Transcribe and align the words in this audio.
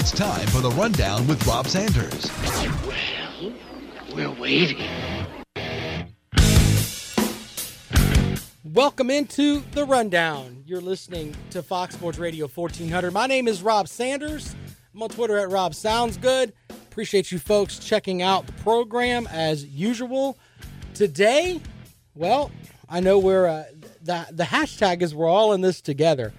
It's 0.00 0.12
time 0.12 0.46
for 0.46 0.62
the 0.62 0.70
Rundown 0.70 1.26
with 1.26 1.46
Rob 1.46 1.66
Sanders. 1.66 2.30
Well, 2.86 3.52
we're 4.14 4.40
waiting. 4.40 4.82
Welcome 8.64 9.10
into 9.10 9.62
the 9.72 9.84
Rundown. 9.84 10.64
You're 10.64 10.80
listening 10.80 11.36
to 11.50 11.62
Fox 11.62 11.96
Sports 11.96 12.16
Radio 12.16 12.48
1400. 12.48 13.12
My 13.12 13.26
name 13.26 13.46
is 13.46 13.62
Rob 13.62 13.88
Sanders. 13.88 14.56
I'm 14.94 15.02
on 15.02 15.10
Twitter 15.10 15.36
at 15.36 15.50
Rob 15.50 15.74
Sounds 15.74 16.16
Good. 16.16 16.54
Appreciate 16.70 17.30
you 17.30 17.38
folks 17.38 17.78
checking 17.78 18.22
out 18.22 18.46
the 18.46 18.54
program 18.54 19.26
as 19.30 19.66
usual. 19.66 20.38
Today, 20.94 21.60
well, 22.14 22.50
I 22.88 23.00
know 23.00 23.18
we're 23.18 23.46
uh, 23.46 23.64
the 24.00 24.26
the 24.30 24.44
hashtag 24.44 25.02
is 25.02 25.14
we're 25.14 25.28
all 25.28 25.52
in 25.52 25.60
this 25.60 25.82
together. 25.82 26.32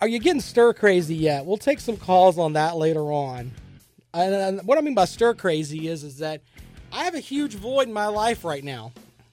Are 0.00 0.08
you 0.08 0.18
getting 0.18 0.40
stir 0.40 0.72
crazy 0.74 1.14
yet? 1.14 1.46
We'll 1.46 1.56
take 1.56 1.80
some 1.80 1.96
calls 1.96 2.38
on 2.38 2.54
that 2.54 2.76
later 2.76 3.12
on. 3.12 3.52
And 4.12 4.60
what 4.66 4.78
I 4.78 4.80
mean 4.80 4.94
by 4.94 5.04
stir 5.04 5.34
crazy 5.34 5.88
is 5.88 6.04
is 6.04 6.18
that 6.18 6.40
I 6.92 7.04
have 7.04 7.14
a 7.14 7.20
huge 7.20 7.54
void 7.54 7.88
in 7.88 7.92
my 7.92 8.06
life 8.06 8.44
right 8.44 8.64
now. 8.64 8.92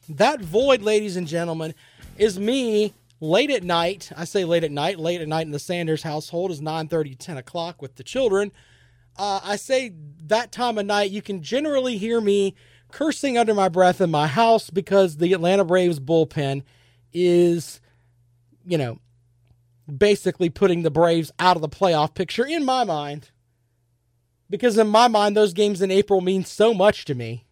That 0.09 0.41
void, 0.41 0.81
ladies 0.81 1.15
and 1.15 1.27
gentlemen, 1.27 1.73
is 2.17 2.39
me 2.39 2.93
late 3.19 3.49
at 3.49 3.63
night. 3.63 4.11
I 4.15 4.25
say 4.25 4.43
late 4.45 4.63
at 4.63 4.71
night. 4.71 4.99
Late 4.99 5.21
at 5.21 5.27
night 5.27 5.45
in 5.45 5.51
the 5.51 5.59
Sanders 5.59 6.03
household 6.03 6.51
is 6.51 6.61
9 6.61 6.87
30, 6.87 7.15
10 7.15 7.37
o'clock 7.37 7.81
with 7.81 7.95
the 7.95 8.03
children. 8.03 8.51
Uh, 9.17 9.39
I 9.43 9.55
say 9.55 9.93
that 10.25 10.51
time 10.51 10.77
of 10.77 10.85
night, 10.85 11.11
you 11.11 11.21
can 11.21 11.41
generally 11.41 11.97
hear 11.97 12.19
me 12.19 12.55
cursing 12.91 13.37
under 13.37 13.53
my 13.53 13.69
breath 13.69 14.01
in 14.01 14.11
my 14.11 14.27
house 14.27 14.69
because 14.69 15.17
the 15.17 15.33
Atlanta 15.33 15.63
Braves 15.63 15.99
bullpen 15.99 16.63
is, 17.13 17.79
you 18.65 18.77
know, 18.77 18.99
basically 19.85 20.49
putting 20.49 20.83
the 20.83 20.91
Braves 20.91 21.31
out 21.39 21.55
of 21.55 21.61
the 21.61 21.69
playoff 21.69 22.13
picture 22.13 22.45
in 22.45 22.63
my 22.65 22.83
mind. 22.83 23.31
Because 24.49 24.77
in 24.77 24.87
my 24.87 25.07
mind, 25.07 25.35
those 25.35 25.53
games 25.53 25.81
in 25.81 25.91
April 25.91 26.21
mean 26.21 26.45
so 26.45 26.73
much 26.73 27.05
to 27.05 27.15
me. 27.15 27.45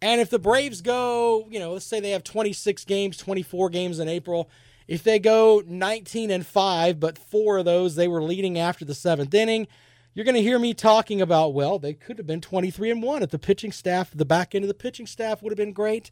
And 0.00 0.20
if 0.20 0.30
the 0.30 0.38
Braves 0.38 0.82
go, 0.82 1.46
you 1.50 1.58
know, 1.58 1.72
let's 1.72 1.86
say 1.86 1.98
they 1.98 2.10
have 2.10 2.24
26 2.24 2.84
games, 2.84 3.16
24 3.16 3.70
games 3.70 3.98
in 3.98 4.08
April, 4.08 4.50
if 4.86 5.02
they 5.02 5.18
go 5.18 5.62
19 5.66 6.30
and 6.30 6.46
5, 6.46 7.00
but 7.00 7.16
four 7.18 7.58
of 7.58 7.64
those 7.64 7.94
they 7.94 8.08
were 8.08 8.22
leading 8.22 8.58
after 8.58 8.84
the 8.84 8.94
seventh 8.94 9.32
inning, 9.32 9.66
you're 10.12 10.24
going 10.24 10.36
to 10.36 10.42
hear 10.42 10.58
me 10.58 10.74
talking 10.74 11.20
about, 11.20 11.54
well, 11.54 11.78
they 11.78 11.94
could 11.94 12.18
have 12.18 12.26
been 12.26 12.40
23 12.40 12.90
and 12.90 13.02
1 13.02 13.22
if 13.22 13.30
the 13.30 13.38
pitching 13.38 13.72
staff, 13.72 14.10
the 14.14 14.24
back 14.24 14.54
end 14.54 14.64
of 14.64 14.68
the 14.68 14.74
pitching 14.74 15.06
staff 15.06 15.42
would 15.42 15.50
have 15.50 15.56
been 15.56 15.72
great. 15.72 16.10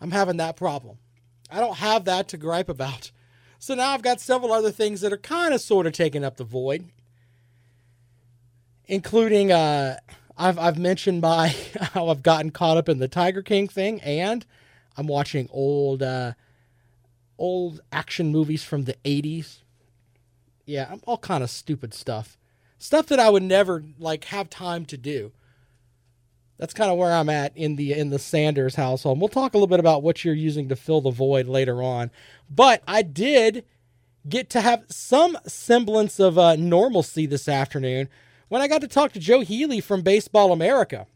I'm 0.00 0.10
having 0.10 0.36
that 0.38 0.56
problem. 0.56 0.98
I 1.50 1.60
don't 1.60 1.76
have 1.76 2.04
that 2.06 2.28
to 2.28 2.36
gripe 2.36 2.68
about. 2.68 3.12
So 3.62 3.76
now 3.76 3.90
I've 3.90 4.02
got 4.02 4.20
several 4.20 4.52
other 4.52 4.72
things 4.72 5.02
that 5.02 5.12
are 5.12 5.16
kind 5.16 5.54
of 5.54 5.60
sort 5.60 5.86
of 5.86 5.92
taking 5.92 6.24
up 6.24 6.36
the 6.36 6.42
void, 6.42 6.86
including 8.86 9.52
uh, 9.52 9.98
I've 10.36 10.58
I've 10.58 10.80
mentioned 10.80 11.20
my 11.20 11.54
how 11.80 12.08
I've 12.08 12.24
gotten 12.24 12.50
caught 12.50 12.76
up 12.76 12.88
in 12.88 12.98
the 12.98 13.06
Tiger 13.06 13.40
King 13.40 13.68
thing, 13.68 14.00
and 14.00 14.44
I'm 14.96 15.06
watching 15.06 15.48
old 15.52 16.02
uh, 16.02 16.32
old 17.38 17.80
action 17.92 18.32
movies 18.32 18.64
from 18.64 18.82
the 18.82 18.96
'80s. 19.04 19.58
Yeah, 20.66 20.96
all 21.06 21.18
kind 21.18 21.44
of 21.44 21.48
stupid 21.48 21.94
stuff, 21.94 22.36
stuff 22.80 23.06
that 23.06 23.20
I 23.20 23.30
would 23.30 23.44
never 23.44 23.84
like 23.96 24.24
have 24.24 24.50
time 24.50 24.84
to 24.86 24.96
do. 24.96 25.30
That's 26.62 26.74
kind 26.74 26.92
of 26.92 26.96
where 26.96 27.12
I'm 27.12 27.28
at 27.28 27.56
in 27.56 27.74
the 27.74 27.92
in 27.92 28.10
the 28.10 28.20
Sanders 28.20 28.76
household. 28.76 29.18
we'll 29.18 29.26
talk 29.26 29.52
a 29.52 29.56
little 29.56 29.66
bit 29.66 29.80
about 29.80 30.04
what 30.04 30.24
you're 30.24 30.32
using 30.32 30.68
to 30.68 30.76
fill 30.76 31.00
the 31.00 31.10
void 31.10 31.48
later 31.48 31.82
on. 31.82 32.12
But 32.48 32.84
I 32.86 33.02
did 33.02 33.64
get 34.28 34.48
to 34.50 34.60
have 34.60 34.84
some 34.86 35.36
semblance 35.44 36.20
of 36.20 36.38
uh, 36.38 36.54
normalcy 36.54 37.26
this 37.26 37.48
afternoon 37.48 38.08
when 38.46 38.62
I 38.62 38.68
got 38.68 38.80
to 38.82 38.86
talk 38.86 39.10
to 39.14 39.18
Joe 39.18 39.40
Healy 39.40 39.80
from 39.80 40.02
Baseball 40.02 40.52
America. 40.52 41.08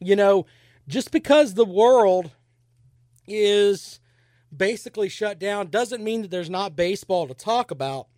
You 0.00 0.16
know, 0.16 0.44
just 0.88 1.12
because 1.12 1.54
the 1.54 1.64
world 1.64 2.32
is 3.28 4.00
basically 4.54 5.08
shut 5.08 5.38
down 5.38 5.68
doesn't 5.68 6.02
mean 6.02 6.22
that 6.22 6.32
there's 6.32 6.50
not 6.50 6.74
baseball 6.74 7.28
to 7.28 7.34
talk 7.34 7.70
about. 7.70 8.08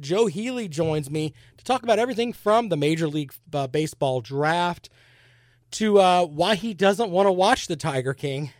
Joe 0.00 0.24
Healy 0.24 0.68
joins 0.68 1.10
me 1.10 1.34
to 1.58 1.64
talk 1.66 1.82
about 1.82 1.98
everything 1.98 2.32
from 2.32 2.70
the 2.70 2.78
Major 2.78 3.08
League 3.08 3.34
uh, 3.52 3.66
Baseball 3.66 4.22
draft 4.22 4.88
to 5.76 5.98
uh, 6.00 6.24
why 6.24 6.54
he 6.54 6.72
doesn't 6.72 7.10
want 7.10 7.26
to 7.26 7.32
watch 7.32 7.66
the 7.66 7.76
Tiger 7.76 8.14
King. 8.14 8.50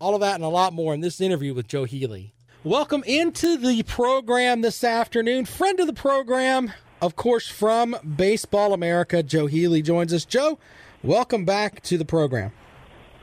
All 0.00 0.16
of 0.16 0.20
that 0.22 0.34
and 0.34 0.42
a 0.42 0.48
lot 0.48 0.72
more 0.72 0.92
in 0.92 1.00
this 1.00 1.20
interview 1.20 1.54
with 1.54 1.68
Joe 1.68 1.84
Healy. 1.84 2.34
Welcome 2.64 3.04
into 3.06 3.56
the 3.56 3.84
program 3.84 4.60
this 4.60 4.82
afternoon. 4.82 5.44
Friend 5.44 5.78
of 5.78 5.86
the 5.86 5.92
program, 5.92 6.72
of 7.00 7.14
course, 7.14 7.46
from 7.46 7.94
Baseball 8.16 8.72
America, 8.72 9.22
Joe 9.22 9.46
Healy 9.46 9.82
joins 9.82 10.12
us. 10.12 10.24
Joe, 10.24 10.58
welcome 11.04 11.44
back 11.44 11.80
to 11.82 11.96
the 11.96 12.04
program. 12.04 12.50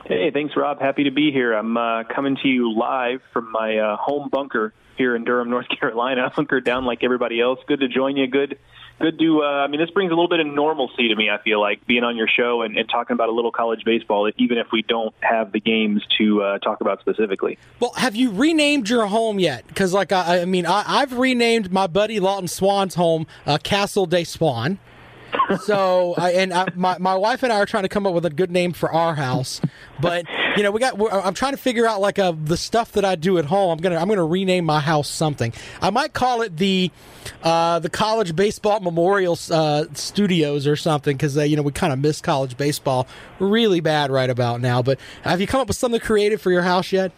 Hey, 0.06 0.30
thanks, 0.32 0.54
Rob. 0.56 0.80
Happy 0.80 1.04
to 1.04 1.10
be 1.10 1.30
here. 1.30 1.52
I'm 1.52 1.76
uh, 1.76 2.04
coming 2.04 2.38
to 2.42 2.48
you 2.48 2.72
live 2.72 3.20
from 3.34 3.52
my 3.52 3.76
uh, 3.76 3.96
home 3.96 4.30
bunker 4.30 4.72
here 4.96 5.14
in 5.14 5.24
Durham, 5.24 5.50
North 5.50 5.66
Carolina. 5.78 6.30
Hunkered 6.30 6.64
down 6.64 6.86
like 6.86 7.04
everybody 7.04 7.38
else. 7.38 7.58
Good 7.66 7.80
to 7.80 7.88
join 7.88 8.16
you. 8.16 8.28
Good 8.28 8.58
good 9.02 9.18
to. 9.18 9.42
Uh, 9.42 9.46
I 9.46 9.66
mean, 9.66 9.80
this 9.80 9.90
brings 9.90 10.10
a 10.10 10.14
little 10.14 10.28
bit 10.28 10.40
of 10.40 10.46
normalcy 10.46 11.08
to 11.08 11.16
me. 11.16 11.28
I 11.28 11.42
feel 11.42 11.60
like 11.60 11.86
being 11.86 12.04
on 12.04 12.16
your 12.16 12.28
show 12.28 12.62
and, 12.62 12.78
and 12.78 12.88
talking 12.88 13.14
about 13.14 13.28
a 13.28 13.32
little 13.32 13.52
college 13.52 13.84
baseball, 13.84 14.30
even 14.38 14.56
if 14.56 14.68
we 14.72 14.82
don't 14.82 15.14
have 15.20 15.52
the 15.52 15.60
games 15.60 16.02
to 16.18 16.42
uh, 16.42 16.58
talk 16.58 16.80
about 16.80 17.00
specifically. 17.00 17.58
Well, 17.80 17.92
have 17.96 18.16
you 18.16 18.30
renamed 18.30 18.88
your 18.88 19.06
home 19.06 19.38
yet? 19.38 19.66
Because, 19.66 19.92
like, 19.92 20.12
I, 20.12 20.42
I 20.42 20.44
mean, 20.44 20.64
I, 20.64 21.00
have 21.00 21.12
renamed 21.12 21.72
my 21.72 21.86
buddy 21.86 22.20
Lawton 22.20 22.48
Swan's 22.48 22.94
home 22.94 23.26
uh, 23.44 23.58
Castle 23.58 24.06
de 24.06 24.24
Swan 24.24 24.78
so 25.62 26.14
I, 26.16 26.32
and 26.32 26.52
I, 26.52 26.66
my 26.74 26.98
my 26.98 27.14
wife 27.14 27.42
and 27.42 27.52
I 27.52 27.56
are 27.56 27.66
trying 27.66 27.84
to 27.84 27.88
come 27.88 28.06
up 28.06 28.14
with 28.14 28.26
a 28.26 28.30
good 28.30 28.50
name 28.50 28.72
for 28.72 28.92
our 28.92 29.14
house, 29.14 29.60
but 30.00 30.26
you 30.56 30.62
know 30.62 30.70
we 30.70 30.80
got. 30.80 31.00
I'm 31.12 31.34
trying 31.34 31.52
to 31.52 31.58
figure 31.58 31.86
out 31.86 32.00
like 32.00 32.18
a 32.18 32.26
uh, 32.26 32.34
the 32.44 32.56
stuff 32.56 32.92
that 32.92 33.04
I 33.04 33.14
do 33.14 33.38
at 33.38 33.44
home. 33.44 33.70
I'm 33.70 33.78
gonna 33.78 33.96
I'm 33.96 34.08
gonna 34.08 34.24
rename 34.24 34.64
my 34.64 34.80
house 34.80 35.08
something. 35.08 35.52
I 35.80 35.90
might 35.90 36.12
call 36.12 36.42
it 36.42 36.56
the 36.56 36.90
uh, 37.42 37.78
the 37.78 37.90
College 37.90 38.34
Baseball 38.36 38.80
Memorial 38.80 39.38
uh, 39.50 39.84
Studios 39.94 40.66
or 40.66 40.76
something 40.76 41.16
because 41.16 41.36
uh, 41.36 41.42
you 41.42 41.56
know 41.56 41.62
we 41.62 41.72
kind 41.72 41.92
of 41.92 41.98
miss 41.98 42.20
college 42.20 42.56
baseball 42.56 43.06
really 43.38 43.80
bad 43.80 44.10
right 44.10 44.30
about 44.30 44.60
now. 44.60 44.82
But 44.82 44.98
have 45.22 45.40
you 45.40 45.46
come 45.46 45.60
up 45.60 45.68
with 45.68 45.76
something 45.76 46.00
creative 46.00 46.40
for 46.40 46.50
your 46.50 46.62
house 46.62 46.92
yet? 46.92 47.12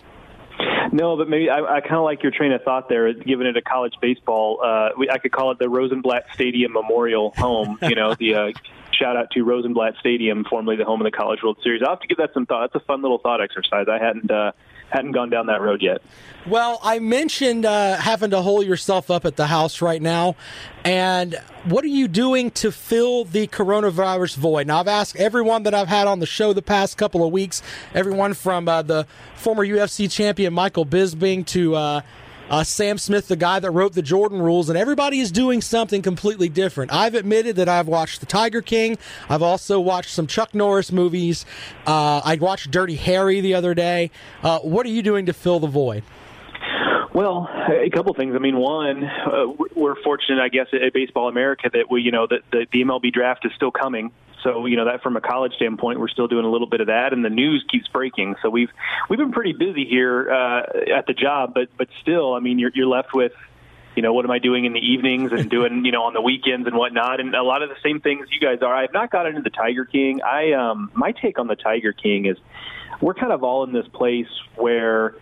No, 0.93 1.17
but 1.17 1.28
maybe 1.28 1.50
I, 1.50 1.59
I 1.59 1.81
kind 1.81 1.97
of 1.97 2.05
like 2.05 2.23
your 2.23 2.31
train 2.31 2.53
of 2.53 2.62
thought 2.62 2.89
there. 2.89 3.12
Giving 3.12 3.49
it 3.49 3.56
a 3.56 3.62
college 3.62 3.94
baseball, 4.00 4.61
uh, 4.65 4.91
we, 4.97 5.11
I 5.11 5.19
could 5.19 5.33
call 5.33 5.50
it 5.50 5.59
the 5.59 5.69
Rosenblatt 5.69 6.27
Stadium 6.34 6.73
Memorial 6.73 7.33
Home. 7.37 7.78
You 7.83 7.97
know, 7.97 8.15
the 8.15 8.34
uh, 8.34 8.53
shout 8.99 9.16
out 9.16 9.31
to 9.32 9.43
Rosenblatt 9.43 9.94
Stadium, 10.00 10.44
formerly 10.49 10.77
the 10.77 10.84
home 10.84 11.00
of 11.00 11.05
the 11.05 11.16
College 11.16 11.41
World 11.43 11.59
Series. 11.62 11.82
I'll 11.82 11.91
have 11.91 12.00
to 12.00 12.06
give 12.06 12.19
that 12.19 12.31
some 12.34 12.47
thought. 12.47 12.72
That's 12.72 12.82
a 12.82 12.87
fun 12.87 13.03
little 13.03 13.19
thought 13.19 13.41
exercise. 13.41 13.87
I 13.91 13.99
hadn't 13.99 14.31
uh, 14.31 14.53
hadn't 14.91 15.12
gone 15.12 15.31
down 15.31 15.47
that 15.47 15.60
road 15.60 15.82
yet. 15.82 16.03
Well, 16.47 16.78
I 16.82 16.99
mentioned 16.99 17.65
uh, 17.65 17.97
having 17.97 18.31
to 18.31 18.43
hold 18.43 18.66
yourself 18.66 19.10
up 19.10 19.25
at 19.25 19.37
the 19.37 19.47
house 19.47 19.81
right 19.81 20.00
now, 20.00 20.37
and 20.84 21.41
what 21.65 21.84
are 21.84 21.88
you 21.88 22.06
doing 22.09 22.50
to 22.53 22.71
fill 22.71 23.25
the 23.25 23.47
coronavirus 23.47 24.37
void? 24.37 24.66
Now, 24.66 24.81
I've 24.81 24.88
asked 24.88 25.16
everyone 25.16 25.62
that 25.65 25.75
I've 25.75 25.88
had 25.88 26.06
on 26.06 26.21
the 26.21 26.26
show 26.26 26.53
the 26.53 26.62
past 26.62 26.97
couple 26.99 27.25
of 27.26 27.32
weeks, 27.32 27.62
everyone 27.94 28.34
from 28.34 28.69
uh, 28.69 28.82
the 28.82 29.06
former 29.37 29.66
UFC 29.66 30.11
champion 30.11 30.53
Michael 30.53 30.87
Bisping 30.87 31.47
to 31.47 31.76
uh, 32.50 32.65
Sam 32.65 32.99
Smith, 32.99 33.28
the 33.28 33.37
guy 33.37 33.59
that 33.59 33.71
wrote 33.71 33.94
the 33.94 34.03
Jordan 34.03 34.41
rules, 34.41 34.69
and 34.69 34.78
everybody 34.78 35.21
is 35.21 35.32
doing 35.32 35.60
something 35.60 36.03
completely 36.03 36.49
different. 36.49 36.93
I've 36.93 37.15
admitted 37.15 37.56
that 37.56 37.69
I've 37.69 37.88
watched 37.88 38.21
The 38.21 38.27
Tiger 38.27 38.62
King. 38.62 38.99
I've 39.28 39.43
also 39.43 39.81
watched 39.81 40.10
some 40.10 40.27
Chuck 40.27 40.55
Norris 40.55 40.93
movies. 40.93 41.47
Uh, 41.87 42.21
I 42.25 42.37
watched 42.41 42.71
Dirty 42.71 42.97
Harry 42.97 43.41
the 43.41 43.55
other 43.55 43.75
day. 43.75 44.10
Uh, 44.43 44.59
what 44.60 44.87
are 44.87 44.91
you 44.91 45.03
doing 45.03 45.27
to 45.27 45.32
fill 45.32 45.60
the 45.60 45.66
void? 45.66 46.03
Well, 47.15 47.49
a 47.69 47.91
couple 47.91 48.12
things. 48.15 48.34
I 48.34 48.41
mean, 48.41 48.56
one, 48.56 49.05
uh, 49.05 49.47
we're 49.76 49.94
fortunate, 50.02 50.43
I 50.43 50.49
guess, 50.49 50.67
at 50.73 50.93
Baseball 50.93 51.29
America 51.29 51.70
that 51.73 51.88
we, 51.88 52.02
you 52.02 52.11
know, 52.11 52.26
that 52.26 52.40
the, 52.50 52.67
the 52.73 52.82
MLB 52.82 53.12
draft 53.12 53.47
is 53.47 53.52
still 53.55 53.70
coming. 53.70 54.11
So 54.44 54.67
you 54.67 54.76
know 54.76 54.85
that 54.85 55.02
from 55.02 55.17
a 55.17 55.20
college 55.20 55.55
standpoint, 55.55 55.99
we're 55.99 56.08
still 56.08 56.29
doing 56.29 56.44
a 56.44 56.50
little 56.50 56.69
bit 56.69 56.81
of 56.81 56.87
that, 56.87 57.12
and 57.12 57.25
the 57.25 57.31
news 57.31 57.64
keeps 57.69 57.88
breaking. 57.88 58.37
So 58.43 58.50
we've 58.50 58.70
we've 59.08 59.19
been 59.19 59.32
pretty 59.32 59.55
busy 59.55 59.85
here 59.85 60.31
uh, 60.31 60.62
at 60.96 61.06
the 61.06 61.14
job, 61.14 61.52
but 61.55 61.69
but 61.76 61.88
still, 62.00 62.35
I 62.35 62.41
mean, 62.41 62.61
you're 62.61 62.70
you're 62.73 62.87
left 62.87 63.12
with 63.12 63.32
you 63.96 64.02
know, 64.02 64.12
what 64.12 64.25
am 64.25 64.31
I 64.31 64.38
doing 64.38 64.64
in 64.64 64.73
the 64.73 64.81
evenings 64.81 65.32
and 65.32 65.49
doing, 65.49 65.85
you 65.85 65.93
know, 65.93 66.02
on 66.02 66.14
the 66.14 66.20
weekends 66.20 66.67
and 66.67 66.76
whatnot, 66.76 67.20
and 67.20 67.35
a 67.35 67.43
lot 67.43 67.62
of 67.62 67.69
the 67.69 67.76
same 67.82 68.00
things 68.00 68.26
you 68.31 68.41
guys 68.41 68.61
are. 68.61 68.75
I 68.75 68.82
have 68.82 68.93
not 68.93 69.11
gotten 69.11 69.37
into 69.37 69.43
the 69.43 69.55
Tiger 69.55 69.85
King. 69.85 70.20
I 70.23 70.52
um, 70.52 70.90
my 70.94 71.12
take 71.12 71.38
on 71.38 71.47
the 71.47 71.56
Tiger 71.56 71.93
King 71.93 72.26
is 72.26 72.37
we're 73.05 73.12
kind 73.12 73.33
of 73.33 73.45
all 73.45 73.65
in 73.65 73.73
this 73.73 73.87
place 73.89 74.31
where 74.56 75.15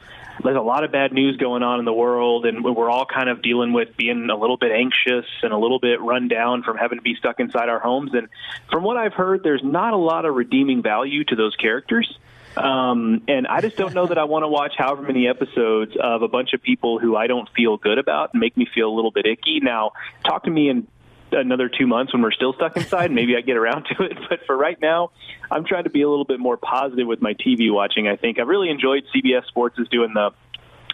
there's 0.44 0.56
a 0.56 0.60
lot 0.60 0.84
of 0.84 0.92
bad 0.92 1.12
news 1.12 1.36
going 1.36 1.64
on 1.64 1.80
in 1.80 1.84
the 1.84 1.92
world, 1.92 2.46
and 2.46 2.64
we're 2.64 2.88
all 2.88 3.04
kind 3.04 3.28
of 3.28 3.42
dealing 3.42 3.72
with 3.72 3.96
being 3.96 4.30
a 4.30 4.36
little 4.36 4.56
bit 4.56 4.70
anxious 4.70 5.26
and 5.42 5.52
a 5.52 5.58
little 5.58 5.80
bit 5.80 6.00
run 6.00 6.28
down 6.28 6.62
from 6.62 6.76
having 6.76 6.98
to 6.98 7.02
be 7.02 7.16
stuck 7.16 7.40
inside 7.40 7.68
our 7.68 7.80
homes. 7.80 8.14
And 8.14 8.28
from 8.70 8.84
what 8.84 8.96
I've 8.96 9.14
heard, 9.14 9.42
there's 9.42 9.64
not 9.64 9.94
a 9.94 9.96
lot 9.96 10.24
of 10.26 10.36
redeeming 10.36 10.80
value 10.80 11.24
to 11.24 11.34
those 11.34 11.56
characters. 11.56 12.16
Um, 12.56 13.22
and 13.26 13.48
I 13.48 13.60
just 13.60 13.76
don't 13.76 13.94
know 13.94 14.06
that 14.06 14.18
I 14.18 14.24
want 14.24 14.44
to 14.44 14.48
watch 14.48 14.74
however 14.78 15.02
many 15.02 15.26
episodes 15.26 15.96
of 16.00 16.22
a 16.22 16.28
bunch 16.28 16.52
of 16.52 16.62
people 16.62 17.00
who 17.00 17.16
I 17.16 17.26
don't 17.26 17.48
feel 17.56 17.78
good 17.78 17.98
about 17.98 18.30
and 18.32 18.40
make 18.40 18.56
me 18.56 18.68
feel 18.72 18.88
a 18.88 18.94
little 18.94 19.10
bit 19.10 19.26
icky. 19.26 19.58
Now, 19.60 19.92
talk 20.24 20.44
to 20.44 20.50
me 20.50 20.68
in 20.68 20.86
another 21.32 21.68
two 21.68 21.86
months 21.86 22.12
when 22.12 22.22
we're 22.22 22.32
still 22.32 22.52
stuck 22.52 22.76
inside, 22.76 23.10
maybe 23.12 23.36
I 23.36 23.40
get 23.40 23.56
around 23.56 23.86
to 23.96 24.04
it. 24.04 24.16
But 24.28 24.40
for 24.46 24.56
right 24.56 24.80
now, 24.80 25.10
I'm 25.50 25.64
trying 25.64 25.84
to 25.84 25.90
be 25.90 26.02
a 26.02 26.08
little 26.08 26.24
bit 26.24 26.40
more 26.40 26.56
positive 26.56 27.06
with 27.06 27.20
my 27.20 27.34
TV 27.34 27.72
watching. 27.72 28.08
I 28.08 28.16
think 28.16 28.38
I've 28.38 28.48
really 28.48 28.70
enjoyed 28.70 29.04
CBS 29.14 29.46
Sports 29.46 29.78
is 29.78 29.88
doing 29.88 30.12
the 30.14 30.30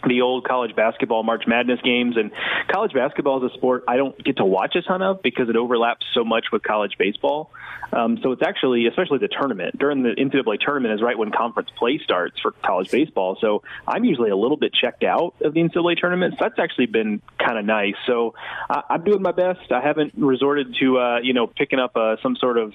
the 0.06 0.20
old 0.20 0.46
college 0.46 0.76
basketball 0.76 1.25
March 1.25 1.44
Madness 1.46 1.81
games. 1.82 2.17
And 2.17 2.31
college 2.69 2.93
basketball 2.93 3.44
is 3.44 3.52
a 3.52 3.55
sport 3.56 3.85
I 3.88 3.96
don't 3.96 4.23
get 4.23 4.37
to 4.37 4.44
watch 4.44 4.76
a 4.76 4.82
ton 4.82 5.02
of 5.02 5.23
because 5.23 5.49
it 5.49 5.56
overlaps 5.56 6.06
so 6.14 6.25
much 6.25 6.46
with 6.52 6.62
college 6.62 6.96
baseball. 6.99 7.50
Um, 7.93 8.19
so 8.23 8.32
it's 8.32 8.43
actually, 8.43 8.87
especially 8.87 9.19
the 9.19 9.29
tournament, 9.29 9.79
during 9.79 10.02
the 10.02 10.11
NCAA 10.11 10.61
tournament 10.61 10.94
is 10.94 11.02
right 11.02 11.17
when 11.17 11.31
conference 11.31 11.70
play 11.76 11.99
starts 11.99 12.38
for 12.40 12.52
college 12.52 12.90
baseball. 12.90 13.38
So 13.40 13.62
I'm 13.87 14.05
usually 14.05 14.31
a 14.31 14.37
little 14.37 14.56
bit 14.56 14.73
checked 14.75 15.05
out 15.05 15.35
of 15.40 15.55
the 15.55 15.61
NCAA 15.61 15.99
tournament. 15.99 16.35
So 16.38 16.44
that's 16.44 16.58
actually 16.58 16.87
been 16.87 17.23
kind 17.38 17.58
of 17.58 17.64
nice. 17.64 17.94
So 18.06 18.35
I, 18.69 18.82
I'm 18.90 19.05
doing 19.05 19.23
my 19.23 19.32
best. 19.32 19.73
I 19.73 19.81
haven't 19.81 20.12
resorted 20.17 20.76
to, 20.81 20.99
uh, 20.99 21.19
you 21.23 21.32
know, 21.32 21.46
picking 21.46 21.79
up 21.79 21.96
uh, 21.96 22.17
some 22.23 22.37
sort 22.37 22.58
of 22.58 22.75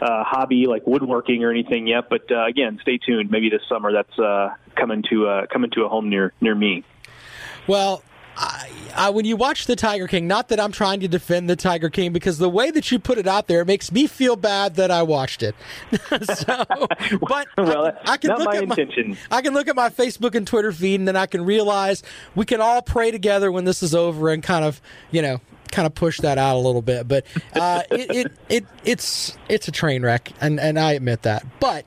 uh, 0.00 0.24
hobby 0.24 0.66
like 0.66 0.86
woodworking 0.86 1.44
or 1.44 1.50
anything 1.50 1.86
yet. 1.86 2.08
But 2.08 2.30
uh, 2.30 2.46
again, 2.46 2.78
stay 2.82 2.98
tuned. 2.98 3.30
Maybe 3.30 3.50
this 3.50 3.62
summer 3.68 3.92
that's 3.92 4.18
uh, 4.18 4.54
coming 4.74 5.04
to 5.10 5.28
uh, 5.28 5.46
coming 5.46 5.70
to 5.72 5.84
a 5.84 5.88
home 5.88 6.08
near 6.08 6.32
near 6.40 6.54
me. 6.54 6.84
Well, 7.66 8.02
I, 8.40 8.70
I, 8.96 9.10
when 9.10 9.26
you 9.26 9.36
watch 9.36 9.66
the 9.66 9.76
Tiger 9.76 10.06
King, 10.06 10.26
not 10.26 10.48
that 10.48 10.58
I'm 10.58 10.72
trying 10.72 11.00
to 11.00 11.08
defend 11.08 11.50
the 11.50 11.56
Tiger 11.56 11.90
King, 11.90 12.10
because 12.10 12.38
the 12.38 12.48
way 12.48 12.70
that 12.70 12.90
you 12.90 12.98
put 12.98 13.18
it 13.18 13.26
out 13.26 13.48
there, 13.48 13.60
it 13.60 13.66
makes 13.66 13.92
me 13.92 14.06
feel 14.06 14.34
bad 14.34 14.76
that 14.76 14.90
I 14.90 15.02
watched 15.02 15.42
it. 15.42 15.54
so, 16.22 16.64
but 17.28 17.48
well, 17.58 17.86
I, 17.86 18.12
I, 18.12 18.16
can 18.16 18.30
look 18.30 18.46
my 18.46 18.56
at 18.56 18.62
intention. 18.62 19.10
my 19.10 19.36
I 19.36 19.42
can 19.42 19.52
look 19.52 19.68
at 19.68 19.76
my 19.76 19.90
Facebook 19.90 20.34
and 20.34 20.46
Twitter 20.46 20.72
feed, 20.72 21.00
and 21.00 21.06
then 21.06 21.16
I 21.16 21.26
can 21.26 21.44
realize 21.44 22.02
we 22.34 22.46
can 22.46 22.62
all 22.62 22.80
pray 22.80 23.10
together 23.10 23.52
when 23.52 23.64
this 23.64 23.82
is 23.82 23.94
over, 23.94 24.30
and 24.30 24.42
kind 24.42 24.64
of 24.64 24.80
you 25.10 25.20
know 25.20 25.40
kind 25.70 25.86
of 25.86 25.94
push 25.94 26.18
that 26.20 26.38
out 26.38 26.56
a 26.56 26.60
little 26.60 26.82
bit. 26.82 27.06
But 27.06 27.26
uh, 27.54 27.82
it, 27.90 28.10
it 28.10 28.32
it 28.48 28.66
it's 28.84 29.36
it's 29.50 29.68
a 29.68 29.72
train 29.72 30.02
wreck, 30.02 30.32
and 30.40 30.58
and 30.58 30.78
I 30.78 30.92
admit 30.92 31.22
that, 31.22 31.44
but 31.60 31.84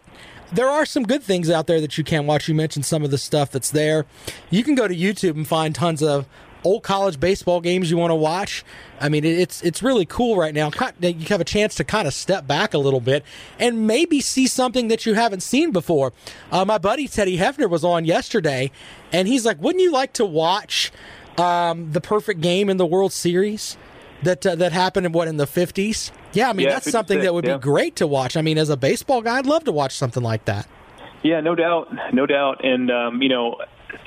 there 0.54 0.70
are 0.70 0.86
some 0.86 1.04
good 1.04 1.24
things 1.24 1.50
out 1.50 1.68
there 1.68 1.82
that 1.82 1.98
you 1.98 2.04
can 2.04 2.26
watch. 2.26 2.48
You 2.48 2.56
mentioned 2.56 2.86
some 2.86 3.04
of 3.04 3.12
the 3.12 3.18
stuff 3.18 3.52
that's 3.52 3.72
there. 3.72 4.06
You 4.50 4.64
can 4.64 4.76
go 4.76 4.88
to 4.88 4.96
YouTube 4.96 5.36
and 5.36 5.48
find 5.48 5.74
tons 5.74 6.02
of 6.02 6.28
old 6.64 6.84
college 6.84 7.20
baseball 7.20 7.62
games 7.62 7.92
you 7.92 7.98
want 7.98 8.12
to 8.12 8.16
watch. 8.16 8.64
I 9.00 9.10
mean, 9.10 9.26
it's 9.26 9.62
it's 9.64 9.84
really 9.84 10.06
cool 10.06 10.38
right 10.38 10.54
now. 10.54 10.72
You 11.00 11.14
have 11.28 11.42
a 11.42 11.46
chance 11.46 11.76
to 11.76 11.84
kind 11.84 12.08
of 12.08 12.14
step 12.14 12.48
back 12.48 12.74
a 12.74 12.78
little 12.78 13.02
bit 13.02 13.24
and 13.60 13.88
maybe 13.88 14.22
see 14.22 14.48
something 14.48 14.88
that 14.88 15.06
you 15.06 15.14
haven't 15.14 15.42
seen 15.42 15.72
before. 15.72 16.14
Uh, 16.52 16.66
my 16.66 16.78
buddy 16.78 17.08
Teddy 17.08 17.38
Hefner 17.38 17.70
was 17.70 17.84
on 17.84 18.06
yesterday, 18.06 18.72
and 19.12 19.28
he's 19.28 19.46
like, 19.46 19.62
"Wouldn't 19.62 19.82
you 19.82 19.92
like 19.92 20.14
to 20.14 20.26
watch 20.26 20.92
um, 21.38 21.92
the 21.92 22.02
perfect 22.02 22.42
game 22.42 22.70
in 22.70 22.78
the 22.78 22.86
World 22.86 23.12
Series?" 23.12 23.78
That, 24.24 24.46
uh, 24.46 24.56
that 24.56 24.72
happened 24.72 25.06
in 25.06 25.12
what 25.12 25.28
in 25.28 25.38
the 25.38 25.46
50s 25.46 26.12
yeah 26.34 26.50
i 26.50 26.54
mean 26.54 26.66
Yeah, 26.68 26.74
that's 26.74 26.90
something 26.92 27.20
that 27.22 27.34
would 27.34 27.46
yeah. 27.46 27.58
be 27.58 27.62
great 27.62 27.96
to 27.98 28.08
watch 28.08 28.36
i 28.38 28.42
mean 28.42 28.58
as 28.58 28.70
a 28.70 28.78
baseball 28.78 29.22
guy 29.22 29.38
i'd 29.40 29.46
love 29.46 29.64
to 29.66 29.72
watch 29.72 29.94
something 29.96 30.24
like 30.24 30.46
that 30.46 30.68
Yeah, 31.24 31.40
no 31.40 31.56
doubt, 31.56 31.88
no 32.14 32.25
doubt. 32.25 32.66
And 32.66 32.92
um, 32.92 33.22
you 33.22 33.30
know, 33.30 33.56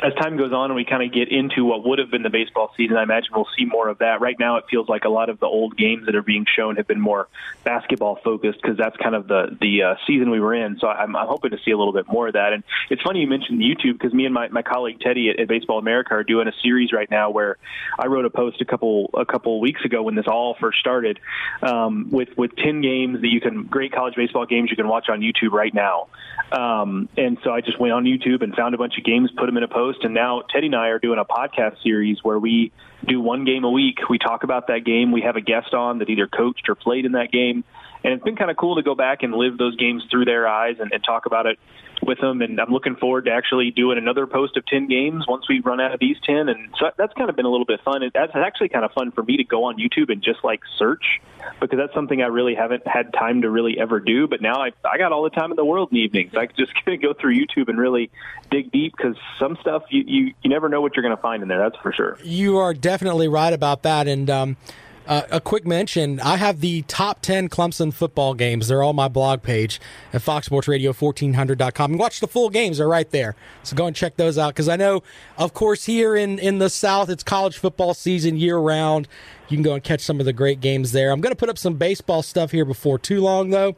as 0.00 0.14
time 0.14 0.36
goes 0.36 0.52
on 0.52 0.66
and 0.70 0.74
we 0.74 0.84
kind 0.84 1.02
of 1.02 1.12
get 1.12 1.30
into 1.30 1.64
what 1.64 1.86
would 1.86 1.98
have 1.98 2.10
been 2.10 2.22
the 2.22 2.30
baseball 2.30 2.72
season, 2.76 2.96
I 2.96 3.02
imagine 3.02 3.30
we'll 3.34 3.48
see 3.56 3.64
more 3.64 3.88
of 3.88 3.98
that. 3.98 4.20
Right 4.20 4.38
now, 4.38 4.56
it 4.56 4.64
feels 4.70 4.88
like 4.88 5.04
a 5.04 5.08
lot 5.08 5.28
of 5.28 5.40
the 5.40 5.46
old 5.46 5.76
games 5.76 6.06
that 6.06 6.14
are 6.14 6.22
being 6.22 6.44
shown 6.56 6.76
have 6.76 6.86
been 6.86 7.00
more 7.00 7.28
basketball 7.64 8.16
focused 8.22 8.60
because 8.60 8.76
that's 8.76 8.96
kind 8.96 9.14
of 9.14 9.28
the 9.28 9.56
the 9.60 9.82
uh, 9.82 9.94
season 10.06 10.30
we 10.30 10.40
were 10.40 10.54
in. 10.54 10.78
So 10.78 10.88
I'm, 10.88 11.16
I'm 11.16 11.26
hoping 11.26 11.50
to 11.52 11.58
see 11.64 11.70
a 11.70 11.78
little 11.78 11.92
bit 11.92 12.06
more 12.08 12.28
of 12.28 12.34
that. 12.34 12.52
And 12.52 12.62
it's 12.90 13.02
funny 13.02 13.20
you 13.20 13.26
mentioned 13.26 13.60
YouTube 13.60 13.94
because 13.94 14.12
me 14.12 14.24
and 14.24 14.34
my, 14.34 14.48
my 14.48 14.62
colleague 14.62 15.00
Teddy 15.00 15.30
at, 15.30 15.40
at 15.40 15.48
Baseball 15.48 15.78
America 15.78 16.14
are 16.14 16.24
doing 16.24 16.48
a 16.48 16.52
series 16.62 16.92
right 16.92 17.10
now 17.10 17.30
where 17.30 17.56
I 17.98 18.06
wrote 18.06 18.24
a 18.24 18.30
post 18.30 18.60
a 18.60 18.64
couple 18.64 19.10
a 19.14 19.24
couple 19.24 19.60
weeks 19.60 19.84
ago 19.84 20.02
when 20.02 20.14
this 20.14 20.26
all 20.26 20.56
first 20.60 20.78
started 20.78 21.18
um, 21.62 22.10
with 22.10 22.36
with 22.36 22.54
ten 22.56 22.80
games 22.80 23.20
that 23.20 23.28
you 23.28 23.40
can 23.40 23.64
great 23.64 23.92
college 23.92 24.14
baseball 24.14 24.46
games 24.46 24.70
you 24.70 24.76
can 24.76 24.88
watch 24.88 25.08
on 25.08 25.20
YouTube 25.20 25.52
right 25.52 25.72
now. 25.72 26.08
Um, 26.52 27.08
and 27.16 27.38
so 27.42 27.50
I 27.50 27.60
just 27.60 27.80
went 27.80 27.92
on 27.92 28.04
YouTube 28.04 28.42
and 28.42 28.54
found 28.54 28.74
a 28.74 28.78
bunch 28.78 28.98
of 28.98 29.04
games, 29.04 29.30
put 29.36 29.46
them 29.46 29.56
in 29.56 29.62
a 29.62 29.68
post, 29.76 30.04
and 30.04 30.14
now 30.14 30.40
Teddy 30.40 30.66
and 30.66 30.74
I 30.74 30.88
are 30.88 30.98
doing 30.98 31.18
a 31.18 31.24
podcast 31.26 31.82
series 31.82 32.18
where 32.22 32.38
we 32.38 32.72
do 33.06 33.20
one 33.20 33.44
game 33.44 33.64
a 33.64 33.70
week. 33.70 33.98
We 34.08 34.18
talk 34.18 34.42
about 34.42 34.68
that 34.68 34.86
game. 34.86 35.12
We 35.12 35.20
have 35.20 35.36
a 35.36 35.42
guest 35.42 35.74
on 35.74 35.98
that 35.98 36.08
either 36.08 36.26
coached 36.26 36.70
or 36.70 36.74
played 36.74 37.04
in 37.04 37.12
that 37.12 37.30
game, 37.30 37.62
and 38.02 38.14
it's 38.14 38.24
been 38.24 38.36
kind 38.36 38.50
of 38.50 38.56
cool 38.56 38.76
to 38.76 38.82
go 38.82 38.94
back 38.94 39.22
and 39.22 39.34
live 39.34 39.58
those 39.58 39.76
games 39.76 40.02
through 40.10 40.24
their 40.24 40.48
eyes 40.48 40.76
and, 40.80 40.92
and 40.92 41.04
talk 41.04 41.26
about 41.26 41.44
it 41.44 41.58
with 42.02 42.20
them. 42.20 42.42
And 42.42 42.60
I'm 42.60 42.70
looking 42.70 42.96
forward 42.96 43.26
to 43.26 43.32
actually 43.32 43.70
doing 43.70 43.98
another 43.98 44.26
post 44.26 44.56
of 44.56 44.66
10 44.66 44.88
games 44.88 45.26
once 45.26 45.48
we 45.48 45.60
run 45.60 45.80
out 45.80 45.94
of 45.94 46.00
these 46.00 46.16
10. 46.24 46.48
And 46.48 46.74
so 46.78 46.90
that's 46.96 47.12
kind 47.14 47.30
of 47.30 47.36
been 47.36 47.46
a 47.46 47.50
little 47.50 47.66
bit 47.66 47.80
fun. 47.82 48.02
That's 48.12 48.32
actually 48.34 48.68
kind 48.68 48.84
of 48.84 48.92
fun 48.92 49.12
for 49.12 49.22
me 49.22 49.36
to 49.38 49.44
go 49.44 49.64
on 49.64 49.76
YouTube 49.76 50.10
and 50.10 50.22
just 50.22 50.44
like 50.44 50.60
search 50.78 51.20
because 51.60 51.78
that's 51.78 51.94
something 51.94 52.22
I 52.22 52.26
really 52.26 52.54
haven't 52.54 52.86
had 52.86 53.12
time 53.12 53.42
to 53.42 53.50
really 53.50 53.78
ever 53.78 54.00
do. 54.00 54.26
But 54.26 54.42
now 54.42 54.62
I, 54.62 54.72
I 54.84 54.98
got 54.98 55.12
all 55.12 55.22
the 55.22 55.30
time 55.30 55.50
in 55.50 55.56
the 55.56 55.64
world 55.64 55.90
in 55.90 55.96
the 55.96 56.02
evenings. 56.02 56.32
I 56.36 56.46
just 56.46 56.72
gonna 56.84 56.98
go 56.98 57.14
through 57.14 57.34
YouTube 57.34 57.68
and 57.68 57.78
really 57.78 58.10
dig 58.50 58.70
deep 58.72 58.94
because 58.96 59.16
some 59.38 59.56
stuff 59.60 59.84
you, 59.90 60.04
you, 60.06 60.34
you 60.42 60.50
never 60.50 60.68
know 60.68 60.80
what 60.80 60.96
you're 60.96 61.02
going 61.02 61.16
to 61.16 61.22
find 61.22 61.42
in 61.42 61.48
there. 61.48 61.58
That's 61.58 61.76
for 61.82 61.92
sure. 61.92 62.18
You 62.22 62.58
are 62.58 62.74
definitely 62.74 63.28
right 63.28 63.52
about 63.52 63.82
that. 63.82 64.08
And 64.08 64.28
um, 64.30 64.56
uh, 65.06 65.22
a 65.30 65.40
quick 65.40 65.66
mention 65.66 66.20
I 66.20 66.36
have 66.36 66.60
the 66.60 66.82
top 66.82 67.20
10 67.22 67.48
Clemson 67.48 67.92
football 67.92 68.34
games. 68.34 68.68
They're 68.68 68.82
on 68.82 68.96
my 68.96 69.08
blog 69.08 69.42
page 69.42 69.80
at 70.12 70.22
foxsportsradio1400.com. 70.22 71.92
And 71.92 72.00
watch 72.00 72.20
the 72.20 72.26
full 72.26 72.50
games, 72.50 72.78
they're 72.78 72.88
right 72.88 73.10
there. 73.10 73.36
So 73.62 73.76
go 73.76 73.86
and 73.86 73.94
check 73.94 74.16
those 74.16 74.38
out 74.38 74.48
because 74.54 74.68
I 74.68 74.76
know, 74.76 75.02
of 75.38 75.54
course, 75.54 75.84
here 75.84 76.16
in, 76.16 76.38
in 76.38 76.58
the 76.58 76.70
South, 76.70 77.08
it's 77.08 77.22
college 77.22 77.58
football 77.58 77.94
season 77.94 78.36
year 78.36 78.58
round. 78.58 79.08
You 79.48 79.56
can 79.56 79.62
go 79.62 79.74
and 79.74 79.84
catch 79.84 80.00
some 80.00 80.18
of 80.18 80.26
the 80.26 80.32
great 80.32 80.60
games 80.60 80.92
there. 80.92 81.10
I'm 81.12 81.20
going 81.20 81.32
to 81.32 81.38
put 81.38 81.48
up 81.48 81.58
some 81.58 81.74
baseball 81.74 82.22
stuff 82.22 82.50
here 82.50 82.64
before 82.64 82.98
too 82.98 83.20
long, 83.20 83.50
though. 83.50 83.76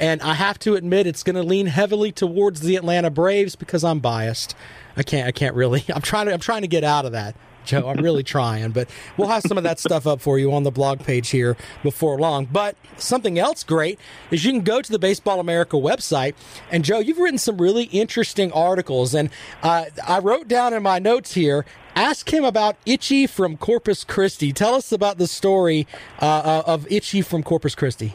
And 0.00 0.20
I 0.22 0.34
have 0.34 0.58
to 0.60 0.74
admit, 0.74 1.06
it's 1.06 1.22
going 1.22 1.36
to 1.36 1.42
lean 1.42 1.66
heavily 1.66 2.10
towards 2.10 2.60
the 2.60 2.74
Atlanta 2.74 3.10
Braves 3.10 3.54
because 3.54 3.84
I'm 3.84 4.00
biased. 4.00 4.56
I 4.96 5.02
can't. 5.04 5.28
I 5.28 5.32
can't 5.32 5.54
really. 5.54 5.84
I'm 5.94 6.02
trying 6.02 6.26
to. 6.26 6.32
I'm 6.32 6.40
trying 6.40 6.62
to 6.62 6.68
get 6.68 6.84
out 6.84 7.04
of 7.04 7.12
that. 7.12 7.36
Joe. 7.64 7.88
I'm 7.88 8.02
really 8.02 8.22
trying, 8.22 8.72
but 8.72 8.88
we'll 9.16 9.28
have 9.28 9.42
some 9.42 9.58
of 9.58 9.64
that 9.64 9.78
stuff 9.78 10.06
up 10.06 10.20
for 10.20 10.38
you 10.38 10.52
on 10.52 10.62
the 10.62 10.70
blog 10.70 11.00
page 11.00 11.30
here 11.30 11.56
before 11.82 12.18
long. 12.18 12.46
But 12.46 12.76
something 12.96 13.38
else 13.38 13.64
great 13.64 13.98
is 14.30 14.44
you 14.44 14.52
can 14.52 14.62
go 14.62 14.82
to 14.82 14.92
the 14.92 14.98
Baseball 14.98 15.40
America 15.40 15.76
website, 15.76 16.34
and 16.70 16.84
Joe, 16.84 16.98
you've 16.98 17.18
written 17.18 17.38
some 17.38 17.58
really 17.58 17.84
interesting 17.84 18.52
articles, 18.52 19.14
and 19.14 19.30
uh, 19.62 19.86
I 20.06 20.18
wrote 20.18 20.48
down 20.48 20.72
in 20.72 20.82
my 20.82 20.98
notes 20.98 21.34
here. 21.34 21.64
Ask 21.96 22.32
him 22.32 22.42
about 22.42 22.76
Itchy 22.84 23.28
from 23.28 23.56
Corpus 23.56 24.02
Christi. 24.02 24.52
Tell 24.52 24.74
us 24.74 24.90
about 24.90 25.16
the 25.18 25.28
story 25.28 25.86
uh, 26.18 26.64
of 26.66 26.90
Itchy 26.90 27.22
from 27.22 27.44
Corpus 27.44 27.76
Christi. 27.76 28.14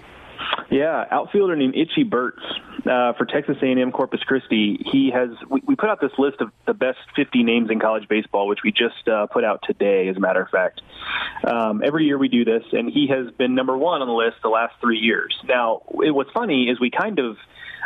Yeah, 0.70 1.04
outfielder 1.10 1.56
named 1.56 1.76
Itchy 1.76 2.04
Burts 2.04 2.42
uh, 2.86 3.14
for 3.14 3.26
Texas 3.26 3.58
A&M 3.62 3.92
Corpus 3.92 4.22
Christi. 4.22 4.80
He 4.92 5.12
has 5.12 5.30
we, 5.50 5.62
we 5.66 5.76
put 5.76 5.90
out 5.90 6.00
this 6.00 6.12
list 6.20 6.42
of 6.42 6.52
the 6.68 6.76
best 6.76 7.00
50 7.16 7.42
names 7.44 7.72
in 7.72 7.80
college 7.80 8.08
baseball, 8.08 8.48
which 8.48 8.60
we 8.64 8.72
just 8.72 9.08
uh, 9.08 9.26
put 9.28 9.44
out 9.44 9.64
today, 9.66 10.08
as 10.10 10.18
a 10.18 10.20
matter 10.20 10.42
of 10.42 10.50
fact. 10.50 10.82
Um, 11.44 11.82
every 11.84 12.06
year 12.06 12.20
we 12.20 12.28
do 12.28 12.46
this, 12.46 12.64
and 12.72 12.92
he 12.92 13.08
has 13.08 13.32
been 13.32 13.56
number 13.56 13.76
one 13.76 14.02
on 14.02 14.08
the 14.08 14.14
list 14.14 14.38
the 14.44 14.50
last 14.50 14.76
three 14.80 15.00
years. 15.00 15.36
Now, 15.44 15.82
it, 16.04 16.12
what's 16.12 16.32
funny 16.32 16.70
is 16.70 16.80
we 16.80 16.92
kind 16.92 17.18
of 17.18 17.38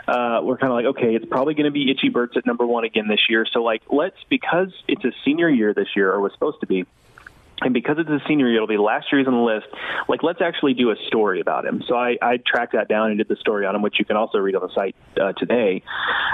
uh, 0.05 0.41
we're 0.43 0.57
kind 0.57 0.71
of 0.71 0.75
like, 0.75 0.97
okay, 0.97 1.15
it's 1.15 1.25
probably 1.25 1.53
going 1.53 1.65
to 1.65 1.71
be 1.71 1.89
Itchy 1.89 2.09
Burts 2.09 2.35
at 2.35 2.45
number 2.45 2.65
one 2.65 2.83
again 2.83 3.07
this 3.07 3.21
year. 3.29 3.45
So, 3.49 3.63
like, 3.63 3.83
let's 3.89 4.17
because 4.29 4.73
it's 4.89 5.05
a 5.05 5.13
senior 5.23 5.49
year 5.49 5.73
this 5.73 5.87
year, 5.95 6.11
or 6.11 6.19
was 6.19 6.33
supposed 6.33 6.59
to 6.59 6.67
be 6.67 6.85
and 7.61 7.73
because 7.73 7.97
it's 7.99 8.09
a 8.09 8.19
senior 8.27 8.47
year, 8.47 8.57
it'll 8.57 8.67
be 8.67 8.77
last 8.77 9.07
year 9.11 9.19
he's 9.19 9.27
on 9.27 9.33
the 9.33 9.39
list. 9.39 9.67
Like, 10.07 10.23
let's 10.23 10.41
actually 10.41 10.73
do 10.73 10.91
a 10.91 10.95
story 11.07 11.39
about 11.39 11.65
him. 11.65 11.83
So 11.87 11.95
I, 11.95 12.17
I 12.21 12.37
tracked 12.45 12.73
that 12.73 12.87
down 12.87 13.09
and 13.09 13.17
did 13.17 13.27
the 13.27 13.35
story 13.37 13.65
on 13.65 13.75
him, 13.75 13.81
which 13.81 13.95
you 13.99 14.05
can 14.05 14.17
also 14.17 14.37
read 14.39 14.55
on 14.55 14.61
the 14.61 14.73
site 14.73 14.95
uh, 15.19 15.33
today. 15.33 15.83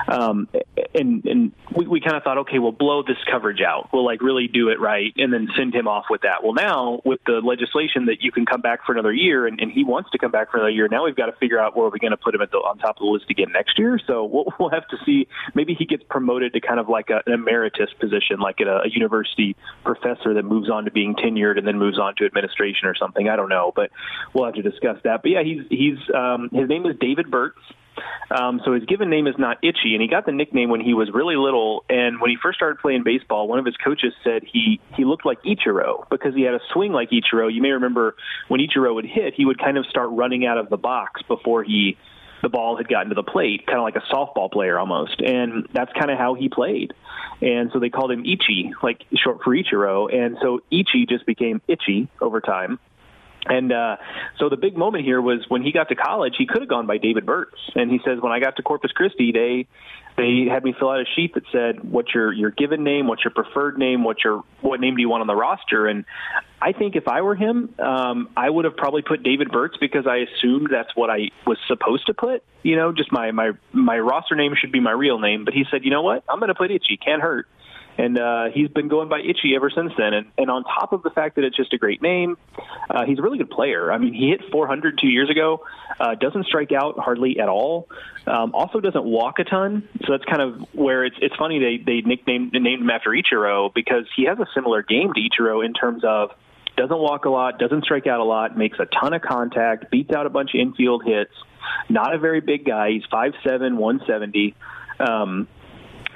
Um, 0.07 0.47
and 0.95 1.23
and 1.25 1.51
we, 1.75 1.87
we 1.87 2.01
kind 2.01 2.15
of 2.15 2.23
thought, 2.23 2.39
okay, 2.39 2.59
we'll 2.59 2.71
blow 2.71 3.03
this 3.03 3.17
coverage 3.29 3.61
out. 3.61 3.89
We'll 3.93 4.05
like 4.05 4.21
really 4.21 4.47
do 4.47 4.69
it 4.69 4.79
right, 4.79 5.13
and 5.17 5.31
then 5.31 5.49
send 5.55 5.75
him 5.75 5.87
off 5.87 6.05
with 6.09 6.21
that. 6.21 6.43
Well, 6.43 6.53
now 6.53 7.01
with 7.05 7.19
the 7.25 7.41
legislation 7.43 8.05
that 8.05 8.21
you 8.21 8.31
can 8.31 8.45
come 8.45 8.61
back 8.61 8.85
for 8.85 8.93
another 8.93 9.13
year, 9.13 9.45
and, 9.45 9.59
and 9.59 9.71
he 9.71 9.83
wants 9.83 10.09
to 10.11 10.17
come 10.17 10.31
back 10.31 10.51
for 10.51 10.57
another 10.57 10.71
year, 10.71 10.87
now 10.87 11.05
we've 11.05 11.15
got 11.15 11.27
to 11.27 11.33
figure 11.33 11.59
out 11.59 11.75
where 11.75 11.89
we're 11.89 11.97
going 11.97 12.11
to 12.11 12.17
put 12.17 12.33
him 12.33 12.41
at 12.41 12.51
the, 12.51 12.57
on 12.57 12.77
top 12.79 12.97
of 12.97 13.01
the 13.01 13.05
list 13.05 13.25
again 13.29 13.51
next 13.51 13.77
year. 13.77 13.99
So 14.07 14.25
we'll, 14.25 14.45
we'll 14.59 14.69
have 14.69 14.87
to 14.87 14.97
see. 15.05 15.27
Maybe 15.53 15.75
he 15.77 15.85
gets 15.85 16.03
promoted 16.09 16.53
to 16.53 16.61
kind 16.61 16.79
of 16.79 16.89
like 16.89 17.09
a, 17.09 17.21
an 17.25 17.33
emeritus 17.33 17.89
position, 17.99 18.39
like 18.39 18.61
at 18.61 18.67
a, 18.67 18.81
a 18.85 18.89
university 18.89 19.55
professor 19.83 20.33
that 20.33 20.43
moves 20.43 20.69
on 20.69 20.85
to 20.85 20.91
being 20.91 21.08
tenured 21.15 21.57
and 21.57 21.67
then 21.67 21.77
moves 21.77 21.99
on 21.99 22.15
to 22.15 22.25
administration 22.25 22.87
or 22.87 22.95
something. 22.95 23.29
I 23.29 23.35
don't 23.35 23.49
know, 23.49 23.71
but 23.75 23.91
we'll 24.33 24.45
have 24.45 24.55
to 24.55 24.61
discuss 24.61 24.97
that. 25.03 25.21
But 25.21 25.31
yeah, 25.31 25.43
he's 25.43 25.63
he's 25.69 25.97
um, 26.13 26.49
his 26.51 26.67
name 26.69 26.85
is 26.85 26.95
David 26.99 27.29
Burts. 27.31 27.59
Um, 28.31 28.61
so 28.63 28.73
his 28.73 28.85
given 28.85 29.09
name 29.09 29.27
is 29.27 29.35
not 29.37 29.57
Itchy, 29.63 29.93
and 29.93 30.01
he 30.01 30.07
got 30.07 30.25
the 30.25 30.31
nickname 30.31 30.69
when 30.69 30.81
he 30.81 30.93
was 30.93 31.09
really 31.13 31.35
little. 31.35 31.83
And 31.89 32.21
when 32.21 32.29
he 32.29 32.37
first 32.41 32.57
started 32.57 32.79
playing 32.79 33.03
baseball, 33.03 33.47
one 33.47 33.59
of 33.59 33.65
his 33.65 33.75
coaches 33.77 34.13
said 34.23 34.43
he 34.43 34.79
he 34.95 35.05
looked 35.05 35.25
like 35.25 35.41
Ichiro 35.43 36.09
because 36.09 36.35
he 36.35 36.43
had 36.43 36.53
a 36.53 36.59
swing 36.71 36.91
like 36.91 37.09
Ichiro. 37.09 37.53
You 37.53 37.61
may 37.61 37.71
remember 37.71 38.15
when 38.47 38.61
Ichiro 38.61 38.93
would 38.93 39.05
hit, 39.05 39.33
he 39.35 39.45
would 39.45 39.59
kind 39.59 39.77
of 39.77 39.85
start 39.87 40.09
running 40.11 40.45
out 40.45 40.57
of 40.57 40.69
the 40.69 40.77
box 40.77 41.21
before 41.23 41.63
he 41.63 41.97
the 42.41 42.49
ball 42.49 42.77
had 42.77 42.87
gotten 42.87 43.09
to 43.09 43.15
the 43.15 43.23
plate, 43.23 43.65
kind 43.65 43.79
of 43.79 43.83
like 43.83 43.95
a 43.95 44.13
softball 44.13 44.51
player 44.51 44.79
almost. 44.79 45.21
And 45.21 45.67
that's 45.73 45.91
kind 45.93 46.11
of 46.11 46.17
how 46.17 46.33
he 46.33 46.49
played. 46.49 46.93
And 47.41 47.71
so 47.71 47.79
they 47.79 47.89
called 47.89 48.11
him 48.11 48.25
Ichi, 48.25 48.73
like 48.83 49.01
short 49.15 49.41
for 49.43 49.55
Ichiro. 49.55 50.13
And 50.13 50.37
so 50.41 50.61
Ichi 50.71 51.05
just 51.07 51.25
became 51.25 51.61
Itchy 51.67 52.07
over 52.21 52.41
time. 52.41 52.79
And 53.49 53.71
uh, 53.71 53.97
so 54.37 54.47
the 54.47 54.57
big 54.57 54.77
moment 54.77 55.03
here 55.03 55.21
was 55.21 55.43
when 55.49 55.63
he 55.63 55.71
got 55.71 55.89
to 55.89 55.95
college, 55.95 56.35
he 56.37 56.45
could 56.45 56.61
have 56.61 56.69
gone 56.69 56.85
by 56.85 56.97
David 56.97 57.25
Burts. 57.25 57.57
And 57.75 57.91
he 57.91 57.99
says, 58.05 58.19
when 58.21 58.31
I 58.31 58.39
got 58.39 58.55
to 58.57 58.63
Corpus 58.63 58.91
Christi, 58.91 59.31
they 59.33 59.67
they 60.19 60.47
had 60.51 60.65
me 60.65 60.75
fill 60.77 60.89
out 60.89 60.99
a 60.99 61.05
sheet 61.15 61.33
that 61.35 61.43
said, 61.51 61.81
"What's 61.81 62.13
your 62.13 62.33
your 62.33 62.51
given 62.51 62.83
name? 62.83 63.07
What's 63.07 63.23
your 63.23 63.31
preferred 63.31 63.77
name? 63.77 64.03
What's 64.03 64.21
your 64.23 64.43
what 64.59 64.81
name 64.81 64.95
do 64.95 65.01
you 65.01 65.07
want 65.07 65.21
on 65.21 65.27
the 65.27 65.35
roster?" 65.35 65.87
And 65.87 66.03
I 66.61 66.73
think 66.73 66.97
if 66.97 67.07
I 67.07 67.21
were 67.21 67.35
him, 67.35 67.73
um, 67.79 68.29
I 68.35 68.49
would 68.49 68.65
have 68.65 68.75
probably 68.75 69.01
put 69.01 69.23
David 69.23 69.49
Burts 69.49 69.77
because 69.79 70.05
I 70.07 70.17
assumed 70.17 70.67
that's 70.71 70.93
what 70.93 71.09
I 71.09 71.29
was 71.47 71.57
supposed 71.67 72.07
to 72.07 72.13
put. 72.13 72.43
You 72.63 72.75
know, 72.75 72.91
just 72.91 73.13
my 73.13 73.31
my 73.31 73.51
my 73.71 73.97
roster 73.97 74.35
name 74.35 74.55
should 74.59 74.73
be 74.73 74.81
my 74.81 74.91
real 74.91 75.19
name. 75.19 75.45
But 75.45 75.53
he 75.53 75.63
said, 75.71 75.85
"You 75.85 75.91
know 75.91 76.01
what? 76.01 76.23
I'm 76.27 76.39
going 76.39 76.49
to 76.49 76.55
put 76.55 76.69
Itchy. 76.69 76.97
Can't 76.97 77.21
hurt." 77.21 77.47
And 77.99 78.17
uh, 78.17 78.45
he's 78.53 78.69
been 78.69 78.87
going 78.87 79.09
by 79.09 79.19
Itchy 79.19 79.55
ever 79.57 79.69
since 79.69 79.91
then. 79.97 80.13
And, 80.13 80.31
and 80.37 80.49
on 80.49 80.63
top 80.63 80.93
of 80.93 81.03
the 81.03 81.09
fact 81.09 81.35
that 81.35 81.43
it's 81.43 81.57
just 81.57 81.73
a 81.73 81.77
great 81.77 82.01
name, 82.01 82.37
uh, 82.89 83.03
he's 83.05 83.19
a 83.19 83.21
really 83.21 83.37
good 83.37 83.49
player. 83.49 83.91
I 83.91 83.97
mean, 83.97 84.13
he 84.13 84.29
hit 84.29 84.49
400 84.53 84.97
two 85.01 85.09
years 85.09 85.29
ago, 85.29 85.65
uh, 85.99 86.15
doesn't 86.15 86.45
strike 86.45 86.71
out 86.71 86.97
hardly 86.97 87.41
at 87.41 87.49
all, 87.49 87.89
um, 88.25 88.55
also 88.55 88.79
doesn't 88.79 89.03
walk 89.03 89.39
a 89.39 89.43
ton. 89.43 89.85
So 90.05 90.13
that's 90.13 90.23
kind 90.23 90.41
of 90.41 90.65
where 90.73 91.03
it's 91.03 91.17
it's 91.21 91.35
funny 91.35 91.59
they 91.59 91.83
they 91.83 92.01
nicknamed 92.07 92.53
named 92.53 92.83
him 92.83 92.89
after 92.89 93.09
Ichiro 93.09 93.73
because 93.73 94.05
he 94.15 94.25
has 94.25 94.39
a 94.39 94.47
similar 94.53 94.81
game 94.81 95.11
to 95.13 95.19
Ichiro 95.19 95.65
in 95.65 95.73
terms 95.73 96.03
of 96.05 96.31
doesn't 96.77 96.97
walk 96.97 97.25
a 97.25 97.29
lot, 97.29 97.59
doesn't 97.59 97.83
strike 97.83 98.07
out 98.07 98.21
a 98.21 98.23
lot, 98.23 98.57
makes 98.57 98.79
a 98.79 98.85
ton 98.85 99.13
of 99.13 99.21
contact, 99.21 99.91
beats 99.91 100.11
out 100.11 100.25
a 100.25 100.29
bunch 100.29 100.51
of 100.53 100.61
infield 100.61 101.03
hits. 101.05 101.33
Not 101.89 102.15
a 102.15 102.17
very 102.17 102.39
big 102.39 102.63
guy. 102.63 102.91
He's 102.91 103.03
five 103.11 103.33
seven, 103.45 103.75
one 103.75 103.99
seventy. 104.07 104.55
Um, 105.01 105.49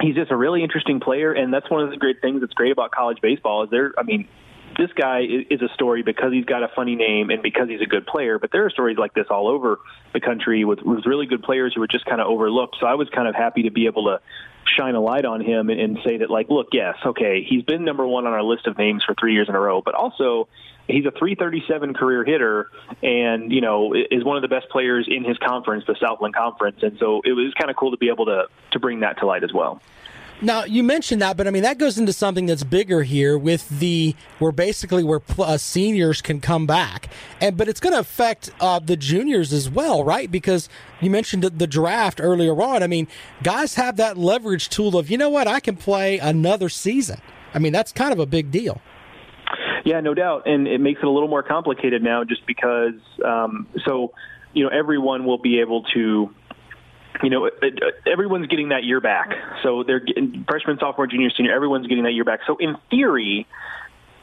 he's 0.00 0.14
just 0.14 0.30
a 0.30 0.36
really 0.36 0.62
interesting 0.62 1.00
player, 1.00 1.32
and 1.32 1.52
that's 1.52 1.70
one 1.70 1.82
of 1.82 1.90
the 1.90 1.96
great 1.96 2.20
things 2.20 2.40
that's 2.40 2.54
great 2.54 2.72
about 2.72 2.90
college 2.90 3.18
baseball. 3.20 3.64
Is 3.64 3.70
there? 3.70 3.92
I 3.98 4.02
mean, 4.02 4.28
this 4.76 4.90
guy 4.92 5.20
is 5.22 5.62
a 5.62 5.72
story 5.74 6.02
because 6.02 6.32
he's 6.32 6.44
got 6.44 6.62
a 6.62 6.68
funny 6.74 6.96
name 6.96 7.30
and 7.30 7.42
because 7.42 7.68
he's 7.68 7.80
a 7.80 7.86
good 7.86 8.06
player. 8.06 8.38
But 8.38 8.50
there 8.52 8.64
are 8.64 8.70
stories 8.70 8.98
like 8.98 9.14
this 9.14 9.26
all 9.30 9.48
over 9.48 9.78
the 10.12 10.20
country 10.20 10.64
with, 10.64 10.80
with 10.82 11.06
really 11.06 11.26
good 11.26 11.42
players 11.42 11.72
who 11.74 11.82
are 11.82 11.86
just 11.86 12.04
kind 12.04 12.20
of 12.20 12.26
overlooked. 12.26 12.76
So 12.80 12.86
I 12.86 12.94
was 12.94 13.08
kind 13.10 13.28
of 13.28 13.34
happy 13.34 13.62
to 13.64 13.70
be 13.70 13.86
able 13.86 14.04
to 14.04 14.20
shine 14.66 14.94
a 14.94 15.00
light 15.00 15.24
on 15.24 15.40
him 15.40 15.70
and, 15.70 15.80
and 15.80 15.98
say 16.04 16.18
that, 16.18 16.30
like, 16.30 16.48
look, 16.48 16.68
yes, 16.72 16.96
okay, 17.04 17.44
he's 17.48 17.62
been 17.62 17.84
number 17.84 18.06
one 18.06 18.26
on 18.26 18.32
our 18.32 18.42
list 18.42 18.66
of 18.66 18.78
names 18.78 19.02
for 19.04 19.14
three 19.14 19.34
years 19.34 19.48
in 19.48 19.54
a 19.54 19.60
row, 19.60 19.82
but 19.82 19.94
also 19.94 20.48
he's 20.86 21.06
a 21.06 21.10
337 21.10 21.94
career 21.94 22.24
hitter 22.24 22.70
and 23.02 23.50
you 23.50 23.60
know 23.60 23.94
is 23.94 24.22
one 24.22 24.36
of 24.36 24.42
the 24.42 24.48
best 24.48 24.68
players 24.68 25.06
in 25.10 25.24
his 25.24 25.38
conference 25.38 25.84
the 25.86 25.96
southland 26.00 26.34
conference. 26.34 26.82
And 26.82 26.98
so 26.98 27.22
it 27.24 27.32
was 27.32 27.52
kind 27.54 27.70
of 27.70 27.76
cool 27.76 27.90
to 27.92 27.96
be 27.96 28.08
able 28.08 28.26
to 28.26 28.48
to 28.72 28.78
bring 28.78 29.00
that 29.00 29.18
to 29.18 29.26
light 29.26 29.44
as 29.44 29.52
well 29.52 29.80
now 30.44 30.64
you 30.64 30.82
mentioned 30.82 31.22
that, 31.22 31.36
but 31.36 31.46
I 31.46 31.50
mean 31.50 31.62
that 31.62 31.78
goes 31.78 31.98
into 31.98 32.12
something 32.12 32.46
that's 32.46 32.64
bigger 32.64 33.02
here 33.02 33.36
with 33.36 33.68
the 33.68 34.14
where 34.38 34.52
basically 34.52 35.02
where 35.02 35.20
uh, 35.38 35.56
seniors 35.56 36.20
can 36.22 36.40
come 36.40 36.66
back, 36.66 37.08
and 37.40 37.56
but 37.56 37.68
it's 37.68 37.80
going 37.80 37.94
to 37.94 37.98
affect 37.98 38.50
uh, 38.60 38.78
the 38.78 38.96
juniors 38.96 39.52
as 39.52 39.70
well, 39.70 40.04
right? 40.04 40.30
Because 40.30 40.68
you 41.00 41.10
mentioned 41.10 41.42
the 41.42 41.66
draft 41.66 42.20
earlier 42.22 42.60
on. 42.60 42.82
I 42.82 42.86
mean, 42.86 43.08
guys 43.42 43.74
have 43.74 43.96
that 43.96 44.16
leverage 44.16 44.68
tool 44.68 44.96
of 44.96 45.10
you 45.10 45.18
know 45.18 45.30
what 45.30 45.48
I 45.48 45.60
can 45.60 45.76
play 45.76 46.18
another 46.18 46.68
season. 46.68 47.20
I 47.52 47.58
mean 47.58 47.72
that's 47.72 47.92
kind 47.92 48.12
of 48.12 48.18
a 48.18 48.26
big 48.26 48.50
deal. 48.50 48.80
Yeah, 49.84 50.00
no 50.00 50.14
doubt, 50.14 50.46
and 50.46 50.66
it 50.66 50.80
makes 50.80 51.00
it 51.02 51.06
a 51.06 51.10
little 51.10 51.28
more 51.28 51.42
complicated 51.42 52.02
now, 52.02 52.24
just 52.24 52.46
because. 52.46 52.94
Um, 53.22 53.66
so, 53.84 54.12
you 54.54 54.64
know, 54.64 54.70
everyone 54.70 55.26
will 55.26 55.36
be 55.36 55.60
able 55.60 55.82
to 55.94 56.34
you 57.22 57.30
know, 57.30 57.50
everyone's 58.06 58.46
getting 58.48 58.70
that 58.70 58.84
year 58.84 59.00
back. 59.00 59.30
So 59.62 59.84
they're 59.84 60.00
getting 60.00 60.44
freshman, 60.48 60.78
sophomore, 60.78 61.06
junior, 61.06 61.30
senior. 61.30 61.54
Everyone's 61.54 61.86
getting 61.86 62.04
that 62.04 62.12
year 62.12 62.24
back. 62.24 62.40
So 62.46 62.56
in 62.56 62.76
theory, 62.90 63.46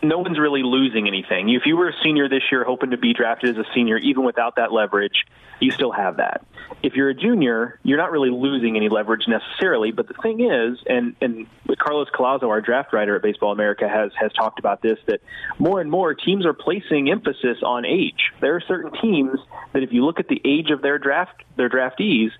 no 0.04 0.18
one's 0.18 0.40
really 0.40 0.64
losing 0.64 1.08
anything. 1.08 1.50
If 1.50 1.66
you 1.66 1.78
were 1.78 1.90
a 1.90 1.94
senior 2.04 2.28
this 2.28 2.44
year 2.52 2.64
hoping 2.64 2.92
to 2.92 2.98
be 2.98 3.14
drafted 3.14 3.58
as 3.58 3.66
a 3.66 3.70
senior, 3.74 3.98
even 3.98 4.24
without 4.24 4.56
that 4.56 4.72
leverage, 4.72 5.26
you 5.60 5.72
still 5.72 5.92
have 5.92 6.18
that. 6.18 6.44
If 6.82 6.96
you're 6.96 7.10
a 7.10 7.14
junior, 7.14 7.80
you're 7.84 8.00
not 8.00 8.12
really 8.12 8.32
losing 8.32 8.76
any 8.76 8.90
leverage 8.90 9.28
necessarily. 9.28 9.92
But 9.92 10.08
the 10.08 10.16
thing 10.16 10.42
is, 10.42 10.80
and 10.88 11.16
and 11.22 11.46
Carlos 11.78 12.10
Collazo, 12.10 12.50
our 12.50 12.62
draft 12.62 12.94
writer 12.94 13.16
at 13.16 13.22
Baseball 13.22 13.52
America, 13.52 13.88
has 13.88 14.12
has 14.20 14.34
talked 14.34 14.58
about 14.58 14.82
this 14.82 14.98
that 15.06 15.22
more 15.60 15.80
and 15.80 15.92
more 15.92 16.16
teams 16.16 16.48
are 16.48 16.54
placing 16.54 17.12
emphasis 17.12 17.60
on 17.64 17.86
age. 17.86 18.32
There 18.42 18.56
are 18.56 18.62
certain 18.62 18.92
teams 19.00 19.40
that 19.74 19.84
if 19.84 19.94
you 19.94 20.04
look 20.04 20.20
at 20.20 20.28
the 20.28 20.42
age 20.44 20.72
of 20.72 20.82
their 20.82 20.98
draft 20.98 21.44
their 21.58 21.70
draftees, 21.70 22.32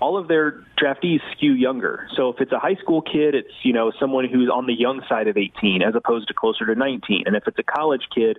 all 0.00 0.16
of 0.16 0.28
their 0.28 0.62
draftees 0.80 1.20
skew 1.32 1.52
younger. 1.52 2.08
So 2.14 2.28
if 2.28 2.40
it's 2.40 2.52
a 2.52 2.58
high 2.58 2.76
school 2.76 3.02
kid, 3.02 3.34
it's 3.34 3.52
you 3.62 3.72
know 3.72 3.92
someone 3.98 4.28
who's 4.28 4.48
on 4.48 4.66
the 4.66 4.74
young 4.74 5.02
side 5.08 5.28
of 5.28 5.36
18 5.36 5.82
as 5.82 5.94
opposed 5.94 6.28
to 6.28 6.34
closer 6.34 6.66
to 6.66 6.74
19. 6.74 7.24
And 7.26 7.36
if 7.36 7.46
it's 7.48 7.58
a 7.58 7.62
college 7.62 8.06
kid, 8.14 8.38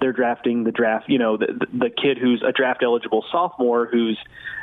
they're 0.00 0.12
drafting 0.12 0.64
the 0.64 0.72
draft, 0.72 1.08
you 1.08 1.18
know, 1.18 1.36
the, 1.36 1.66
the 1.72 1.90
kid 1.90 2.18
who's 2.18 2.42
a 2.46 2.52
draft 2.52 2.82
eligible 2.82 3.24
sophomore 3.30 3.86
who's 3.86 4.18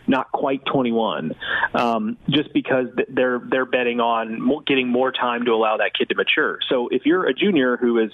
not 0.07 0.31
quite 0.31 0.65
21, 0.65 1.35
um, 1.73 2.17
just 2.29 2.53
because 2.53 2.87
they're 3.09 3.39
they're 3.39 3.65
betting 3.65 3.99
on 3.99 4.63
getting 4.65 4.87
more 4.87 5.11
time 5.11 5.45
to 5.45 5.51
allow 5.51 5.77
that 5.77 5.91
kid 5.93 6.09
to 6.09 6.15
mature. 6.15 6.59
So 6.69 6.87
if 6.89 7.05
you're 7.05 7.25
a 7.27 7.33
junior 7.33 7.77
who 7.77 7.99
is 7.99 8.11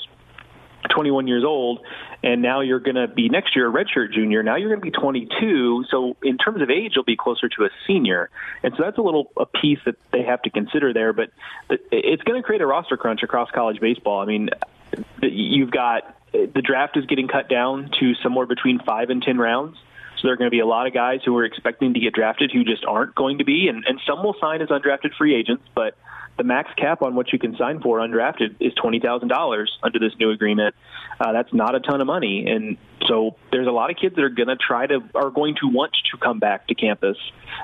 21 0.93 1.27
years 1.27 1.43
old, 1.43 1.79
and 2.23 2.41
now 2.41 2.61
you're 2.61 2.79
going 2.79 2.95
to 2.95 3.07
be 3.07 3.29
next 3.29 3.55
year 3.55 3.67
a 3.67 3.71
redshirt 3.71 4.13
junior. 4.13 4.43
Now 4.43 4.55
you're 4.55 4.69
going 4.69 4.79
to 4.79 4.85
be 4.85 4.91
22. 4.91 5.85
So 5.89 6.15
in 6.23 6.37
terms 6.37 6.61
of 6.61 6.69
age, 6.69 6.93
you'll 6.95 7.03
be 7.03 7.17
closer 7.17 7.49
to 7.49 7.65
a 7.65 7.69
senior, 7.87 8.29
and 8.61 8.73
so 8.77 8.83
that's 8.83 8.97
a 8.97 9.01
little 9.01 9.31
a 9.37 9.45
piece 9.45 9.79
that 9.85 9.95
they 10.11 10.23
have 10.23 10.41
to 10.43 10.49
consider 10.49 10.93
there. 10.93 11.13
But 11.13 11.31
it's 11.69 12.23
going 12.23 12.41
to 12.41 12.45
create 12.45 12.61
a 12.61 12.67
roster 12.67 12.97
crunch 12.97 13.23
across 13.23 13.49
college 13.51 13.79
baseball. 13.79 14.21
I 14.21 14.25
mean, 14.25 14.49
you've 15.21 15.71
got 15.71 16.15
the 16.31 16.61
draft 16.63 16.97
is 16.97 17.05
getting 17.05 17.27
cut 17.27 17.49
down 17.49 17.91
to 17.99 18.13
somewhere 18.15 18.45
between 18.45 18.79
five 18.79 19.09
and 19.09 19.21
ten 19.21 19.37
rounds. 19.37 19.77
So 20.17 20.27
there 20.27 20.33
are 20.33 20.37
going 20.37 20.49
to 20.49 20.55
be 20.55 20.61
a 20.61 20.65
lot 20.65 20.87
of 20.87 20.93
guys 20.93 21.19
who 21.25 21.35
are 21.37 21.43
expecting 21.43 21.93
to 21.95 21.99
get 21.99 22.13
drafted 22.13 22.51
who 22.51 22.63
just 22.63 22.85
aren't 22.85 23.13
going 23.13 23.39
to 23.39 23.43
be, 23.43 23.67
and, 23.67 23.83
and 23.85 23.99
some 24.07 24.23
will 24.23 24.35
sign 24.39 24.61
as 24.61 24.69
undrafted 24.69 25.13
free 25.17 25.35
agents, 25.35 25.63
but 25.75 25.97
the 26.37 26.43
max 26.43 26.71
cap 26.75 27.01
on 27.01 27.15
what 27.15 27.31
you 27.31 27.39
can 27.39 27.55
sign 27.57 27.79
for 27.79 27.99
undrafted 27.99 28.55
is 28.59 28.73
twenty 28.73 28.99
thousand 28.99 29.27
dollars 29.27 29.77
under 29.83 29.99
this 29.99 30.13
new 30.19 30.31
agreement. 30.31 30.75
Uh, 31.19 31.31
that's 31.31 31.53
not 31.53 31.75
a 31.75 31.79
ton 31.79 32.01
of 32.01 32.07
money, 32.07 32.47
and 32.47 32.77
so 33.07 33.35
there's 33.51 33.67
a 33.67 33.71
lot 33.71 33.91
of 33.91 33.97
kids 33.97 34.15
that 34.15 34.23
are 34.23 34.29
going 34.29 34.47
to 34.47 34.55
try 34.55 34.87
to 34.87 34.99
are 35.13 35.29
going 35.29 35.55
to 35.61 35.67
want 35.67 35.91
to 36.11 36.17
come 36.17 36.39
back 36.39 36.67
to 36.67 36.75
campus 36.75 37.17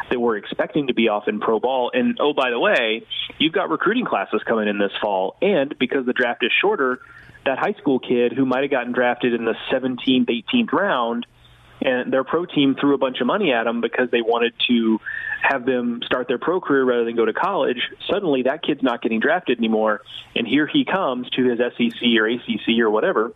that 0.10 0.20
were 0.20 0.38
expecting 0.38 0.88
to 0.88 0.94
be 0.94 1.08
off 1.08 1.28
in 1.28 1.40
pro 1.40 1.60
ball. 1.60 1.92
And 1.94 2.18
oh, 2.20 2.34
by 2.34 2.52
the 2.52 2.60
way, 2.60 3.06
you've 3.40 3.54
got 3.54 3.70
recruiting 3.70 4.06
classes 4.06 4.42
coming 4.46 4.68
in 4.68 4.78
this 4.78 4.92
fall, 5.02 5.36
and 5.42 5.78
because 5.80 6.06
the 6.06 6.14
draft 6.14 6.44
is 6.44 6.52
shorter, 6.62 7.00
that 7.46 7.58
high 7.58 7.74
school 7.74 8.00
kid 8.00 8.34
who 8.34 8.46
might 8.46 8.62
have 8.62 8.72
gotten 8.72 8.92
drafted 8.92 9.34
in 9.34 9.46
the 9.46 9.56
17th, 9.72 10.28
18th 10.28 10.72
round 10.72 11.26
and 11.82 12.12
their 12.12 12.24
pro 12.24 12.46
team 12.46 12.76
threw 12.80 12.94
a 12.94 12.98
bunch 12.98 13.22
of 13.22 13.28
money 13.28 13.52
at 13.52 13.64
them 13.64 13.82
because 13.82 14.10
they 14.12 14.22
wanted 14.22 14.54
to 14.68 15.00
have 15.42 15.66
them 15.66 16.02
start 16.06 16.28
their 16.28 16.38
pro 16.38 16.60
career 16.60 16.84
rather 16.84 17.06
than 17.06 17.16
go 17.16 17.26
to 17.26 17.34
college. 17.34 17.82
Suddenly, 18.10 18.44
that 18.44 18.62
kid's 18.62 18.84
not 18.84 19.02
getting 19.02 19.20
drafted 19.20 19.58
anymore, 19.58 20.02
and 20.36 20.48
here 20.48 20.68
he 20.68 20.86
comes 20.86 21.30
to 21.32 21.44
his 21.44 21.60
SEC 21.60 22.02
or 22.20 22.28
ACC 22.28 22.80
or 22.80 22.90
whatever 22.90 23.34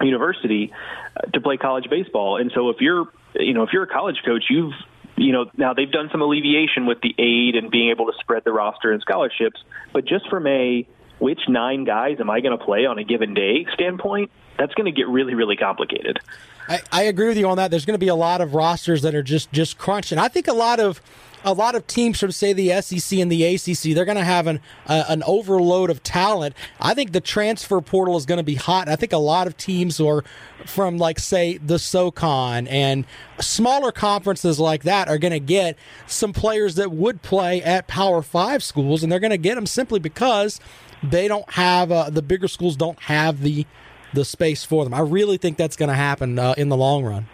university 0.00 0.72
uh, 1.16 1.30
to 1.30 1.40
play 1.40 1.56
college 1.56 1.88
baseball. 1.88 2.36
And 2.36 2.50
so, 2.54 2.70
if 2.70 2.80
you're, 2.80 3.06
you 3.34 3.54
know, 3.54 3.62
if 3.62 3.70
you're 3.72 3.84
a 3.84 3.88
college 3.88 4.20
coach, 4.24 4.44
you've 4.48 4.72
you 5.16 5.32
know, 5.32 5.46
now 5.56 5.74
they've 5.74 5.90
done 5.90 6.08
some 6.10 6.22
alleviation 6.22 6.86
with 6.86 7.00
the 7.00 7.14
aid 7.18 7.54
and 7.54 7.70
being 7.70 7.90
able 7.90 8.06
to 8.06 8.12
spread 8.20 8.44
the 8.44 8.52
roster 8.52 8.92
and 8.92 9.00
scholarships, 9.02 9.62
but 9.92 10.04
just 10.04 10.28
from 10.28 10.46
a 10.46 10.86
which 11.18 11.40
nine 11.48 11.84
guys 11.84 12.16
am 12.18 12.30
I 12.30 12.40
going 12.40 12.58
to 12.58 12.64
play 12.64 12.86
on 12.86 12.98
a 12.98 13.04
given 13.04 13.34
day 13.34 13.66
standpoint, 13.74 14.30
that's 14.58 14.74
going 14.74 14.86
to 14.86 14.92
get 14.92 15.06
really, 15.08 15.34
really 15.34 15.56
complicated. 15.56 16.18
I, 16.68 16.80
I 16.90 17.02
agree 17.04 17.28
with 17.28 17.38
you 17.38 17.48
on 17.48 17.56
that. 17.56 17.70
There's 17.70 17.84
going 17.84 17.94
to 17.94 18.04
be 18.04 18.08
a 18.08 18.14
lot 18.14 18.40
of 18.40 18.54
rosters 18.54 19.02
that 19.02 19.14
are 19.14 19.22
just 19.22 19.52
just 19.52 19.78
crunching. 19.78 20.18
I 20.18 20.28
think 20.28 20.48
a 20.48 20.52
lot 20.52 20.80
of 20.80 21.00
a 21.44 21.52
lot 21.52 21.74
of 21.74 21.86
teams 21.86 22.20
from 22.20 22.30
say 22.30 22.52
the 22.52 22.80
SEC 22.80 23.18
and 23.18 23.30
the 23.30 23.44
ACC, 23.44 23.94
they're 23.94 24.04
going 24.04 24.16
to 24.16 24.24
have 24.24 24.46
an 24.46 24.60
uh, 24.86 25.04
an 25.08 25.22
overload 25.24 25.90
of 25.90 26.02
talent. 26.02 26.54
I 26.80 26.94
think 26.94 27.12
the 27.12 27.20
transfer 27.20 27.80
portal 27.80 28.16
is 28.16 28.26
going 28.26 28.38
to 28.38 28.44
be 28.44 28.54
hot. 28.54 28.88
I 28.88 28.96
think 28.96 29.12
a 29.12 29.18
lot 29.18 29.46
of 29.46 29.56
teams 29.56 30.00
are 30.00 30.24
from 30.66 30.98
like 30.98 31.18
say 31.18 31.58
the 31.58 31.78
SoCon 31.78 32.68
and 32.68 33.04
smaller 33.40 33.92
conferences 33.92 34.60
like 34.60 34.84
that 34.84 35.08
are 35.08 35.18
going 35.18 35.32
to 35.32 35.40
get 35.40 35.76
some 36.06 36.32
players 36.32 36.76
that 36.76 36.92
would 36.92 37.22
play 37.22 37.62
at 37.62 37.88
Power 37.88 38.22
Five 38.22 38.62
schools, 38.62 39.02
and 39.02 39.10
they're 39.10 39.20
going 39.20 39.30
to 39.30 39.38
get 39.38 39.56
them 39.56 39.66
simply 39.66 39.98
because 39.98 40.60
they 41.02 41.26
don't 41.26 41.50
have 41.52 41.90
uh, 41.90 42.10
the 42.10 42.22
bigger 42.22 42.48
schools 42.48 42.76
don't 42.76 43.00
have 43.00 43.40
the 43.40 43.66
the 44.12 44.24
space 44.24 44.64
for 44.64 44.84
them. 44.84 44.94
I 44.94 45.00
really 45.00 45.38
think 45.38 45.56
that's 45.56 45.76
going 45.76 45.88
to 45.88 45.94
happen 45.94 46.38
uh, 46.38 46.54
in 46.56 46.68
the 46.68 46.76
long 46.76 47.04
run. 47.04 47.26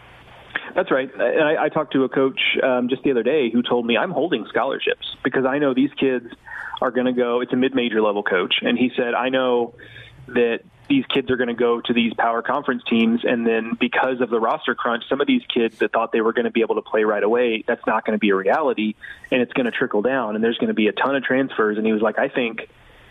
That's 0.75 0.91
right. 0.91 1.11
I, 1.19 1.65
I 1.65 1.69
talked 1.69 1.93
to 1.95 2.05
a 2.05 2.09
coach 2.09 2.41
um, 2.63 2.89
just 2.89 3.03
the 3.03 3.11
other 3.11 3.23
day 3.23 3.51
who 3.51 3.63
told 3.63 3.85
me 3.85 3.97
I'm 3.97 4.13
holding 4.13 4.47
scholarships 4.49 5.17
because 5.25 5.45
I 5.45 5.59
know 5.59 5.75
these 5.75 5.91
kids 5.99 6.27
are 6.81 6.91
going 6.91 7.07
to 7.07 7.13
go. 7.13 7.41
It's 7.41 7.53
a 7.53 7.57
mid-major 7.57 8.01
level 8.01 8.23
coach, 8.23 8.57
and 8.63 8.79
he 8.79 8.93
said 8.97 9.15
I 9.15 9.29
know 9.29 9.75
that 10.29 10.61
these 10.89 11.05
kids 11.07 11.31
are 11.31 11.37
going 11.37 11.49
to 11.49 11.55
go 11.55 11.81
to 11.81 11.93
these 11.93 12.15
power 12.15 12.43
conference 12.43 12.83
teams, 12.89 13.21
and 13.25 13.47
then 13.47 13.77
because 13.79 14.21
of 14.21 14.31
the 14.31 14.41
roster 14.41 14.75
crunch, 14.75 15.05
some 15.09 15.21
of 15.21 15.27
these 15.27 15.43
kids 15.53 15.79
that 15.79 15.93
thought 15.93 16.13
they 16.13 16.21
were 16.21 16.33
going 16.33 16.45
to 16.45 16.51
be 16.51 16.61
able 16.61 16.77
to 16.77 16.83
play 16.83 17.05
right 17.05 17.23
away, 17.23 17.65
that's 17.67 17.85
not 17.87 18.05
going 18.05 18.17
to 18.17 18.21
be 18.21 18.31
a 18.31 18.37
reality, 18.37 18.95
and 19.31 19.43
it's 19.43 19.53
going 19.53 19.67
to 19.67 19.73
trickle 19.73 20.03
down, 20.03 20.35
and 20.35 20.43
there's 20.43 20.59
going 20.59 20.69
to 20.69 20.75
be 20.75 20.89
a 20.89 20.93
ton 20.93 21.15
of 21.15 21.23
transfers. 21.23 21.77
And 21.77 21.87
he 21.87 21.93
was 21.93 22.03
like, 22.03 22.19
I 22.19 22.29
think 22.29 22.69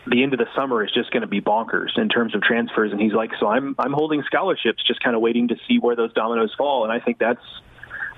the 0.10 0.24
end 0.24 0.34
of 0.34 0.40
the 0.40 0.48
summer 0.56 0.84
is 0.84 0.92
just 0.92 1.12
going 1.12 1.22
to 1.22 1.28
be 1.28 1.42
bonkers 1.42 1.98
in 1.98 2.10
terms 2.10 2.36
of 2.36 2.42
transfers. 2.42 2.92
And 2.92 3.02
he's 3.02 3.14
like, 3.14 3.32
so 3.40 3.48
I'm 3.48 3.76
I'm 3.78 3.94
holding 3.94 4.24
scholarships, 4.24 4.84
just 4.86 5.02
kind 5.02 5.16
of 5.16 5.22
waiting 5.22 5.50
to 5.50 5.56
see 5.68 5.80
where 5.80 5.96
those 5.96 6.14
dominoes 6.14 6.54
fall. 6.58 6.84
And 6.84 6.92
I 6.92 7.00
think 7.04 7.18
that's 7.20 7.44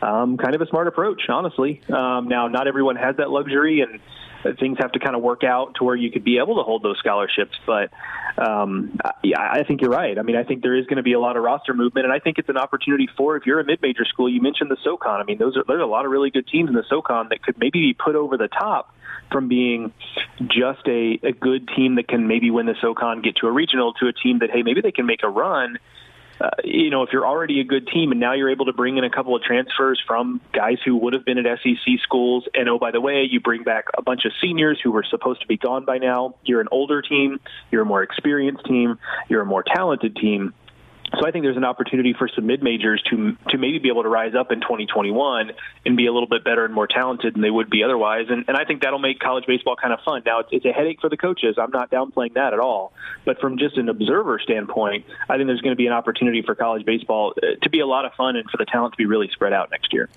um, 0.02 0.38
kind 0.38 0.56
of 0.56 0.62
a 0.62 0.68
smart 0.68 0.88
approach, 0.88 1.24
honestly. 1.30 1.82
Um, 1.90 2.28
now, 2.28 2.48
not 2.48 2.68
everyone 2.68 2.96
has 2.96 3.18
that 3.18 3.30
luxury, 3.30 3.82
and 3.82 4.00
things 4.58 4.78
have 4.80 4.94
to 4.94 5.00
kind 5.00 5.16
of 5.16 5.22
work 5.22 5.44
out 5.44 5.76
to 5.76 5.84
where 5.84 5.96
you 5.96 6.12
could 6.12 6.24
be 6.24 6.38
able 6.38 6.56
to 6.56 6.64
hold 6.64 6.84
those 6.84 6.98
scholarships. 7.00 7.58
But 7.66 7.92
um, 8.38 8.98
yeah, 9.24 9.40
I 9.40 9.64
think 9.64 9.82
you're 9.82 9.92
right. 9.92 10.18
I 10.18 10.22
mean, 10.22 10.38
I 10.38 10.44
think 10.44 10.62
there 10.62 10.76
is 10.76 10.86
going 10.86 10.98
to 10.98 11.04
be 11.04 11.14
a 11.14 11.20
lot 11.20 11.36
of 11.36 11.44
roster 11.44 11.74
movement, 11.74 12.06
and 12.06 12.14
I 12.14 12.20
think 12.20 12.38
it's 12.38 12.50
an 12.50 12.58
opportunity 12.58 13.08
for 13.18 13.36
if 13.36 13.46
you're 13.46 13.60
a 13.60 13.66
mid-major 13.66 14.06
school. 14.06 14.30
You 14.30 14.42
mentioned 14.42 14.72
the 14.72 14.78
SoCon. 14.84 15.20
I 15.20 15.24
mean, 15.24 15.38
those 15.38 15.58
are 15.58 15.64
there's 15.68 15.82
a 15.82 15.86
lot 15.86 16.06
of 16.06 16.12
really 16.12 16.30
good 16.30 16.48
teams 16.48 16.70
in 16.70 16.76
the 16.76 16.86
SoCon 16.90 17.28
that 17.30 17.44
could 17.44 17.58
maybe 17.58 17.80
be 17.80 17.94
put 17.94 18.16
over 18.16 18.38
the 18.38 18.48
top 18.48 18.94
from 19.32 19.48
being 19.48 19.94
just 20.48 20.88
a, 20.88 21.20
a 21.24 21.32
good 21.32 21.68
team 21.76 21.96
that 21.96 22.08
can 22.08 22.28
maybe 22.28 22.52
win 22.52 22.66
the 22.66 22.76
SoCon, 22.82 23.22
get 23.22 23.38
to 23.38 23.48
a 23.48 23.52
regional, 23.52 23.94
to 23.94 24.08
a 24.08 24.14
team 24.14 24.40
that 24.40 24.50
hey, 24.52 24.64
maybe 24.64 24.82
they 24.82 24.92
can 24.92 25.06
make 25.06 25.24
a 25.24 25.30
run. 25.30 25.78
Uh, 26.42 26.50
you 26.64 26.90
know, 26.90 27.04
if 27.04 27.10
you're 27.12 27.28
already 27.28 27.60
a 27.60 27.66
good 27.66 27.86
team 27.88 28.12
and 28.12 28.20
now 28.20 28.34
you're 28.34 28.50
able 28.50 28.66
to 28.66 28.72
bring 28.72 28.98
in 28.98 29.04
a 29.04 29.10
couple 29.10 29.36
of 29.36 29.44
transfers 29.44 30.02
from 30.08 30.40
guys 30.54 30.78
who 30.86 30.96
would 30.96 31.12
have 31.12 31.26
been 31.26 31.38
at 31.38 31.60
SEC 31.62 32.00
schools, 32.02 32.48
and 32.54 32.70
oh, 32.70 32.80
by 32.80 32.92
the 32.92 33.02
way, 33.02 33.28
you 33.30 33.42
bring 33.42 33.64
back 33.64 33.86
a 33.98 34.02
bunch 34.02 34.24
of 34.24 34.32
seniors 34.42 34.80
who 34.82 34.92
were 34.92 35.04
supposed 35.04 35.42
to 35.42 35.48
be 35.48 35.58
gone 35.58 35.84
by 35.84 35.98
now, 35.98 36.36
you're 36.46 36.62
an 36.62 36.70
older 36.72 37.02
team, 37.02 37.42
you're 37.72 37.82
a 37.82 37.86
more 37.86 38.04
experienced 38.04 38.64
team, 38.66 38.98
you're 39.28 39.42
a 39.42 39.46
more 39.46 39.64
talented 39.64 40.16
team. 40.16 40.54
So 41.18 41.26
I 41.26 41.32
think 41.32 41.44
there's 41.44 41.58
an 41.58 41.66
opportunity 41.66 42.14
for 42.14 42.28
some 42.28 42.46
mid 42.46 42.62
majors 42.62 43.02
to 43.10 43.36
to 43.50 43.58
maybe 43.58 43.80
be 43.80 43.90
able 43.90 44.04
to 44.04 44.10
rise 44.10 44.34
up 44.36 44.52
in 44.52 44.62
2021 44.62 45.52
and 45.86 45.98
be 45.98 46.06
a 46.06 46.14
little 46.14 46.28
bit 46.28 46.44
better 46.44 46.66
and 46.66 46.74
more 46.74 46.88
talented 46.88 47.34
than 47.34 47.42
they 47.42 47.50
would 47.50 47.70
be 47.70 47.84
otherwise. 47.84 48.28
And, 48.30 48.46
and 48.48 48.56
I 48.56 48.66
think 48.66 48.82
that'll 48.82 49.00
make 49.00 49.20
college 49.20 49.46
baseball 49.48 49.76
kind 49.76 49.94
of 49.94 50.00
fun. 50.06 50.22
Now 50.26 50.40
it's, 50.40 50.50
it's 50.52 50.66
a 50.66 50.72
headache 50.72 51.02
for 51.02 51.10
the 51.10 51.18
coaches. 51.18 51.56
I'm 51.58 51.72
not 51.72 51.90
downplaying 51.90 52.36
that 52.36 52.54
at 52.54 52.60
all. 52.60 52.94
But 53.26 53.40
from 53.40 53.58
just 53.58 53.78
an 53.78 53.90
observer 53.90 54.40
standpoint, 54.40 55.06
I 55.28 55.38
think 55.38 55.48
there's 55.48 55.62
going 55.62 55.74
to 55.74 55.78
be 55.78 55.88
an 55.88 55.94
opportunity 55.94 56.44
for 56.44 56.54
college 56.54 56.86
baseball 56.86 57.34
uh, 57.38 57.60
to 57.62 57.70
be 57.70 57.80
a 57.80 57.88
lot 57.88 58.06
of 58.06 58.14
fun 58.14 58.36
and 58.36 58.50
for 58.50 58.58
the 58.58 58.66
talent 58.66 58.94
to 58.94 58.98
be 58.98 59.06
really 59.06 59.30
spread 59.30 59.54
out 59.54 59.72
next 59.72 59.92
year. 59.94 60.10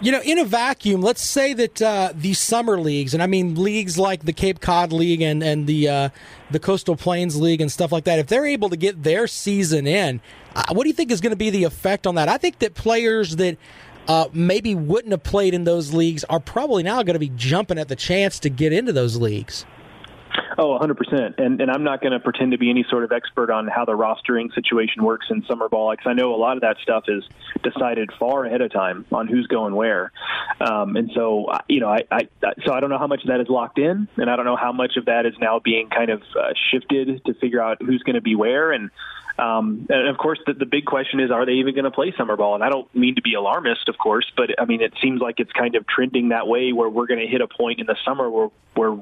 You 0.00 0.10
know, 0.10 0.20
in 0.22 0.38
a 0.38 0.44
vacuum, 0.44 1.02
let's 1.02 1.22
say 1.22 1.52
that 1.54 1.80
uh, 1.80 2.12
these 2.14 2.40
summer 2.40 2.80
leagues, 2.80 3.14
and 3.14 3.22
I 3.22 3.26
mean 3.26 3.54
leagues 3.54 3.98
like 3.98 4.24
the 4.24 4.32
Cape 4.32 4.60
Cod 4.60 4.92
League 4.92 5.20
and 5.20 5.42
and 5.42 5.66
the 5.66 5.88
uh, 5.88 6.08
the 6.52 6.60
Coastal 6.60 6.96
Plains 6.96 7.40
League 7.40 7.60
and 7.60 7.70
stuff 7.70 7.92
like 7.92 8.04
that, 8.04 8.18
if 8.18 8.26
they're 8.26 8.46
able 8.46 8.68
to 8.70 8.76
get 8.76 9.02
their 9.02 9.26
season 9.26 9.86
in, 9.86 10.20
uh, 10.54 10.64
what 10.72 10.84
do 10.84 10.88
you 10.88 10.94
think 10.94 11.10
is 11.10 11.20
going 11.20 11.30
to 11.30 11.36
be 11.36 11.50
the 11.50 11.64
effect 11.64 12.06
on 12.06 12.14
that? 12.16 12.28
I 12.28 12.38
think 12.38 12.58
that 12.60 12.74
players 12.74 13.36
that 13.36 13.56
uh, 14.08 14.28
maybe 14.32 14.74
wouldn't 14.74 15.12
have 15.12 15.22
played 15.22 15.54
in 15.54 15.64
those 15.64 15.92
leagues 15.92 16.24
are 16.24 16.40
probably 16.40 16.82
now 16.82 17.02
going 17.02 17.14
to 17.14 17.20
be 17.20 17.32
jumping 17.36 17.78
at 17.78 17.88
the 17.88 17.96
chance 17.96 18.38
to 18.40 18.50
get 18.50 18.72
into 18.72 18.92
those 18.92 19.16
leagues. 19.16 19.64
Oh, 20.58 20.78
100%. 20.78 21.38
And, 21.38 21.60
and 21.60 21.70
I'm 21.70 21.82
not 21.82 22.00
going 22.00 22.12
to 22.12 22.20
pretend 22.20 22.52
to 22.52 22.58
be 22.58 22.70
any 22.70 22.84
sort 22.88 23.04
of 23.04 23.12
expert 23.12 23.50
on 23.50 23.68
how 23.68 23.84
the 23.84 23.92
rostering 23.92 24.52
situation 24.54 25.02
works 25.02 25.26
in 25.30 25.44
summer 25.44 25.68
ball 25.68 25.90
because 25.92 26.06
I 26.06 26.12
know 26.12 26.34
a 26.34 26.36
lot 26.36 26.56
of 26.56 26.62
that 26.62 26.76
stuff 26.82 27.04
is 27.08 27.24
decided 27.62 28.10
far 28.18 28.44
ahead 28.44 28.60
of 28.60 28.72
time 28.72 29.06
on 29.12 29.28
who's 29.28 29.46
going 29.46 29.74
where. 29.74 30.12
Um, 30.60 30.96
and 30.96 31.10
so, 31.14 31.46
you 31.68 31.80
know, 31.80 31.88
I, 31.88 32.02
I, 32.10 32.28
so 32.64 32.72
I 32.72 32.80
don't 32.80 32.90
know 32.90 32.98
how 32.98 33.06
much 33.06 33.22
of 33.22 33.28
that 33.28 33.40
is 33.40 33.48
locked 33.48 33.78
in, 33.78 34.08
and 34.16 34.30
I 34.30 34.36
don't 34.36 34.44
know 34.44 34.56
how 34.56 34.72
much 34.72 34.96
of 34.96 35.06
that 35.06 35.26
is 35.26 35.34
now 35.40 35.58
being 35.58 35.88
kind 35.88 36.10
of 36.10 36.22
uh, 36.38 36.52
shifted 36.70 37.24
to 37.24 37.34
figure 37.34 37.60
out 37.62 37.80
who's 37.80 38.02
going 38.02 38.14
to 38.14 38.20
be 38.20 38.34
where. 38.34 38.72
And 38.72 38.90
um, 39.38 39.86
and 39.88 40.08
of 40.08 40.18
course, 40.18 40.38
the, 40.46 40.52
the 40.52 40.66
big 40.66 40.84
question 40.84 41.20
is, 41.20 41.30
are 41.30 41.46
they 41.46 41.52
even 41.52 41.74
going 41.74 41.84
to 41.84 41.90
play 41.90 42.12
summer 42.16 42.36
ball? 42.36 42.54
And 42.54 42.62
I 42.62 42.68
don't 42.68 42.92
mean 42.94 43.14
to 43.14 43.22
be 43.22 43.34
alarmist, 43.34 43.88
of 43.88 43.96
course, 43.98 44.30
but 44.36 44.50
I 44.58 44.64
mean 44.66 44.82
it 44.82 44.92
seems 45.02 45.20
like 45.20 45.40
it's 45.40 45.52
kind 45.52 45.74
of 45.74 45.86
trending 45.86 46.30
that 46.30 46.46
way, 46.46 46.72
where 46.72 46.88
we're 46.88 47.06
going 47.06 47.20
to 47.20 47.26
hit 47.26 47.40
a 47.40 47.48
point 47.48 47.80
in 47.80 47.86
the 47.86 47.96
summer 48.04 48.28
where, 48.28 48.48
where, 48.74 48.98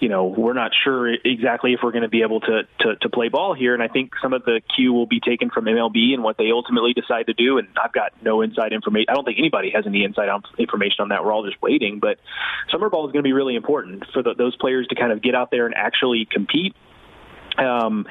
you 0.00 0.08
know, 0.08 0.26
we're 0.26 0.52
not 0.52 0.72
sure 0.84 1.08
exactly 1.08 1.72
if 1.72 1.80
we're 1.82 1.92
going 1.92 2.02
to 2.02 2.08
be 2.08 2.22
able 2.22 2.40
to, 2.40 2.62
to 2.80 2.96
to 2.96 3.08
play 3.08 3.28
ball 3.28 3.54
here. 3.54 3.74
And 3.74 3.82
I 3.82 3.88
think 3.88 4.12
some 4.22 4.32
of 4.32 4.44
the 4.44 4.60
cue 4.74 4.92
will 4.92 5.06
be 5.06 5.20
taken 5.20 5.50
from 5.50 5.64
MLB 5.64 6.14
and 6.14 6.22
what 6.22 6.36
they 6.36 6.50
ultimately 6.52 6.92
decide 6.92 7.26
to 7.26 7.34
do. 7.34 7.58
And 7.58 7.68
I've 7.82 7.92
got 7.92 8.12
no 8.22 8.42
inside 8.42 8.72
information. 8.72 9.06
I 9.08 9.14
don't 9.14 9.24
think 9.24 9.38
anybody 9.38 9.70
has 9.74 9.86
any 9.86 10.04
inside 10.04 10.28
information 10.58 11.00
on 11.00 11.08
that. 11.08 11.24
We're 11.24 11.32
all 11.32 11.44
just 11.44 11.60
waiting. 11.60 11.98
But 11.98 12.18
summer 12.70 12.90
ball 12.90 13.06
is 13.06 13.12
going 13.12 13.22
to 13.22 13.28
be 13.28 13.32
really 13.32 13.56
important 13.56 14.04
for 14.12 14.22
the, 14.22 14.34
those 14.34 14.56
players 14.56 14.86
to 14.88 14.94
kind 14.94 15.12
of 15.12 15.22
get 15.22 15.34
out 15.34 15.50
there 15.50 15.66
and 15.66 15.74
actually 15.74 16.26
compete 16.30 16.74
um, 17.58 18.06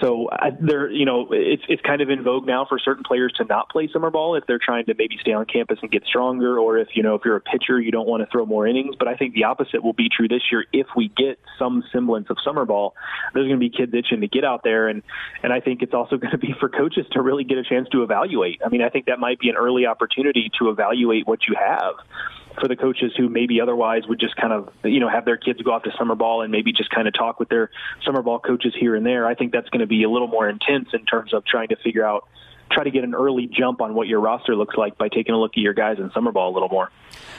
so 0.00 0.28
I, 0.30 0.50
there, 0.60 0.90
you 0.90 1.06
know, 1.06 1.28
it's 1.30 1.62
it's 1.68 1.82
kind 1.82 2.00
of 2.00 2.10
in 2.10 2.22
vogue 2.22 2.46
now 2.46 2.66
for 2.68 2.78
certain 2.78 3.02
players 3.02 3.32
to 3.38 3.44
not 3.44 3.70
play 3.70 3.88
summer 3.92 4.10
ball 4.10 4.34
if 4.34 4.44
they're 4.46 4.60
trying 4.62 4.84
to 4.86 4.94
maybe 4.96 5.16
stay 5.20 5.32
on 5.32 5.46
campus 5.46 5.78
and 5.82 5.90
get 5.90 6.04
stronger, 6.04 6.58
or 6.58 6.78
if 6.78 6.88
you 6.94 7.02
know 7.02 7.14
if 7.14 7.22
you're 7.24 7.36
a 7.36 7.40
pitcher, 7.40 7.80
you 7.80 7.90
don't 7.90 8.06
want 8.06 8.22
to 8.22 8.30
throw 8.30 8.44
more 8.44 8.66
innings. 8.66 8.94
But 8.98 9.08
I 9.08 9.16
think 9.16 9.34
the 9.34 9.44
opposite 9.44 9.82
will 9.82 9.94
be 9.94 10.08
true 10.08 10.28
this 10.28 10.42
year. 10.52 10.66
If 10.72 10.88
we 10.96 11.08
get 11.08 11.38
some 11.58 11.82
semblance 11.92 12.28
of 12.30 12.36
summer 12.44 12.64
ball, 12.64 12.94
there's 13.32 13.46
going 13.46 13.58
to 13.58 13.60
be 13.60 13.70
kids 13.70 13.92
itching 13.94 14.20
to 14.20 14.28
get 14.28 14.44
out 14.44 14.62
there, 14.64 14.88
and 14.88 15.02
and 15.42 15.52
I 15.52 15.60
think 15.60 15.82
it's 15.82 15.94
also 15.94 16.16
going 16.18 16.32
to 16.32 16.38
be 16.38 16.54
for 16.60 16.68
coaches 16.68 17.06
to 17.12 17.22
really 17.22 17.44
get 17.44 17.58
a 17.58 17.64
chance 17.64 17.88
to 17.90 18.02
evaluate. 18.02 18.60
I 18.64 18.68
mean, 18.68 18.82
I 18.82 18.90
think 18.90 19.06
that 19.06 19.18
might 19.18 19.38
be 19.38 19.48
an 19.48 19.56
early 19.56 19.86
opportunity 19.86 20.50
to 20.58 20.68
evaluate 20.68 21.26
what 21.26 21.40
you 21.48 21.54
have 21.58 21.94
for 22.60 22.68
the 22.68 22.76
coaches 22.76 23.12
who 23.16 23.28
maybe 23.28 23.60
otherwise 23.60 24.02
would 24.08 24.20
just 24.20 24.36
kind 24.36 24.52
of 24.52 24.70
you 24.84 25.00
know 25.00 25.08
have 25.08 25.24
their 25.24 25.36
kids 25.36 25.60
go 25.62 25.72
off 25.72 25.82
to 25.84 25.90
summer 25.98 26.14
ball 26.14 26.42
and 26.42 26.52
maybe 26.52 26.72
just 26.72 26.90
kind 26.90 27.08
of 27.08 27.14
talk 27.14 27.38
with 27.38 27.48
their 27.48 27.70
summer 28.04 28.22
ball 28.22 28.38
coaches 28.38 28.74
here 28.78 28.94
and 28.94 29.04
there. 29.04 29.26
I 29.26 29.34
think 29.34 29.52
that's 29.52 29.68
going 29.70 29.80
to 29.80 29.86
be 29.86 30.02
a 30.02 30.10
little 30.10 30.28
more 30.28 30.48
intense 30.48 30.88
in 30.92 31.04
terms 31.04 31.34
of 31.34 31.44
trying 31.44 31.68
to 31.68 31.76
figure 31.76 32.04
out 32.04 32.28
try 32.70 32.84
to 32.84 32.90
get 32.90 33.04
an 33.04 33.14
early 33.14 33.46
jump 33.46 33.80
on 33.80 33.94
what 33.94 34.08
your 34.08 34.20
roster 34.20 34.54
looks 34.54 34.76
like 34.76 34.98
by 34.98 35.08
taking 35.08 35.34
a 35.34 35.38
look 35.38 35.52
at 35.52 35.58
your 35.58 35.72
guys 35.72 35.98
in 35.98 36.10
summer 36.12 36.32
ball 36.32 36.52
a 36.52 36.54
little 36.54 36.68
more. 36.68 36.90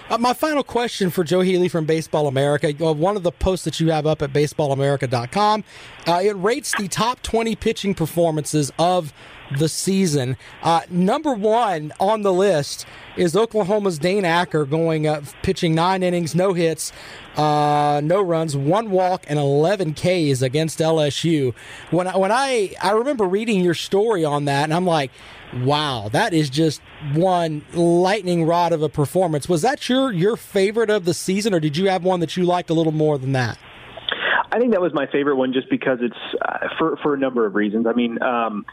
Uh, 0.09 0.17
my 0.17 0.33
final 0.33 0.63
question 0.63 1.11
for 1.11 1.23
Joe 1.23 1.41
Healy 1.41 1.69
from 1.69 1.85
Baseball 1.85 2.27
America. 2.27 2.73
Uh, 2.83 2.93
one 2.93 3.15
of 3.15 3.21
the 3.21 3.31
posts 3.31 3.65
that 3.65 3.79
you 3.79 3.91
have 3.91 4.07
up 4.07 4.23
at 4.23 4.33
baseballamerica.com, 4.33 5.63
uh, 6.07 6.21
it 6.23 6.35
rates 6.37 6.73
the 6.77 6.87
top 6.87 7.21
20 7.21 7.55
pitching 7.55 7.93
performances 7.93 8.71
of 8.79 9.13
the 9.57 9.69
season. 9.69 10.37
Uh, 10.61 10.81
number 10.89 11.33
one 11.33 11.91
on 11.99 12.21
the 12.21 12.33
list 12.33 12.85
is 13.17 13.35
Oklahoma's 13.35 13.99
Dane 13.99 14.25
Acker 14.25 14.65
going 14.65 15.07
uh, 15.07 15.23
pitching 15.43 15.75
nine 15.75 16.03
innings, 16.03 16.35
no 16.35 16.53
hits, 16.53 16.91
uh, 17.35 18.01
no 18.03 18.21
runs, 18.21 18.55
one 18.55 18.91
walk, 18.91 19.25
and 19.27 19.39
11 19.39 19.93
Ks 19.93 20.41
against 20.41 20.79
LSU. 20.79 21.53
When 21.91 22.07
I, 22.07 22.17
when 22.17 22.31
I 22.31 22.73
I 22.81 22.91
remember 22.91 23.25
reading 23.25 23.61
your 23.61 23.73
story 23.73 24.23
on 24.23 24.45
that, 24.45 24.63
and 24.63 24.73
I'm 24.73 24.85
like, 24.85 25.11
wow, 25.63 26.09
that 26.11 26.33
is 26.33 26.49
just 26.49 26.81
one 27.13 27.65
lightning 27.73 28.45
rod 28.45 28.71
of 28.71 28.83
a 28.83 28.89
performance. 28.89 29.49
Was 29.49 29.61
that 29.63 29.89
your 29.89 30.11
your 30.11 30.37
favorite 30.37 30.89
of 30.89 31.05
the 31.05 31.13
season, 31.13 31.53
or 31.53 31.59
did 31.59 31.77
you 31.77 31.89
have 31.89 32.03
one 32.03 32.19
that 32.19 32.37
you 32.37 32.43
liked 32.43 32.69
a 32.69 32.73
little 32.73 32.93
more 32.93 33.17
than 33.17 33.31
that? 33.33 33.57
I 34.51 34.57
think 34.57 34.71
that 34.71 34.81
was 34.81 34.93
my 34.93 35.05
favorite 35.11 35.35
one, 35.35 35.53
just 35.53 35.69
because 35.69 35.99
it's 36.01 36.17
uh, 36.41 36.67
for 36.77 36.97
for 37.03 37.13
a 37.13 37.17
number 37.17 37.45
of 37.45 37.55
reasons. 37.55 37.85
I 37.87 37.93
mean. 37.93 38.21
Um, 38.21 38.65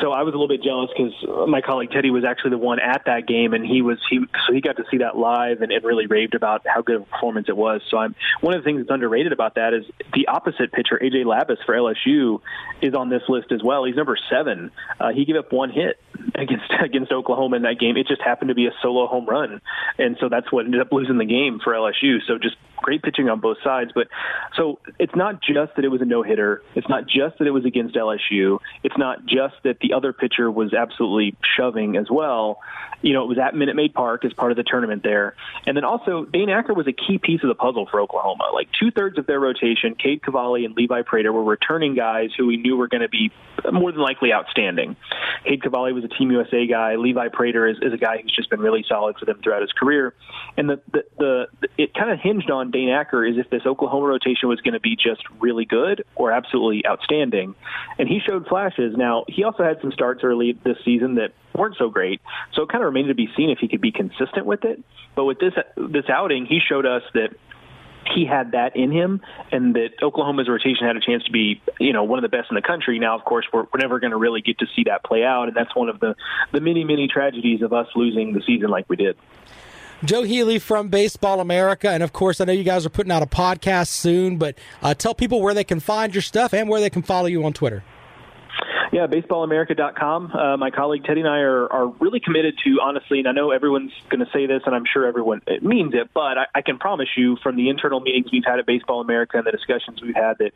so 0.00 0.12
I 0.12 0.22
was 0.22 0.34
a 0.34 0.38
little 0.38 0.48
bit 0.48 0.62
jealous 0.62 0.90
because 0.96 1.48
my 1.48 1.60
colleague 1.60 1.90
Teddy 1.90 2.10
was 2.10 2.24
actually 2.24 2.50
the 2.50 2.58
one 2.58 2.80
at 2.80 3.02
that 3.06 3.26
game, 3.26 3.52
and 3.52 3.64
he 3.64 3.82
was 3.82 3.98
he 4.08 4.20
so 4.46 4.52
he 4.52 4.60
got 4.60 4.76
to 4.76 4.84
see 4.90 4.98
that 4.98 5.16
live 5.16 5.62
and, 5.62 5.72
and 5.72 5.84
really 5.84 6.06
raved 6.06 6.34
about 6.34 6.66
how 6.66 6.82
good 6.82 6.96
a 6.96 7.00
performance 7.00 7.48
it 7.48 7.56
was. 7.56 7.82
So 7.90 7.98
I'm 7.98 8.14
one 8.40 8.54
of 8.54 8.60
the 8.60 8.64
things 8.64 8.80
that's 8.80 8.90
underrated 8.90 9.32
about 9.32 9.56
that 9.56 9.74
is 9.74 9.84
the 10.12 10.28
opposite 10.28 10.72
pitcher 10.72 10.98
AJ 11.02 11.24
Labas 11.24 11.58
for 11.64 11.74
LSU 11.74 12.40
is 12.80 12.94
on 12.94 13.10
this 13.10 13.22
list 13.28 13.52
as 13.52 13.62
well. 13.62 13.84
He's 13.84 13.96
number 13.96 14.16
seven. 14.30 14.70
Uh, 14.98 15.10
he 15.12 15.24
gave 15.24 15.36
up 15.36 15.52
one 15.52 15.70
hit 15.70 15.98
against 16.34 16.64
against 16.82 17.12
Oklahoma 17.12 17.56
in 17.56 17.62
that 17.62 17.78
game. 17.78 17.96
It 17.96 18.06
just 18.08 18.22
happened 18.22 18.48
to 18.48 18.54
be 18.54 18.66
a 18.66 18.72
solo 18.82 19.06
home 19.06 19.26
run, 19.26 19.60
and 19.98 20.16
so 20.20 20.28
that's 20.28 20.50
what 20.50 20.64
ended 20.64 20.80
up 20.80 20.92
losing 20.92 21.18
the 21.18 21.24
game 21.24 21.60
for 21.62 21.72
LSU. 21.72 22.18
So 22.26 22.38
just 22.38 22.56
great 22.76 23.02
pitching 23.02 23.28
on 23.28 23.40
both 23.40 23.58
sides. 23.64 23.90
But 23.94 24.08
so 24.56 24.78
it's 24.98 25.14
not 25.14 25.42
just 25.42 25.76
that 25.76 25.84
it 25.84 25.88
was 25.88 26.02
a 26.02 26.04
no 26.04 26.22
hitter. 26.22 26.62
It's 26.74 26.88
not 26.88 27.06
just 27.06 27.38
that 27.38 27.46
it 27.46 27.50
was 27.50 27.64
against 27.64 27.94
LSU. 27.94 28.58
It's 28.82 28.96
not 28.98 29.24
just 29.26 29.54
that 29.64 29.73
the 29.80 29.94
other 29.94 30.12
pitcher 30.12 30.50
was 30.50 30.74
absolutely 30.74 31.36
shoving 31.56 31.96
as 31.96 32.06
well. 32.10 32.60
You 33.02 33.12
know, 33.12 33.22
it 33.22 33.28
was 33.28 33.38
at 33.38 33.54
Minute 33.54 33.76
Maid 33.76 33.92
Park 33.92 34.24
as 34.24 34.32
part 34.32 34.50
of 34.50 34.56
the 34.56 34.62
tournament 34.62 35.02
there. 35.02 35.36
And 35.66 35.76
then 35.76 35.84
also, 35.84 36.24
Dane 36.24 36.48
Acker 36.48 36.72
was 36.72 36.86
a 36.86 36.92
key 36.92 37.18
piece 37.18 37.42
of 37.42 37.48
the 37.48 37.54
puzzle 37.54 37.86
for 37.90 38.00
Oklahoma. 38.00 38.50
Like 38.52 38.68
two 38.78 38.90
thirds 38.90 39.18
of 39.18 39.26
their 39.26 39.40
rotation, 39.40 39.94
Cade 39.94 40.22
Cavalli 40.22 40.64
and 40.64 40.74
Levi 40.74 41.02
Prater 41.02 41.32
were 41.32 41.44
returning 41.44 41.94
guys 41.94 42.30
who 42.36 42.46
we 42.46 42.56
knew 42.56 42.76
were 42.76 42.88
going 42.88 43.02
to 43.02 43.08
be 43.08 43.30
more 43.72 43.92
than 43.92 44.00
likely 44.00 44.32
outstanding. 44.32 44.96
Cade 45.44 45.62
Cavalli 45.62 45.92
was 45.92 46.04
a 46.04 46.08
Team 46.08 46.30
USA 46.30 46.66
guy. 46.66 46.96
Levi 46.96 47.28
Prater 47.28 47.66
is, 47.66 47.76
is 47.82 47.92
a 47.92 47.96
guy 47.96 48.18
who's 48.22 48.34
just 48.34 48.50
been 48.50 48.60
really 48.60 48.84
solid 48.88 49.16
for 49.18 49.26
them 49.26 49.40
throughout 49.42 49.62
his 49.62 49.72
career. 49.72 50.14
And 50.56 50.68
the, 50.68 50.80
the, 50.92 51.04
the, 51.18 51.46
the 51.60 51.68
it 51.76 51.94
kind 51.94 52.10
of 52.10 52.20
hinged 52.20 52.50
on 52.50 52.70
Dane 52.70 52.88
Acker 52.88 53.24
is 53.24 53.36
if 53.36 53.50
this 53.50 53.62
Oklahoma 53.66 54.06
rotation 54.06 54.48
was 54.48 54.60
going 54.60 54.74
to 54.74 54.80
be 54.80 54.96
just 54.96 55.22
really 55.40 55.64
good 55.64 56.04
or 56.14 56.32
absolutely 56.32 56.86
outstanding. 56.86 57.54
And 57.98 58.08
he 58.08 58.20
showed 58.20 58.46
flashes. 58.46 58.94
Now, 58.96 59.24
he 59.28 59.44
also 59.44 59.63
had 59.64 59.80
some 59.80 59.92
starts 59.92 60.22
early 60.22 60.58
this 60.64 60.76
season 60.84 61.16
that 61.16 61.32
weren't 61.54 61.76
so 61.78 61.88
great. 61.88 62.20
So 62.52 62.62
it 62.62 62.68
kind 62.68 62.82
of 62.82 62.86
remained 62.86 63.08
to 63.08 63.14
be 63.14 63.28
seen 63.36 63.50
if 63.50 63.58
he 63.58 63.68
could 63.68 63.80
be 63.80 63.92
consistent 63.92 64.46
with 64.46 64.64
it. 64.64 64.82
But 65.14 65.24
with 65.24 65.38
this 65.38 65.54
this 65.76 66.04
outing, 66.08 66.46
he 66.46 66.60
showed 66.66 66.86
us 66.86 67.02
that 67.14 67.30
he 68.14 68.26
had 68.26 68.52
that 68.52 68.76
in 68.76 68.90
him, 68.92 69.22
and 69.50 69.74
that 69.76 70.02
Oklahoma's 70.02 70.48
rotation 70.48 70.86
had 70.86 70.96
a 70.96 71.00
chance 71.00 71.24
to 71.24 71.32
be, 71.32 71.62
you 71.80 71.92
know, 71.92 72.04
one 72.04 72.22
of 72.22 72.22
the 72.22 72.34
best 72.36 72.50
in 72.50 72.54
the 72.54 72.62
country. 72.62 72.98
Now, 72.98 73.16
of 73.16 73.24
course, 73.24 73.46
we're, 73.52 73.62
we're 73.62 73.80
never 73.80 73.98
going 73.98 74.10
to 74.10 74.16
really 74.16 74.42
get 74.42 74.58
to 74.58 74.66
see 74.76 74.84
that 74.84 75.04
play 75.04 75.24
out, 75.24 75.48
and 75.48 75.56
that's 75.56 75.74
one 75.74 75.88
of 75.88 76.00
the 76.00 76.14
the 76.52 76.60
many 76.60 76.84
many 76.84 77.08
tragedies 77.08 77.62
of 77.62 77.72
us 77.72 77.86
losing 77.94 78.32
the 78.32 78.42
season 78.46 78.68
like 78.68 78.86
we 78.88 78.96
did. 78.96 79.16
Joe 80.04 80.22
Healy 80.22 80.58
from 80.58 80.88
Baseball 80.88 81.40
America. 81.40 81.88
And 81.88 82.02
of 82.02 82.12
course, 82.12 82.40
I 82.40 82.44
know 82.44 82.52
you 82.52 82.64
guys 82.64 82.84
are 82.84 82.90
putting 82.90 83.10
out 83.10 83.22
a 83.22 83.26
podcast 83.26 83.88
soon, 83.88 84.36
but 84.36 84.58
uh, 84.82 84.92
tell 84.92 85.14
people 85.14 85.40
where 85.40 85.54
they 85.54 85.64
can 85.64 85.80
find 85.80 86.14
your 86.14 86.20
stuff 86.20 86.52
and 86.52 86.68
where 86.68 86.80
they 86.80 86.90
can 86.90 87.02
follow 87.02 87.26
you 87.26 87.44
on 87.44 87.54
Twitter. 87.54 87.82
Yeah, 88.94 89.08
baseballamerica.com. 89.08 90.30
Uh, 90.30 90.56
my 90.56 90.70
colleague 90.70 91.02
Teddy 91.02 91.18
and 91.18 91.28
I 91.28 91.38
are, 91.38 91.66
are 91.66 91.88
really 91.98 92.20
committed 92.20 92.56
to, 92.62 92.78
honestly, 92.80 93.18
and 93.18 93.26
I 93.26 93.32
know 93.32 93.50
everyone's 93.50 93.90
going 94.08 94.24
to 94.24 94.30
say 94.32 94.46
this, 94.46 94.62
and 94.66 94.72
I'm 94.72 94.84
sure 94.84 95.04
everyone 95.04 95.42
it 95.48 95.64
means 95.64 95.94
it, 95.94 96.10
but 96.14 96.38
I, 96.38 96.46
I 96.54 96.62
can 96.62 96.78
promise 96.78 97.08
you 97.16 97.36
from 97.42 97.56
the 97.56 97.70
internal 97.70 97.98
meetings 97.98 98.26
we've 98.30 98.44
had 98.46 98.60
at 98.60 98.66
Baseball 98.66 99.00
America 99.00 99.36
and 99.36 99.44
the 99.44 99.50
discussions 99.50 100.00
we've 100.00 100.14
had 100.14 100.34
that 100.38 100.52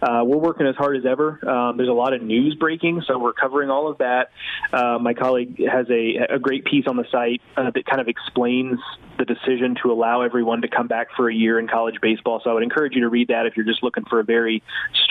uh, 0.00 0.24
we're 0.24 0.38
working 0.38 0.66
as 0.66 0.74
hard 0.74 0.96
as 0.96 1.04
ever. 1.04 1.46
Um, 1.46 1.76
there's 1.76 1.90
a 1.90 1.92
lot 1.92 2.14
of 2.14 2.22
news 2.22 2.54
breaking, 2.54 3.02
so 3.06 3.18
we're 3.18 3.34
covering 3.34 3.68
all 3.68 3.90
of 3.90 3.98
that. 3.98 4.30
Uh, 4.72 4.98
my 4.98 5.12
colleague 5.12 5.62
has 5.70 5.84
a, 5.90 6.34
a 6.36 6.38
great 6.38 6.64
piece 6.64 6.86
on 6.86 6.96
the 6.96 7.04
site 7.12 7.42
uh, 7.58 7.72
that 7.72 7.84
kind 7.84 8.00
of 8.00 8.08
explains 8.08 8.78
the 9.18 9.26
decision 9.26 9.76
to 9.82 9.92
allow 9.92 10.22
everyone 10.22 10.62
to 10.62 10.68
come 10.68 10.88
back 10.88 11.08
for 11.14 11.28
a 11.28 11.34
year 11.34 11.58
in 11.58 11.68
college 11.68 11.96
baseball. 12.00 12.40
So 12.42 12.48
I 12.48 12.54
would 12.54 12.62
encourage 12.62 12.94
you 12.94 13.02
to 13.02 13.08
read 13.10 13.28
that 13.28 13.44
if 13.44 13.54
you're 13.54 13.66
just 13.66 13.82
looking 13.82 14.04
for 14.06 14.18
a 14.18 14.24
very 14.24 14.62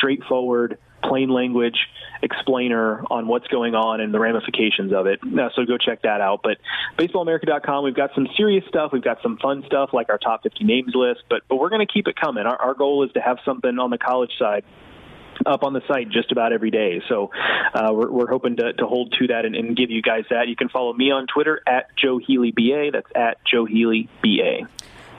straightforward, 0.02 0.80
plain 1.04 1.30
language 1.30 1.78
explainer 2.24 3.04
on 3.10 3.28
what's 3.28 3.48
going 3.48 3.76
on 3.76 4.02
and 4.02 4.14
the 4.14 4.20
ramifications 4.20 4.94
of 4.94 5.08
it. 5.08 5.20
Uh, 5.24 5.50
so 5.56 5.66
go 5.66 5.78
check 5.78 6.04
that 6.04 6.22
out. 6.22 6.42
But 6.44 6.58
baseballamerica.com, 6.98 7.84
we've 7.84 7.96
got 7.96 8.12
some 8.14 8.28
serious 8.38 8.64
stuff. 8.68 8.92
We've 8.92 9.04
got 9.04 9.22
some 9.22 9.38
fun 9.38 9.64
stuff 9.66 9.90
like 9.94 10.10
our 10.10 10.18
top 10.18 10.44
50 10.44 10.64
names 10.64 10.94
list, 10.94 11.22
but, 11.30 11.42
but 11.50 11.58
we're 11.58 11.70
going 11.70 11.86
to 11.86 11.92
keep 11.92 12.08
it 12.08 12.16
coming. 12.16 12.46
Our, 12.46 12.56
our 12.56 12.74
goal 12.74 13.04
is 13.04 13.12
to 13.14 13.22
have 13.22 13.38
something 13.46 13.80
on 13.80 13.90
the 13.90 13.98
college 13.98 14.32
side 14.38 14.64
up 15.46 15.64
on 15.64 15.74
the 15.74 15.82
site 15.88 16.10
just 16.10 16.32
about 16.32 16.54
every 16.54 16.70
day. 16.70 17.02
So 17.10 17.32
uh, 17.74 17.92
we're, 17.92 18.12
we're, 18.12 18.28
hoping 18.28 18.58
to, 18.58 18.74
to, 18.74 18.86
hold 18.86 19.16
to 19.20 19.28
that 19.28 19.46
and, 19.46 19.56
and, 19.56 19.76
give 19.76 19.90
you 19.90 20.02
guys 20.04 20.26
that. 20.30 20.48
You 20.48 20.56
can 20.56 20.70
follow 20.70 20.94
me 20.94 21.10
on 21.10 21.26
Twitter 21.26 21.62
at 21.66 21.96
Joe 21.96 22.20
Healy 22.20 22.52
BA. 22.52 22.92
That's 22.94 23.08
at 23.16 23.44
Joe 23.44 23.66
Healy 23.66 24.08
BA. 24.22 24.68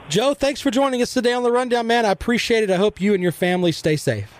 Joe, 0.07 0.33
thanks 0.33 0.61
for 0.61 0.71
joining 0.71 1.01
us 1.01 1.13
today 1.13 1.33
on 1.33 1.43
the 1.43 1.51
Rundown, 1.51 1.87
man. 1.87 2.05
I 2.05 2.11
appreciate 2.11 2.63
it. 2.63 2.71
I 2.71 2.77
hope 2.77 3.01
you 3.01 3.13
and 3.13 3.21
your 3.21 3.31
family 3.33 3.73
stay 3.73 3.97
safe. 3.97 4.39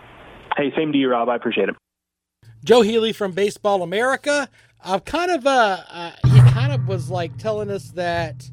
Hey, 0.55 0.71
same 0.75 0.91
to 0.91 0.97
you, 0.97 1.09
Rob. 1.09 1.29
I 1.29 1.35
appreciate 1.35 1.69
it. 1.69 1.75
Joe 2.63 2.81
Healy 2.81 3.13
from 3.13 3.31
Baseball 3.31 3.83
America. 3.83 4.47
I've 4.83 5.05
kind 5.05 5.31
of, 5.31 5.45
uh, 5.47 5.83
uh, 5.89 6.11
he 6.25 6.39
kind 6.51 6.71
of 6.71 6.87
was 6.87 7.09
like 7.09 7.37
telling 7.37 7.69
us 7.69 7.91
that 7.91 8.49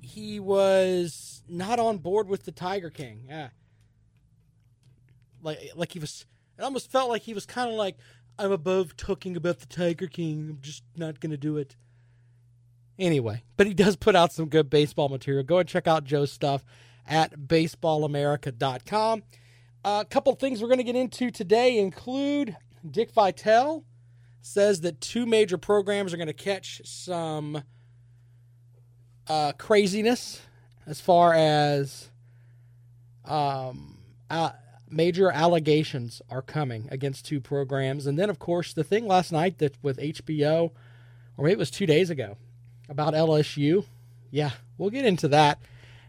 he 0.00 0.40
was 0.40 1.42
not 1.48 1.78
on 1.78 1.98
board 1.98 2.28
with 2.28 2.44
the 2.44 2.52
Tiger 2.52 2.90
King. 2.90 3.24
Yeah. 3.28 3.48
Like, 5.42 5.58
like 5.74 5.92
he 5.92 5.98
was, 5.98 6.26
it 6.58 6.62
almost 6.62 6.90
felt 6.90 7.10
like 7.10 7.22
he 7.22 7.34
was 7.34 7.46
kind 7.46 7.70
of 7.70 7.76
like, 7.76 7.96
I'm 8.38 8.52
above 8.52 8.96
talking 8.96 9.36
about 9.36 9.60
the 9.60 9.66
Tiger 9.66 10.06
King. 10.06 10.48
I'm 10.50 10.58
just 10.60 10.82
not 10.96 11.20
going 11.20 11.30
to 11.30 11.36
do 11.36 11.56
it. 11.56 11.76
Anyway, 12.98 13.42
but 13.56 13.66
he 13.66 13.74
does 13.74 13.96
put 13.96 14.16
out 14.16 14.32
some 14.32 14.48
good 14.48 14.70
baseball 14.70 15.08
material. 15.08 15.44
Go 15.44 15.58
and 15.58 15.68
check 15.68 15.86
out 15.86 16.04
Joe's 16.04 16.32
stuff 16.32 16.64
at 17.06 17.38
baseballamerica.com. 17.38 19.22
A 19.84 20.06
couple 20.08 20.34
things 20.34 20.62
we're 20.62 20.68
going 20.68 20.78
to 20.78 20.84
get 20.84 20.96
into 20.96 21.30
today 21.30 21.78
include 21.78 22.56
Dick 22.90 23.12
Vitale 23.12 23.84
says 24.40 24.80
that 24.80 25.00
two 25.00 25.26
major 25.26 25.58
programs 25.58 26.14
are 26.14 26.16
going 26.16 26.26
to 26.26 26.32
catch 26.32 26.80
some 26.84 27.62
uh, 29.28 29.52
craziness 29.58 30.40
as 30.86 31.02
far 31.02 31.34
as 31.34 32.08
um, 33.26 33.98
uh, 34.30 34.52
major 34.88 35.30
allegations 35.30 36.22
are 36.30 36.42
coming 36.42 36.88
against 36.90 37.26
two 37.26 37.40
programs. 37.40 38.06
And 38.06 38.18
then, 38.18 38.30
of 38.30 38.38
course, 38.38 38.72
the 38.72 38.84
thing 38.84 39.06
last 39.06 39.32
night 39.32 39.58
that 39.58 39.76
with 39.82 39.98
HBO, 39.98 40.70
or 41.36 41.44
maybe 41.44 41.52
it 41.52 41.58
was 41.58 41.70
two 41.70 41.86
days 41.86 42.08
ago, 42.08 42.38
about 42.88 43.12
LSU. 43.12 43.84
Yeah, 44.30 44.52
we'll 44.78 44.90
get 44.90 45.04
into 45.04 45.28
that 45.28 45.58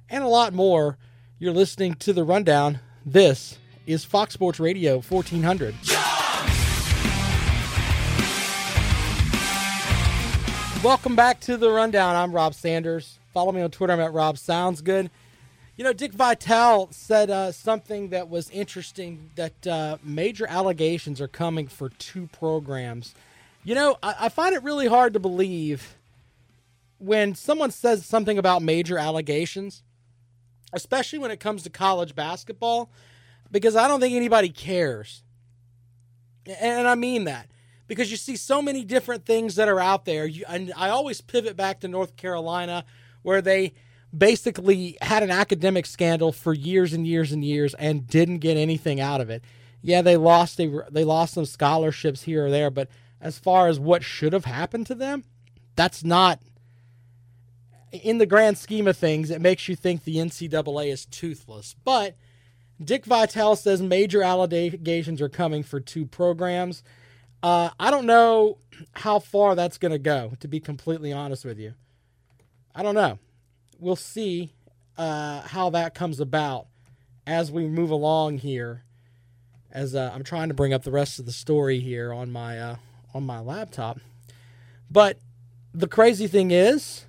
and 0.09 0.23
a 0.23 0.29
lot 0.29 0.53
more. 0.53 0.97
You're 1.39 1.53
listening 1.53 1.95
to 1.95 2.13
the 2.13 2.23
rundown. 2.23 2.79
This 3.05 3.59
is 3.85 4.03
Fox 4.03 4.33
Sports 4.33 4.59
Radio 4.59 4.99
1400. 4.99 5.75
Welcome 10.83 11.15
back 11.15 11.39
to 11.41 11.57
the 11.57 11.69
rundown. 11.71 12.15
I'm 12.15 12.31
Rob 12.31 12.53
Sanders. 12.53 13.19
Follow 13.33 13.51
me 13.51 13.61
on 13.61 13.71
Twitter. 13.71 13.93
I'm 13.93 13.99
at 13.99 14.13
Rob 14.13 14.37
Sounds 14.37 14.81
Good. 14.81 15.09
You 15.77 15.83
know, 15.83 15.93
Dick 15.93 16.13
Vitale 16.13 16.87
said 16.91 17.29
uh, 17.29 17.51
something 17.51 18.09
that 18.09 18.29
was 18.29 18.49
interesting 18.51 19.31
that 19.35 19.67
uh, 19.67 19.97
major 20.03 20.47
allegations 20.47 21.19
are 21.19 21.27
coming 21.27 21.67
for 21.67 21.89
two 21.89 22.27
programs. 22.27 23.13
You 23.63 23.75
know, 23.75 23.97
I, 24.01 24.15
I 24.21 24.29
find 24.29 24.55
it 24.55 24.63
really 24.63 24.87
hard 24.87 25.13
to 25.13 25.19
believe 25.19 25.95
when 26.97 27.35
someone 27.35 27.71
says 27.71 28.05
something 28.05 28.37
about 28.37 28.61
major 28.61 28.97
allegations, 28.97 29.83
especially 30.71 31.19
when 31.19 31.31
it 31.31 31.39
comes 31.39 31.63
to 31.63 31.69
college 31.69 32.15
basketball 32.15 32.89
because 33.51 33.75
I 33.75 33.87
don't 33.87 33.99
think 33.99 34.15
anybody 34.15 34.49
cares. 34.49 35.23
And 36.59 36.87
I 36.87 36.95
mean 36.95 37.23
that 37.25 37.49
because 37.87 38.11
you 38.11 38.17
see 38.17 38.35
so 38.35 38.61
many 38.61 38.83
different 38.83 39.25
things 39.25 39.55
that 39.55 39.67
are 39.67 39.79
out 39.79 40.05
there. 40.05 40.25
You, 40.25 40.45
and 40.47 40.71
I 40.75 40.89
always 40.89 41.21
pivot 41.21 41.55
back 41.55 41.79
to 41.81 41.87
North 41.87 42.15
Carolina 42.15 42.85
where 43.21 43.41
they 43.41 43.73
basically 44.15 44.97
had 45.01 45.23
an 45.23 45.31
academic 45.31 45.85
scandal 45.85 46.31
for 46.31 46.53
years 46.53 46.93
and 46.93 47.05
years 47.05 47.31
and 47.31 47.43
years 47.43 47.73
and 47.75 48.07
didn't 48.07 48.39
get 48.39 48.57
anything 48.57 48.99
out 48.99 49.21
of 49.21 49.29
it. 49.29 49.43
Yeah, 49.81 50.01
they 50.01 50.17
lost 50.17 50.57
they, 50.57 50.71
they 50.89 51.03
lost 51.03 51.33
some 51.33 51.45
scholarships 51.45 52.23
here 52.23 52.47
or 52.47 52.51
there, 52.51 52.71
but 52.71 52.89
as 53.21 53.37
far 53.37 53.67
as 53.67 53.79
what 53.79 54.03
should 54.03 54.33
have 54.33 54.45
happened 54.45 54.87
to 54.87 54.95
them, 54.95 55.23
that's 55.75 56.03
not 56.03 56.39
in 57.91 58.17
the 58.17 58.25
grand 58.25 58.57
scheme 58.57 58.87
of 58.87 58.97
things. 58.97 59.29
It 59.29 59.41
makes 59.41 59.67
you 59.67 59.75
think 59.75 60.03
the 60.03 60.17
NCAA 60.17 60.91
is 60.91 61.05
toothless, 61.05 61.75
but 61.83 62.15
Dick 62.83 63.05
Vitale 63.05 63.55
says 63.55 63.81
major 63.81 64.21
allegations 64.21 65.21
are 65.21 65.29
coming 65.29 65.63
for 65.63 65.79
two 65.79 66.05
programs. 66.05 66.83
Uh, 67.41 67.69
I 67.79 67.91
don't 67.91 68.05
know 68.05 68.57
how 68.93 69.19
far 69.19 69.55
that's 69.55 69.77
going 69.77 69.91
to 69.91 69.99
go, 69.99 70.33
to 70.39 70.47
be 70.47 70.59
completely 70.59 71.13
honest 71.13 71.45
with 71.45 71.59
you. 71.59 71.73
I 72.73 72.83
don't 72.83 72.95
know. 72.95 73.19
We'll 73.79 73.95
see 73.95 74.51
uh, 74.97 75.41
how 75.41 75.69
that 75.69 75.93
comes 75.93 76.19
about 76.19 76.67
as 77.27 77.51
we 77.51 77.67
move 77.67 77.91
along 77.91 78.39
here. 78.39 78.83
As 79.71 79.93
uh, 79.93 80.11
I'm 80.13 80.23
trying 80.23 80.47
to 80.47 80.53
bring 80.53 80.73
up 80.73 80.83
the 80.83 80.91
rest 80.91 81.19
of 81.19 81.25
the 81.25 81.31
story 81.31 81.79
here 81.79 82.13
on 82.13 82.31
my 82.31 82.59
uh, 82.59 82.75
on 83.13 83.25
my 83.25 83.39
laptop, 83.39 83.99
but 84.89 85.19
the 85.73 85.87
crazy 85.87 86.27
thing 86.27 86.51
is, 86.51 87.05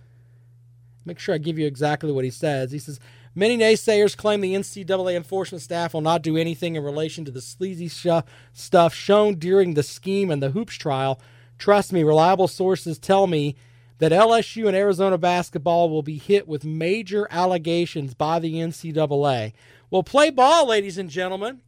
make 1.05 1.21
sure 1.21 1.35
I 1.35 1.39
give 1.39 1.59
you 1.59 1.67
exactly 1.67 2.11
what 2.11 2.25
he 2.25 2.31
says. 2.31 2.73
He 2.73 2.81
says 2.81 2.99
Many 3.39 3.59
naysayers 3.59 4.17
claim 4.17 4.41
the 4.41 4.55
NCAA 4.55 5.15
enforcement 5.15 5.61
staff 5.61 5.93
will 5.93 6.01
not 6.01 6.23
do 6.23 6.39
anything 6.39 6.75
in 6.75 6.83
relation 6.83 7.27
to 7.27 7.31
the 7.31 7.43
sleazy 7.43 7.87
sh- 7.87 8.25
stuff 8.55 8.95
shown 8.95 9.35
during 9.35 9.75
the 9.75 9.83
scheme 9.83 10.31
and 10.31 10.43
the 10.43 10.53
hoops 10.53 10.77
trial. 10.77 11.21
Trust 11.59 11.93
me, 11.93 12.03
reliable 12.03 12.49
sources 12.49 12.99
tell 12.99 13.27
me 13.27 13.55
that 13.99 14.11
LSU 14.11 14.67
and 14.67 14.75
Arizona 14.75 15.19
basketball 15.19 15.91
will 15.91 16.03
be 16.03 16.17
hit 16.17 16.49
with 16.49 16.65
major 16.65 17.29
allegations 17.31 18.15
by 18.15 18.39
the 18.39 18.55
NCAA. 18.55 19.53
Well, 19.91 20.03
play 20.03 20.31
ball, 20.31 20.69
ladies 20.69 20.97
and 20.97 21.11
gentlemen. 21.11 21.61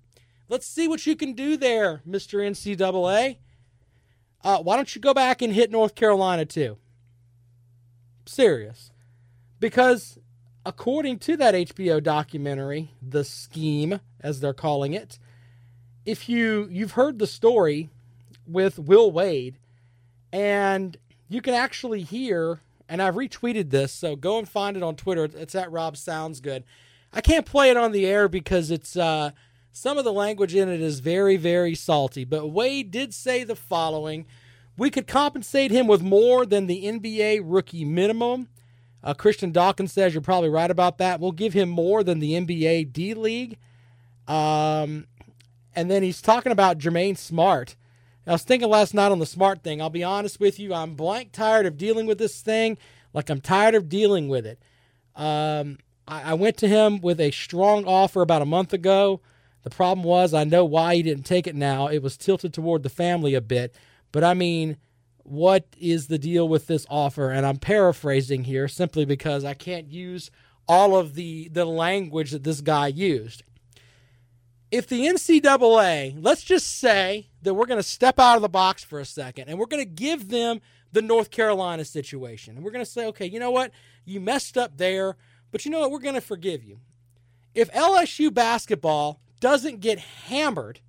Let's 0.49 0.67
see 0.67 0.89
what 0.89 1.07
you 1.07 1.17
can 1.17 1.35
do 1.35 1.59
there, 1.59 2.01
Mr. 2.09 2.41
NCAA. 2.41 3.37
Uh, 4.43 4.59
why 4.61 4.77
don't 4.77 4.95
you 4.95 5.03
go 5.03 5.13
back 5.13 5.43
and 5.43 5.53
hit 5.53 5.71
North 5.71 5.95
Carolina 5.95 6.47
too? 6.47 6.79
Serious. 8.25 8.91
Because 9.61 10.19
according 10.69 11.19
to 11.19 11.35
that 11.35 11.55
HBO 11.55 12.03
documentary, 12.03 12.91
The 13.01 13.25
Scheme, 13.25 14.01
as 14.21 14.41
they're 14.41 14.53
calling 14.53 14.93
it, 14.93 15.19
if 16.05 16.29
you 16.29 16.69
you've 16.71 16.93
heard 16.93 17.19
the 17.19 17.27
story 17.27 17.89
with 18.47 18.79
Will 18.79 19.11
Wade, 19.11 19.57
and 20.31 20.99
you 21.27 21.41
can 21.41 21.55
actually 21.55 22.03
hear, 22.03 22.61
and 22.87 23.01
I've 23.01 23.15
retweeted 23.15 23.71
this, 23.71 23.93
so 23.93 24.15
go 24.15 24.39
and 24.39 24.47
find 24.47 24.77
it 24.77 24.83
on 24.83 24.95
Twitter. 24.95 25.25
It's 25.25 25.55
at 25.55 25.73
Rob 25.73 25.97
Sounds 25.97 26.41
Good. 26.41 26.65
I 27.15 27.23
can't 27.23 27.47
play 27.47 27.71
it 27.71 27.79
on 27.79 27.93
the 27.93 28.05
air 28.05 28.29
because 28.29 28.71
it's 28.71 28.95
uh, 28.95 29.31
some 29.73 29.97
of 29.97 30.05
the 30.05 30.13
language 30.13 30.55
in 30.55 30.69
it 30.69 30.83
is 30.83 31.01
very, 31.01 31.39
very 31.39 31.75
salty. 31.75 32.25
But 32.25 32.49
Wade 32.49 32.91
did 32.91 33.15
say 33.15 33.43
the 33.43 33.57
following: 33.57 34.27
We 34.77 34.91
could 34.91 35.07
compensate 35.07 35.71
him 35.71 35.87
with 35.87 36.03
more 36.03 36.45
than 36.45 36.67
the 36.67 36.85
NBA 36.85 37.41
rookie 37.43 37.87
minimum. 37.87 38.49
Uh, 39.03 39.15
Christian 39.15 39.53
Dawkins 39.53 39.93
says 39.93 40.15
you're 40.15 40.21
probably 40.21 40.49
right 40.49 40.71
about 40.71 40.99
that. 40.99 41.21
We'll 41.21 41.33
give 41.33 41.53
him 41.53 41.69
more 41.69 42.03
than 42.03 42.19
the 42.19 42.33
NBA 42.33 42.93
D 42.93 43.15
League. 43.15 43.59
Um, 44.27 45.07
and 45.75 45.91
then 45.91 46.03
he's 46.03 46.21
talking 46.21 46.53
about 46.53 46.79
Jermaine 46.79 47.17
Smart. 47.17 47.77
I 48.27 48.33
was 48.33 48.43
thinking 48.43 48.69
last 48.69 48.93
night 48.93 49.11
on 49.11 49.21
the 49.21 49.27
Smart 49.27 49.63
thing. 49.63 49.81
I'll 49.81 49.89
be 49.89 50.05
honest 50.05 50.39
with 50.39 50.59
you. 50.59 50.75
I'm 50.75 50.95
blank 50.95 51.33
tired 51.33 51.65
of 51.65 51.79
dealing 51.79 52.07
with 52.07 52.19
this 52.19 52.43
thing. 52.43 52.77
Like 53.15 53.31
I'm 53.31 53.41
tired 53.41 53.75
of 53.75 53.89
dealing 53.89 54.29
with 54.29 54.45
it. 54.47 54.61
Um, 55.17 55.79
I, 56.07 56.33
I 56.33 56.35
went 56.35 56.57
to 56.59 56.69
him 56.69 57.01
with 57.01 57.21
a 57.21 57.31
strong 57.31 57.87
offer 57.87 58.21
about 58.21 58.43
a 58.43 58.47
month 58.47 58.73
ago. 58.73 59.21
The 59.63 59.71
problem 59.71 60.05
was 60.05 60.35
I 60.35 60.45
know 60.45 60.65
why 60.65 60.97
he 60.97 61.03
didn't 61.03 61.25
take 61.25 61.47
it 61.47 61.55
now. 61.55 61.87
It 61.87 62.03
was 62.03 62.17
tilted 62.17 62.53
toward 62.53 62.83
the 62.83 62.91
family 62.91 63.35
a 63.35 63.41
bit. 63.41 63.75
But 64.13 64.25
I 64.25 64.35
mean, 64.35 64.77
what 65.31 65.67
is 65.79 66.07
the 66.07 66.19
deal 66.19 66.49
with 66.49 66.67
this 66.67 66.87
offer? 66.89 67.31
And 67.31 67.45
I'm 67.45 67.59
paraphrasing 67.59 68.45
here 68.45 68.69
simply 68.69 69.05
because 69.05 69.45
I 69.45 69.55
can't 69.55 69.91
use 69.91 70.31
all 70.67 70.97
of 70.97 71.15
the, 71.15 71.49
the 71.49 71.65
language 71.65 72.31
that 72.31 72.45
this 72.45 72.61
guy 72.61 72.89
used. 72.89 73.43
If 74.71 74.87
the 74.87 75.07
NCAA, 75.07 76.17
let's 76.21 76.43
just 76.43 76.79
say 76.79 77.29
that 77.43 77.55
we're 77.55 77.67
going 77.67 77.79
to 77.79 77.83
step 77.83 78.19
out 78.19 78.37
of 78.37 78.43
the 78.43 78.49
box 78.49 78.85
for 78.85 79.01
a 79.01 79.05
second 79.05 79.49
and 79.49 79.59
we're 79.59 79.67
going 79.67 79.83
to 79.83 79.91
give 79.91 80.29
them 80.29 80.61
the 80.93 81.03
North 81.03 81.31
Carolina 81.31 81.85
situation. 81.85 82.57
And 82.57 82.65
we're 82.65 82.71
going 82.71 82.85
to 82.85 82.91
say, 82.91 83.07
okay, 83.07 83.27
you 83.27 83.39
know 83.39 83.51
what? 83.51 83.73
You 84.05 84.21
messed 84.21 84.59
up 84.59 84.77
there, 84.77 85.17
but 85.51 85.65
you 85.65 85.71
know 85.71 85.81
what? 85.81 85.91
We're 85.91 85.99
going 86.01 86.15
to 86.15 86.21
forgive 86.21 86.65
you. 86.65 86.81
If 87.55 87.73
LSU 87.73 88.33
basketball 88.33 89.21
doesn't 89.41 89.81
get 89.81 89.99
hammered 89.99 90.81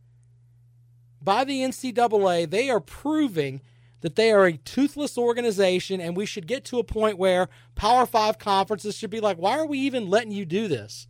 by 1.22 1.44
the 1.44 1.62
NCAA, 1.62 2.50
they 2.50 2.70
are 2.70 2.80
proving 2.80 3.62
that 4.02 4.16
they 4.16 4.32
are 4.32 4.46
a 4.46 4.58
toothless 4.58 5.18
organization, 5.18 6.00
and 6.00 6.16
we 6.16 6.26
should 6.26 6.48
get 6.48 6.64
to 6.66 6.80
a 6.80 6.84
point 6.84 7.18
where 7.18 7.50
Power 7.76 8.06
Five 8.06 8.40
conferences 8.40 8.96
should 8.96 9.10
be 9.10 9.20
like, 9.20 9.38
why 9.38 9.58
are 9.58 9.68
we 9.68 9.80
even 9.80 10.10
letting 10.10 10.32
you 10.32 10.46
do 10.46 10.68
this? 10.68 11.08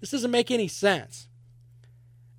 This 0.00 0.10
doesn't 0.10 0.30
make 0.30 0.50
any 0.50 0.68
sense. 0.68 1.28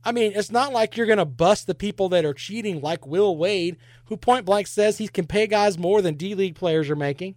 I 0.04 0.12
mean, 0.12 0.34
it's 0.36 0.52
not 0.52 0.72
like 0.72 0.96
you're 0.96 1.08
going 1.08 1.18
to 1.18 1.26
bust 1.26 1.66
the 1.66 1.74
people 1.74 2.10
that 2.10 2.26
are 2.26 2.34
cheating, 2.34 2.80
like 2.80 3.08
Will 3.08 3.36
Wade, 3.36 3.78
who 4.06 4.18
point 4.18 4.46
blank 4.46 4.68
says 4.68 5.00
he 5.00 5.08
can 5.08 5.26
pay 5.26 5.48
guys 5.48 5.80
more 5.80 6.02
than 6.02 6.14
D 6.16 6.36
League 6.36 6.56
players 6.56 6.90
are 6.92 6.96
making. 6.96 7.36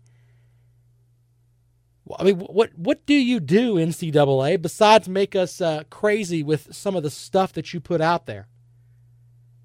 I 2.18 2.24
mean, 2.24 2.38
what 2.38 2.70
what 2.76 3.06
do 3.06 3.14
you 3.14 3.40
do, 3.40 3.74
NCAA, 3.74 4.60
besides 4.60 5.08
make 5.08 5.34
us 5.34 5.60
uh, 5.60 5.84
crazy 5.90 6.42
with 6.42 6.74
some 6.74 6.96
of 6.96 7.02
the 7.02 7.10
stuff 7.10 7.52
that 7.54 7.72
you 7.72 7.80
put 7.80 8.00
out 8.00 8.26
there? 8.26 8.48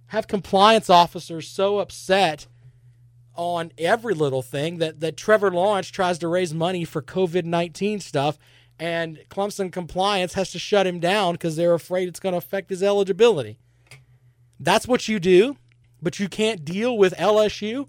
Have 0.08 0.28
compliance 0.28 0.90
officers 0.90 1.48
so 1.48 1.80
upset 1.80 2.48
on 3.36 3.72
every 3.78 4.14
little 4.14 4.42
thing 4.42 4.78
that, 4.78 5.00
that 5.00 5.18
Trevor 5.18 5.52
Lawrence 5.52 5.90
tries 5.90 6.18
to 6.20 6.28
raise 6.28 6.54
money 6.54 6.86
for 6.86 7.02
COVID 7.02 7.46
19 7.46 8.00
stuff, 8.00 8.38
and 8.80 9.20
Clemson 9.30 9.72
compliance 9.72 10.34
has 10.34 10.52
to 10.52 10.60
shut 10.60 10.88
him 10.88 11.00
down 11.00 11.34
because 11.34 11.56
they're 11.56 11.74
afraid 11.74 12.08
it's 12.08 12.20
going 12.20 12.34
to 12.34 12.38
affect 12.38 12.70
his 12.70 12.84
eligibility. 12.84 13.58
That's 14.60 14.88
what 14.88 15.08
you 15.08 15.20
do, 15.20 15.58
but 16.02 16.20
you 16.20 16.30
can't 16.30 16.64
deal 16.64 16.98
with 16.98 17.14
LSU. 17.18 17.88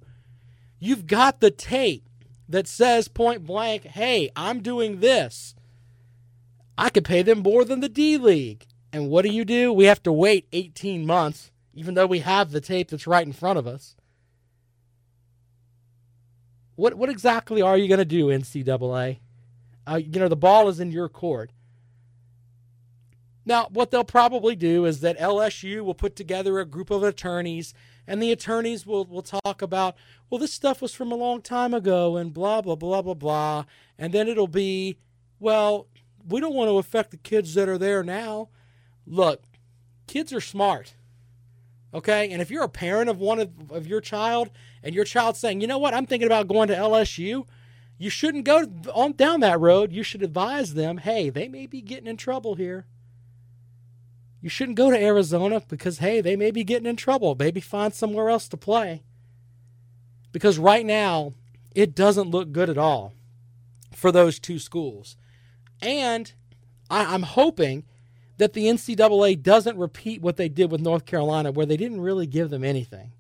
You've 0.79 1.07
got 1.07 1.41
the 1.41 1.51
tape 1.51 2.09
that 2.49 2.67
says 2.67 3.09
point 3.09 3.45
blank, 3.45 3.85
hey, 3.85 4.31
I'm 4.37 4.61
doing 4.61 5.01
this. 5.01 5.55
I 6.77 6.91
could 6.91 7.05
pay 7.05 7.23
them 7.23 7.41
more 7.41 7.65
than 7.65 7.81
the 7.81 7.89
D 7.89 8.19
League. 8.19 8.67
And 8.93 9.09
what 9.09 9.23
do 9.23 9.29
you 9.29 9.45
do? 9.45 9.73
We 9.73 9.87
have 9.87 10.03
to 10.05 10.13
wait 10.13 10.47
18 10.53 11.07
months, 11.07 11.51
even 11.73 11.95
though 11.95 12.07
we 12.07 12.21
have 12.21 12.51
the 12.51 12.61
tape 12.61 12.91
that's 12.91 13.07
right 13.07 13.27
in 13.27 13.33
front 13.33 13.59
of 13.59 13.67
us. 13.67 13.97
What 16.77 16.95
what 16.95 17.09
exactly 17.09 17.63
are 17.63 17.79
you 17.79 17.89
going 17.89 17.99
to 17.99 18.05
do, 18.05 18.27
NCAA? 18.27 19.19
Uh, 19.87 19.97
you 19.97 20.19
know, 20.19 20.29
the 20.29 20.37
ball 20.37 20.69
is 20.69 20.81
in 20.81 20.91
your 20.91 21.09
court. 21.09 21.51
Now, 23.47 23.69
what 23.71 23.91
they'll 23.91 24.05
probably 24.05 24.57
do 24.57 24.87
is 24.87 25.01
that 25.01 25.19
LSU 25.19 25.85
will 25.85 25.95
put 25.95 26.17
together 26.17 26.59
a 26.59 26.65
group 26.65 26.91
of 26.91 27.03
attorneys, 27.03 27.75
and 28.07 28.23
the 28.23 28.33
attorneys 28.33 28.87
will, 28.87 29.05
will 29.05 29.23
talk 29.23 29.61
about, 29.61 29.97
well, 30.31 30.39
this 30.39 30.53
stuff 30.53 30.81
was 30.81 30.95
from 30.95 31.13
a 31.13 31.17
long 31.17 31.43
time 31.43 31.75
ago, 31.75 32.17
and 32.17 32.33
blah, 32.33 32.63
blah, 32.63 32.75
blah, 32.75 33.03
blah, 33.03 33.15
blah. 33.15 33.65
And 33.99 34.15
then 34.15 34.29
it'll 34.29 34.49
be, 34.49 34.97
well, 35.39 35.89
we 36.27 36.41
don't 36.41 36.55
want 36.55 36.71
to 36.71 36.79
affect 36.79 37.11
the 37.11 37.19
kids 37.19 37.53
that 37.55 37.69
are 37.69 37.77
there 37.77 38.03
now. 38.03 38.49
Look, 39.07 39.43
kids 40.07 40.33
are 40.33 40.41
smart. 40.41 40.95
Okay. 41.95 42.31
And 42.31 42.43
if 42.43 42.51
you're 42.51 42.65
a 42.65 42.69
parent 42.69 43.09
of 43.09 43.21
one 43.21 43.39
of, 43.39 43.71
of 43.71 43.87
your 43.87 44.01
child 44.01 44.51
and 44.83 44.95
your 44.95 45.05
child 45.05 45.37
saying, 45.37 45.61
you 45.61 45.67
know 45.67 45.79
what, 45.79 45.95
I'm 45.95 46.07
thinking 46.07 46.27
about 46.27 46.49
going 46.49 46.69
to 46.69 46.75
LSU, 46.75 47.47
you 47.97 48.11
shouldn't 48.11 48.45
go 48.45 48.65
on 48.93 49.13
down 49.13 49.41
that 49.41 49.61
road. 49.61 49.93
You 49.93 50.03
should 50.03 50.23
advise 50.23 50.75
them, 50.75 50.99
hey, 50.99 51.31
they 51.31 51.49
may 51.49 51.67
be 51.67 51.81
getting 51.81 52.09
in 52.09 52.17
trouble 52.17 52.57
here. 52.57 52.87
You 54.41 54.51
shouldn't 54.51 54.77
go 54.77 54.91
to 54.91 55.03
Arizona 55.03 55.63
because, 55.69 55.99
hey, 56.01 56.21
they 56.21 56.37
may 56.37 56.51
be 56.51 56.65
getting 56.65 56.87
in 56.87 56.97
trouble. 56.97 57.35
Maybe 57.39 57.61
find 57.61 57.95
somewhere 57.95 58.29
else 58.29 58.47
to 58.49 58.59
play. 58.59 59.05
Because 60.33 60.59
right 60.59 60.85
now, 60.85 61.33
it 61.75 61.95
doesn't 61.95 62.31
look 62.31 62.53
good 62.53 62.69
at 62.69 62.77
all 62.77 63.15
for 63.95 64.13
those 64.13 64.39
two 64.39 64.59
schools. 64.59 65.17
And 65.81 66.33
I, 66.91 67.15
am 67.15 67.23
hoping 67.23 67.85
that 68.39 68.53
the 68.53 68.67
NCAA 68.67 69.43
doesn't 69.43 69.79
repeat 69.79 70.21
what 70.21 70.37
they 70.37 70.49
did 70.49 70.71
with 70.71 70.81
North 70.81 71.07
Carolina, 71.07 71.53
where 71.53 71.67
they 71.67 71.77
didn't 71.77 72.01
really 72.01 72.27
give 72.27 72.51
them 72.51 72.65
anything. 72.65 73.13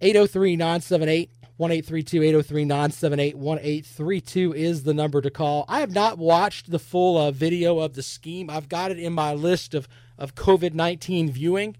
803 0.00 0.56
978 0.56 1.30
1832 1.58 2.22
803 2.22 2.64
978 2.64 3.36
1832 3.36 4.52
is 4.54 4.82
the 4.82 4.92
number 4.92 5.20
to 5.20 5.30
call. 5.30 5.64
I 5.68 5.80
have 5.80 5.92
not 5.92 6.18
watched 6.18 6.70
the 6.70 6.78
full 6.78 7.16
uh, 7.16 7.30
video 7.30 7.78
of 7.78 7.94
the 7.94 8.02
scheme. 8.02 8.50
I've 8.50 8.68
got 8.68 8.90
it 8.90 8.98
in 8.98 9.12
my 9.12 9.32
list 9.32 9.74
of, 9.74 9.86
of 10.18 10.34
COVID 10.34 10.74
19 10.74 11.30
viewing. 11.30 11.76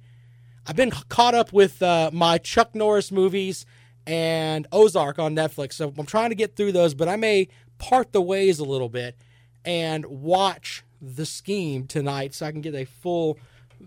I've 0.66 0.76
been 0.76 0.92
caught 0.92 1.34
up 1.34 1.52
with 1.52 1.82
uh, 1.82 2.10
my 2.12 2.38
Chuck 2.38 2.74
Norris 2.76 3.10
movies 3.10 3.66
and 4.06 4.68
Ozark 4.70 5.18
on 5.18 5.34
Netflix. 5.34 5.72
So 5.72 5.92
I'm 5.98 6.06
trying 6.06 6.30
to 6.30 6.36
get 6.36 6.54
through 6.54 6.72
those, 6.72 6.94
but 6.94 7.08
I 7.08 7.16
may 7.16 7.48
part 7.78 8.12
the 8.12 8.22
ways 8.22 8.60
a 8.60 8.64
little 8.64 8.88
bit 8.88 9.16
and 9.64 10.06
watch 10.06 10.84
the 11.02 11.26
scheme 11.26 11.86
tonight 11.86 12.32
so 12.32 12.46
I 12.46 12.52
can 12.52 12.60
get 12.60 12.74
a 12.74 12.84
full 12.84 13.38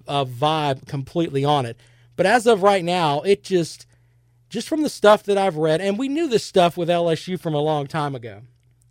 uh, 0.07 0.25
vibe 0.25 0.87
completely 0.87 1.45
on 1.45 1.65
it. 1.65 1.79
But 2.15 2.25
as 2.25 2.45
of 2.45 2.61
right 2.61 2.83
now, 2.83 3.21
it 3.21 3.43
just 3.43 3.87
just 4.49 4.67
from 4.67 4.83
the 4.83 4.89
stuff 4.89 5.23
that 5.23 5.37
I've 5.37 5.57
read, 5.57 5.81
and 5.81 5.97
we 5.97 6.07
knew 6.07 6.27
this 6.27 6.43
stuff 6.43 6.77
with 6.77 6.87
LSU 6.87 7.39
from 7.39 7.55
a 7.55 7.61
long 7.61 7.87
time 7.87 8.13
ago. 8.13 8.41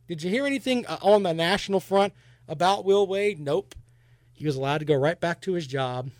Did 0.08 0.22
you 0.22 0.30
hear 0.30 0.46
anything 0.46 0.84
uh, 0.86 0.98
on 1.00 1.22
the 1.22 1.32
national 1.32 1.80
front 1.80 2.12
about 2.48 2.84
Will 2.84 3.06
Wade? 3.06 3.38
Nope. 3.38 3.74
He 4.32 4.44
was 4.44 4.56
allowed 4.56 4.78
to 4.78 4.84
go 4.84 4.94
right 4.94 5.18
back 5.18 5.40
to 5.42 5.52
his 5.52 5.66
job. 5.66 6.10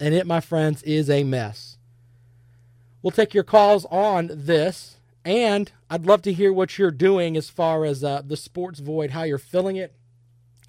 And 0.00 0.14
it, 0.14 0.26
my 0.26 0.40
friends, 0.40 0.82
is 0.82 1.08
a 1.08 1.22
mess. 1.22 1.78
We'll 3.02 3.12
take 3.12 3.34
your 3.34 3.44
calls 3.44 3.84
on 3.84 4.30
this, 4.32 4.96
and 5.24 5.70
I'd 5.88 6.06
love 6.06 6.22
to 6.22 6.32
hear 6.32 6.52
what 6.52 6.76
you're 6.76 6.90
doing 6.90 7.36
as 7.36 7.48
far 7.48 7.84
as 7.84 8.02
uh, 8.02 8.22
the 8.24 8.36
sports 8.36 8.80
void, 8.80 9.10
how 9.10 9.22
you're 9.22 9.38
filling 9.38 9.76
it. 9.76 9.94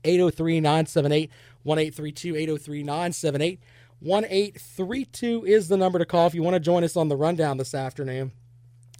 803 0.08 0.60
978 0.62 1.30
1832, 1.64 2.36
803 2.36 2.84
978 2.84 3.60
1832 4.00 5.46
is 5.46 5.68
the 5.68 5.78
number 5.78 6.00
to 6.00 6.06
call 6.06 6.28
if 6.28 6.36
you 6.36 6.44
want 6.44 6.54
to 6.54 6.60
join 6.60 6.84
us 6.84 6.96
on 6.96 7.08
the 7.08 7.16
rundown 7.16 7.58
this 7.58 7.74
afternoon. 7.74 8.32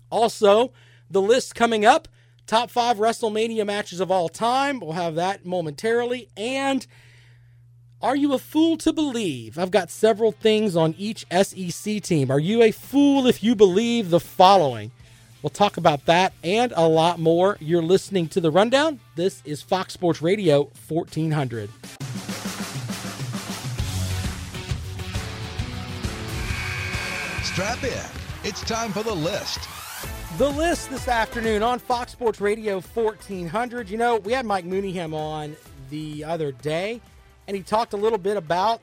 Also, 0.10 0.72
the 1.10 1.22
list 1.22 1.56
coming 1.56 1.86
up 1.86 2.08
top 2.48 2.72
five 2.72 2.98
WrestleMania 2.98 3.66
matches 3.66 4.00
of 4.00 4.10
all 4.10 4.30
time. 4.30 4.80
We'll 4.80 4.94
have 4.94 5.16
that 5.16 5.46
momentarily. 5.46 6.30
And 6.36 6.88
are 8.02 8.16
you 8.16 8.34
a 8.34 8.40
fool 8.40 8.78
to 8.78 8.94
believe? 8.94 9.60
I've 9.60 9.72
got 9.72 9.92
several 9.92 10.32
things 10.32 10.76
on 10.76 10.96
each 10.98 11.26
SEC 11.32 12.02
team. 12.02 12.32
Are 12.32 12.40
you 12.40 12.64
a 12.64 12.72
fool 12.72 13.28
if 13.28 13.44
you 13.44 13.56
believe 13.56 14.10
the 14.10 14.20
following? 14.20 14.92
We'll 15.42 15.50
talk 15.52 15.78
about 15.78 16.06
that 16.06 16.34
and 16.44 16.74
a 16.76 16.88
lot 16.88 17.20
more. 17.20 17.58
You're 17.60 17.84
listening 17.84 18.28
to 18.30 18.42
the 18.42 18.50
rundown. 18.50 19.00
This 19.18 19.42
is 19.46 19.64
Fox 19.64 19.94
Sports 19.94 20.22
Radio 20.22 20.70
1400. 20.88 21.72
Strap 27.42 27.84
in. 27.84 27.92
It's 28.44 28.62
time 28.62 28.92
for 28.92 29.02
the 29.02 29.16
list. 29.16 29.58
The 30.38 30.48
list 30.52 30.92
this 30.92 31.08
afternoon 31.08 31.64
on 31.64 31.80
Fox 31.80 32.12
Sports 32.12 32.40
Radio 32.40 32.80
1400. 32.80 33.90
You 33.90 33.98
know, 33.98 34.18
we 34.18 34.34
had 34.34 34.46
Mike 34.46 34.66
Mooneyham 34.66 35.16
on 35.16 35.56
the 35.90 36.24
other 36.24 36.52
day, 36.52 37.02
and 37.48 37.58
he 37.58 37.64
talked 37.64 37.94
a 37.94 37.98
little 37.98 38.20
bit 38.20 38.38
about 38.38 38.82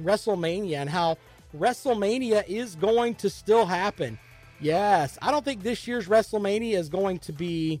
WrestleMania 0.00 0.76
and 0.76 0.88
how 0.88 1.18
WrestleMania 1.58 2.46
is 2.46 2.76
going 2.76 3.16
to 3.16 3.28
still 3.28 3.66
happen. 3.66 4.20
Yes, 4.60 5.18
I 5.20 5.32
don't 5.32 5.44
think 5.44 5.64
this 5.64 5.88
year's 5.88 6.06
WrestleMania 6.06 6.74
is 6.74 6.88
going 6.88 7.18
to 7.18 7.32
be 7.32 7.80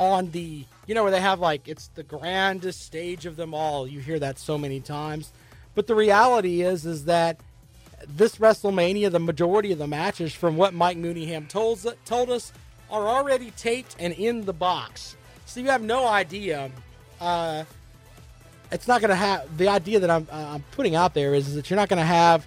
on 0.00 0.32
the, 0.32 0.64
you 0.86 0.94
know, 0.94 1.02
where 1.02 1.12
they 1.12 1.20
have 1.20 1.40
like, 1.40 1.68
it's 1.68 1.88
the 1.88 2.02
grandest 2.02 2.82
stage 2.82 3.26
of 3.26 3.36
them 3.36 3.54
all. 3.54 3.86
You 3.86 4.00
hear 4.00 4.18
that 4.18 4.38
so 4.38 4.58
many 4.58 4.80
times. 4.80 5.32
But 5.74 5.86
the 5.86 5.94
reality 5.94 6.62
is, 6.62 6.84
is 6.84 7.04
that 7.06 7.38
this 8.06 8.36
WrestleMania, 8.36 9.10
the 9.10 9.20
majority 9.20 9.72
of 9.72 9.78
the 9.78 9.86
matches, 9.86 10.34
from 10.34 10.56
what 10.56 10.74
Mike 10.74 10.96
Mooneyham 10.96 11.48
told, 11.48 11.86
told 12.04 12.30
us, 12.30 12.52
are 12.90 13.08
already 13.08 13.52
taped 13.52 13.96
and 13.98 14.12
in 14.12 14.44
the 14.44 14.52
box. 14.52 15.16
So 15.46 15.60
you 15.60 15.66
have 15.70 15.82
no 15.82 16.06
idea. 16.06 16.70
Uh, 17.20 17.64
it's 18.70 18.88
not 18.88 19.00
going 19.00 19.10
to 19.10 19.14
have 19.14 19.56
the 19.56 19.68
idea 19.68 20.00
that 20.00 20.10
I'm, 20.10 20.26
uh, 20.30 20.54
I'm 20.54 20.64
putting 20.72 20.94
out 20.94 21.14
there 21.14 21.34
is, 21.34 21.48
is 21.48 21.54
that 21.54 21.70
you're 21.70 21.76
not 21.76 21.88
going 21.88 22.00
to 22.00 22.04
have 22.04 22.46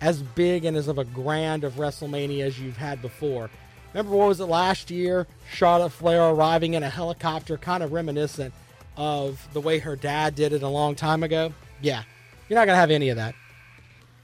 as 0.00 0.20
big 0.20 0.64
and 0.64 0.76
as 0.76 0.88
of 0.88 0.98
a 0.98 1.04
grand 1.04 1.64
of 1.64 1.74
WrestleMania 1.74 2.44
as 2.44 2.58
you've 2.60 2.76
had 2.76 3.00
before. 3.00 3.48
Remember 3.96 4.14
what 4.14 4.28
was 4.28 4.40
it 4.40 4.44
last 4.44 4.90
year? 4.90 5.26
Charlotte 5.50 5.88
Flair 5.88 6.24
arriving 6.24 6.74
in 6.74 6.82
a 6.82 6.90
helicopter, 6.90 7.56
kind 7.56 7.82
of 7.82 7.92
reminiscent 7.92 8.52
of 8.94 9.48
the 9.54 9.60
way 9.62 9.78
her 9.78 9.96
dad 9.96 10.34
did 10.34 10.52
it 10.52 10.62
a 10.62 10.68
long 10.68 10.94
time 10.94 11.22
ago. 11.22 11.54
Yeah, 11.80 12.02
you're 12.46 12.58
not 12.58 12.66
going 12.66 12.74
to 12.76 12.80
have 12.80 12.90
any 12.90 13.08
of 13.08 13.16
that. 13.16 13.34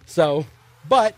So 0.04 0.44
but 0.86 1.14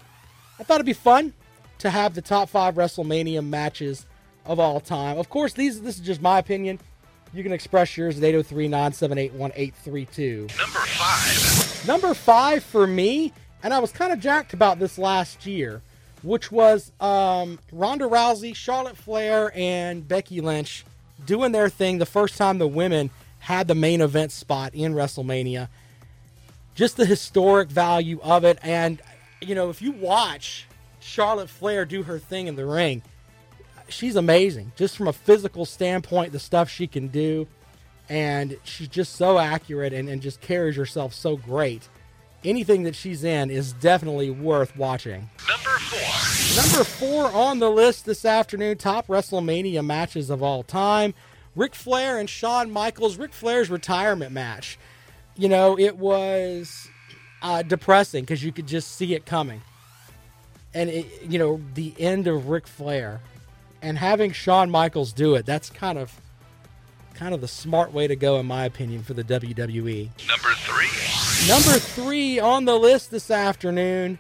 I 0.61 0.63
thought 0.63 0.77
it'd 0.77 0.87
be 0.87 0.93
fun 0.93 1.33
to 1.79 1.91
have 1.91 2.15
the 2.15 2.23
top 2.23 2.49
five 2.49 2.77
WrestleMania 2.77 3.45
matches 3.45 4.07
of 4.45 4.61
all 4.61 4.79
time. 4.79 5.19
Of 5.19 5.29
course, 5.29 5.55
these 5.55 5.83
this 5.83 5.97
is 5.97 6.07
just 6.07 6.23
my 6.23 6.39
opinion. 6.39 6.79
You 7.33 7.43
can 7.43 7.51
express 7.51 7.97
yours 7.97 8.19
at 8.19 8.23
803 8.23 8.69
978 8.69 9.33
1832. 9.33 10.47
Number 10.57 10.79
five. 10.79 11.89
Number 11.89 12.15
five 12.15 12.63
for 12.63 12.87
me, 12.87 13.33
and 13.65 13.75
I 13.75 13.81
was 13.81 13.91
kind 13.91 14.13
of 14.13 14.21
jacked 14.21 14.55
about 14.55 14.79
this 14.79 14.97
last 14.97 15.45
year, 15.45 15.83
which 16.25 16.51
was 16.51 16.91
um, 17.01 17.59
Ronda 17.71 18.07
Rousey, 18.07 18.57
Charlotte 18.57 18.97
Flair, 18.97 19.53
and 19.55 20.07
Becky 20.07 20.41
Lynch 20.41 20.85
doing 21.25 21.53
their 21.53 21.69
thing 21.69 21.99
the 21.99 22.07
first 22.07 22.37
time 22.37 22.59
the 22.59 22.67
women 22.67 23.11
had 23.39 23.69
the 23.69 23.75
main 23.75 24.01
event 24.01 24.33
spot 24.33 24.75
in 24.75 24.95
WrestleMania. 24.95 25.69
Just 26.75 26.97
the 26.97 27.07
historic 27.07 27.69
value 27.69 28.19
of 28.23 28.45
it. 28.45 28.59
And, 28.63 29.01
you 29.41 29.55
know, 29.55 29.71
if 29.71 29.83
you 29.83 29.93
watch 29.93 30.67
Charlotte 30.99 31.51
Flair 31.51 31.85
do 31.85 32.03
her 32.05 32.19
thing 32.19 32.47
in 32.47 32.57
the 32.57 32.67
ring, 32.67 33.03
she's 33.89 34.17
amazing. 34.17 34.73
Just 34.77 34.97
from 34.97 35.09
a 35.09 35.13
physical 35.13 35.67
standpoint, 35.67 36.33
the 36.33 36.39
stuff 36.39 36.71
she 36.71 36.87
can 36.87 37.09
do. 37.09 37.47
And 38.09 38.57
she's 38.65 38.89
just 38.89 39.15
so 39.15 39.39
accurate 39.39 39.93
and, 39.93 40.09
and 40.09 40.21
just 40.21 40.41
carries 40.41 40.77
herself 40.77 41.15
so 41.15 41.37
great. 41.37 41.89
Anything 42.45 42.83
that 42.83 42.95
she's 42.95 43.25
in 43.25 43.51
is 43.51 43.73
definitely 43.73 44.31
worth 44.31 44.77
watching. 44.77 45.31
Number 45.49 45.79
four. 45.79 46.63
Number 46.63 46.85
four 46.85 47.33
on 47.33 47.59
the 47.59 47.71
list 47.71 48.05
this 48.05 48.25
afternoon 48.25 48.77
top 48.77 49.07
WrestleMania 49.07 49.85
matches 49.85 50.31
of 50.31 50.43
all 50.43 50.63
time. 50.63 51.15
Ric 51.57 51.75
Flair 51.75 52.19
and 52.19 52.29
Shawn 52.29 52.71
Michaels. 52.71 53.17
Ric 53.17 53.33
Flair's 53.33 53.71
retirement 53.71 54.33
match. 54.33 54.79
You 55.37 55.49
know, 55.49 55.79
it 55.79 55.97
was 55.97 56.89
uh, 57.43 57.63
depressing 57.63 58.25
because 58.25 58.45
you 58.45 58.53
could 58.53 58.67
just 58.67 58.93
see 58.97 59.15
it 59.15 59.25
coming. 59.25 59.63
And, 60.75 60.91
it, 60.91 61.07
you 61.29 61.39
know, 61.39 61.61
the 61.75 61.95
end 61.99 62.27
of 62.27 62.49
Ric 62.49 62.67
Flair 62.67 63.21
and 63.81 63.97
having 63.97 64.33
Shawn 64.33 64.71
Michaels 64.71 65.13
do 65.13 65.35
it, 65.35 65.47
that's 65.47 65.71
kind 65.71 65.99
of 65.99 66.21
kind 67.15 67.35
of 67.35 67.41
the 67.41 67.49
smart 67.49 67.93
way 67.93 68.07
to 68.07 68.17
go 68.17 68.39
in 68.39 68.47
my 68.47 68.65
opinion 68.65 69.03
for 69.03 69.15
the 69.15 69.25
WWE. 69.25 70.11
Number 70.29 70.51
three. 70.59 70.85
Number 71.49 71.79
3 71.79 72.39
on 72.39 72.65
the 72.65 72.79
list 72.79 73.11
this 73.11 73.31
afternoon. 73.31 74.19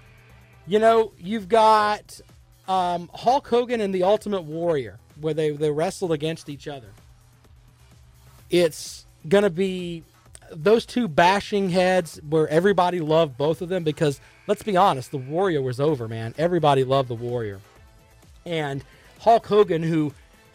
You 0.67 0.79
know, 0.79 1.13
you've 1.19 1.49
got 1.49 2.21
um, 2.69 3.09
Hulk 3.15 3.49
Hogan 3.49 3.81
and 3.81 3.95
the 3.95 4.03
Ultimate 4.03 4.43
Warrior 4.43 4.99
where 5.21 5.33
they 5.33 5.51
they 5.53 5.71
wrestled 5.71 6.13
against 6.13 6.51
each 6.51 6.69
other. 6.69 6.89
It's 8.51 9.07
going 9.27 9.45
to 9.45 9.51
be 9.51 10.03
those 10.51 10.85
two 10.85 11.09
bashing 11.09 11.71
heads 11.71 12.21
where 12.29 12.47
everybody 12.49 13.01
loved 13.01 13.39
both 13.39 13.63
of 13.63 13.71
them 13.71 13.85
because 13.85 14.21
let's 14.47 14.63
be 14.63 14.77
honest, 14.77 15.11
the 15.11 15.17
Warrior 15.19 15.63
was 15.63 15.81
over, 15.81 16.07
man. 16.09 16.35
Everybody 16.37 16.85
loved 16.85 17.09
the 17.09 17.15
Warrior. 17.15 17.61
And 18.45 18.85
Hulk 19.21 19.47
Hogan, 19.47 19.83
who 19.83 20.13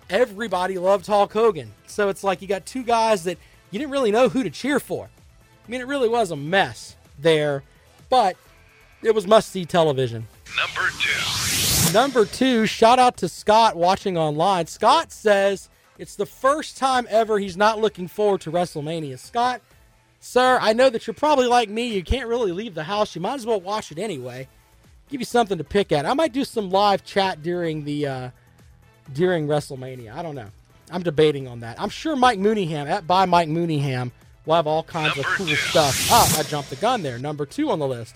everybody 0.10 0.78
loved 0.78 1.06
Hulk 1.08 1.32
Hogan. 1.32 1.72
So 1.88 2.10
it's 2.10 2.24
like 2.24 2.42
you 2.42 2.48
got 2.48 2.66
two 2.66 2.84
guys 2.84 3.24
that 3.26 3.38
you 3.72 3.80
didn't 3.80 3.92
really 3.92 4.12
know 4.12 4.30
who 4.30 4.44
to 4.44 4.50
cheer 4.50 4.80
for. 4.80 5.06
I 5.06 5.72
mean, 5.72 5.82
it 5.82 5.88
really 5.88 6.10
was 6.10 6.32
a 6.32 6.36
mess 6.36 6.96
there, 7.20 7.64
but 8.10 8.36
it 9.04 9.14
was 9.14 9.28
must 9.28 9.50
see 9.50 9.66
television. 9.66 10.28
Number 10.58 10.90
two. 11.00 11.94
Number 11.94 12.26
two, 12.26 12.66
shout 12.66 13.00
out 13.00 13.18
to 13.18 13.30
Scott 13.30 13.76
watching 13.76 14.18
online. 14.18 14.68
Scott 14.68 15.12
says 15.12 15.70
it's 15.98 16.16
the 16.16 16.26
first 16.26 16.78
time 16.78 17.08
ever 17.10 17.40
he's 17.40 17.58
not 17.58 17.80
looking 17.80 18.08
forward 18.08 18.42
to 18.42 18.52
WrestleMania. 18.52 19.18
Scott, 19.18 19.62
sir, 20.20 20.60
I 20.62 20.74
know 20.74 20.90
that 20.90 21.08
you're 21.08 21.14
probably 21.14 21.48
like 21.48 21.70
me. 21.70 21.88
You 21.94 22.04
can't 22.04 22.28
really 22.28 22.52
leave 22.52 22.76
the 22.76 22.84
house. 22.84 23.16
You 23.16 23.22
might 23.22 23.36
as 23.36 23.46
well 23.46 23.62
watch 23.62 23.92
it 23.92 24.00
anyway. 24.00 24.48
Give 25.10 25.22
you 25.22 25.26
something 25.26 25.58
to 25.58 25.64
pick 25.64 25.92
at. 25.92 26.06
I 26.06 26.14
might 26.14 26.34
do 26.34 26.44
some 26.44 26.70
live 26.70 27.04
chat 27.04 27.42
during 27.42 27.84
the 27.86 28.08
uh, 28.08 28.30
during 29.14 29.48
WrestleMania. 29.48 30.14
I 30.14 30.22
don't 30.22 30.36
know. 30.36 30.48
I'm 30.92 31.04
debating 31.04 31.48
on 31.48 31.60
that. 31.60 31.80
I'm 31.80 31.90
sure 31.90 32.16
Mike 32.16 32.40
Mooneyham 32.40 32.90
at 32.90 33.06
by 33.06 33.26
Mike 33.26 33.48
Mooneyham 33.50 34.12
will 34.46 34.56
have 34.56 34.68
all 34.68 34.84
kinds 34.84 35.16
Number 35.16 35.30
of 35.30 35.36
cool 35.36 35.48
two. 35.48 35.56
stuff. 35.56 36.08
Ah, 36.12 36.40
I 36.40 36.44
jumped 36.44 36.70
the 36.70 36.76
gun 36.78 37.04
there. 37.04 37.20
Number 37.20 37.46
two 37.46 37.70
on 37.70 37.80
the 37.80 37.88
list 37.88 38.16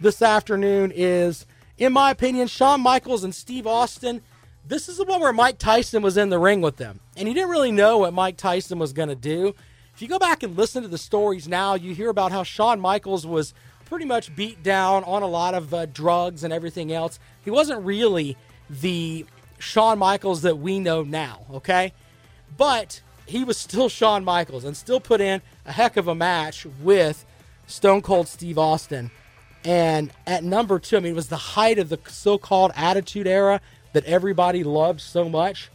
this 0.00 0.22
afternoon 0.22 0.92
is, 0.94 1.46
in 1.78 1.92
my 1.92 2.10
opinion, 2.10 2.48
Shawn 2.48 2.80
Michaels 2.80 3.24
and 3.24 3.34
Steve 3.34 3.66
Austin. 3.66 4.22
This 4.66 4.88
is 4.88 4.98
the 4.98 5.04
one 5.04 5.20
where 5.20 5.32
Mike 5.32 5.58
Tyson 5.58 6.02
was 6.02 6.16
in 6.16 6.28
the 6.30 6.38
ring 6.38 6.60
with 6.60 6.76
them, 6.76 7.00
and 7.16 7.26
he 7.26 7.34
didn't 7.34 7.50
really 7.50 7.72
know 7.72 7.98
what 7.98 8.12
Mike 8.14 8.36
Tyson 8.36 8.78
was 8.78 8.92
going 8.92 9.08
to 9.08 9.14
do. 9.14 9.54
If 9.94 10.02
you 10.02 10.08
go 10.08 10.18
back 10.18 10.42
and 10.42 10.56
listen 10.56 10.82
to 10.82 10.88
the 10.88 10.98
stories 10.98 11.48
now, 11.48 11.74
you 11.74 11.94
hear 11.94 12.08
about 12.08 12.32
how 12.32 12.42
Shawn 12.42 12.80
Michaels 12.80 13.26
was 13.26 13.52
pretty 13.86 14.04
much 14.04 14.34
beat 14.36 14.62
down 14.62 15.04
on 15.04 15.22
a 15.22 15.26
lot 15.26 15.54
of 15.54 15.74
uh, 15.74 15.86
drugs 15.86 16.44
and 16.44 16.52
everything 16.52 16.92
else. 16.92 17.18
He 17.44 17.50
wasn't 17.50 17.84
really 17.84 18.36
the 18.68 19.26
Shawn 19.60 19.98
Michaels 19.98 20.42
that 20.42 20.58
we 20.58 20.80
know 20.80 21.02
now, 21.02 21.46
okay? 21.52 21.92
But 22.56 23.02
he 23.26 23.44
was 23.44 23.56
still 23.56 23.88
Shawn 23.88 24.24
Michaels 24.24 24.64
and 24.64 24.76
still 24.76 25.00
put 25.00 25.20
in 25.20 25.42
a 25.64 25.72
heck 25.72 25.96
of 25.96 26.08
a 26.08 26.14
match 26.14 26.66
with 26.82 27.24
Stone 27.66 28.02
Cold 28.02 28.26
Steve 28.26 28.58
Austin. 28.58 29.10
And 29.64 30.10
at 30.26 30.42
number 30.42 30.78
two, 30.78 30.96
I 30.96 31.00
mean, 31.00 31.12
it 31.12 31.16
was 31.16 31.28
the 31.28 31.36
height 31.36 31.78
of 31.78 31.90
the 31.90 31.98
so 32.08 32.38
called 32.38 32.72
Attitude 32.74 33.26
Era 33.26 33.60
that 33.92 34.04
everybody 34.04 34.64
loved 34.64 35.00
so 35.00 35.28
much. 35.28 35.70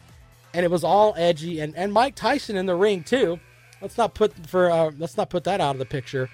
And 0.53 0.65
it 0.65 0.71
was 0.71 0.83
all 0.83 1.13
edgy. 1.17 1.59
And, 1.59 1.75
and 1.75 1.93
Mike 1.93 2.15
Tyson 2.15 2.55
in 2.55 2.65
the 2.65 2.75
ring, 2.75 3.03
too. 3.03 3.39
Let's 3.81 3.97
not 3.97 4.13
put 4.15 4.33
for 4.47 4.71
uh, 4.71 4.91
let's 4.97 5.17
not 5.17 5.29
put 5.29 5.43
that 5.43 5.61
out 5.61 5.75
of 5.75 5.79
the 5.79 5.85
picture. 5.85 6.29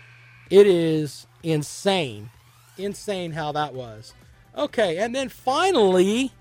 It 0.50 0.68
is 0.68 1.28
insane, 1.44 2.30
insane 2.78 3.32
how 3.32 3.52
that 3.52 3.74
was. 3.74 4.14
Okay, 4.56 4.98
and 4.98 5.16
then 5.16 5.28
finally, 5.28 6.32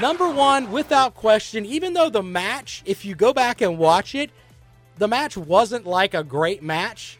number 0.00 0.30
one. 0.30 0.70
Without 0.70 1.14
question, 1.14 1.66
even 1.66 1.92
though 1.92 2.10
the 2.10 2.22
match, 2.22 2.82
if 2.84 3.04
you 3.04 3.14
go 3.14 3.32
back 3.32 3.60
and 3.60 3.78
watch 3.78 4.14
it, 4.14 4.30
the 4.98 5.08
match 5.08 5.36
wasn't 5.36 5.86
like 5.86 6.14
a 6.14 6.22
great 6.22 6.62
match, 6.62 7.18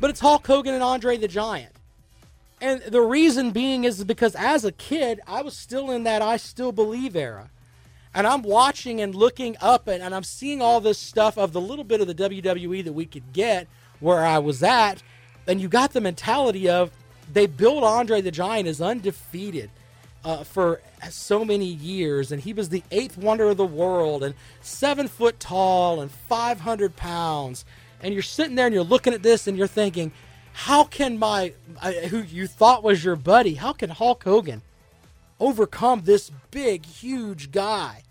but 0.00 0.10
it's 0.10 0.20
Hulk 0.20 0.46
Hogan 0.46 0.74
and 0.74 0.82
Andre 0.82 1.16
the 1.16 1.28
Giant. 1.28 1.72
And 2.60 2.80
the 2.82 3.00
reason 3.00 3.50
being 3.50 3.84
is 3.84 4.04
because 4.04 4.36
as 4.36 4.64
a 4.64 4.72
kid, 4.72 5.20
I 5.26 5.42
was 5.42 5.56
still 5.56 5.90
in 5.90 6.04
that 6.04 6.22
I 6.22 6.36
still 6.36 6.70
believe 6.70 7.16
era. 7.16 7.50
And 8.14 8.26
I'm 8.26 8.42
watching 8.42 9.00
and 9.00 9.14
looking 9.14 9.56
up 9.60 9.88
and, 9.88 10.02
and 10.02 10.14
I'm 10.14 10.22
seeing 10.22 10.62
all 10.62 10.80
this 10.80 10.98
stuff 10.98 11.36
of 11.36 11.52
the 11.52 11.60
little 11.60 11.84
bit 11.84 12.00
of 12.00 12.06
the 12.06 12.14
WWE 12.14 12.84
that 12.84 12.92
we 12.92 13.06
could 13.06 13.32
get 13.32 13.66
where 14.00 14.24
I 14.24 14.38
was 14.38 14.62
at. 14.62 15.02
And 15.46 15.60
you 15.60 15.68
got 15.68 15.92
the 15.92 16.00
mentality 16.00 16.68
of 16.68 16.90
they 17.32 17.46
built 17.46 17.82
Andre 17.82 18.20
the 18.20 18.30
Giant 18.30 18.68
as 18.68 18.80
undefeated 18.80 19.70
uh, 20.24 20.44
for 20.44 20.80
so 21.10 21.44
many 21.44 21.66
years, 21.66 22.30
and 22.32 22.42
he 22.42 22.52
was 22.52 22.68
the 22.68 22.82
eighth 22.90 23.18
wonder 23.18 23.50
of 23.50 23.56
the 23.56 23.66
world, 23.66 24.22
and 24.22 24.34
seven 24.60 25.08
foot 25.08 25.40
tall, 25.40 26.00
and 26.00 26.10
500 26.10 26.96
pounds. 26.96 27.64
And 28.00 28.12
you're 28.12 28.22
sitting 28.22 28.54
there 28.56 28.66
and 28.66 28.74
you're 28.74 28.84
looking 28.84 29.14
at 29.14 29.22
this, 29.22 29.46
and 29.46 29.56
you're 29.56 29.66
thinking, 29.66 30.12
how 30.52 30.84
can 30.84 31.18
my 31.18 31.54
who 32.08 32.18
you 32.22 32.46
thought 32.46 32.82
was 32.82 33.04
your 33.04 33.16
buddy, 33.16 33.54
how 33.54 33.72
can 33.72 33.90
Hulk 33.90 34.24
Hogan 34.24 34.62
overcome 35.40 36.02
this 36.04 36.30
big, 36.50 36.84
huge 36.84 37.50
guy? 37.50 38.02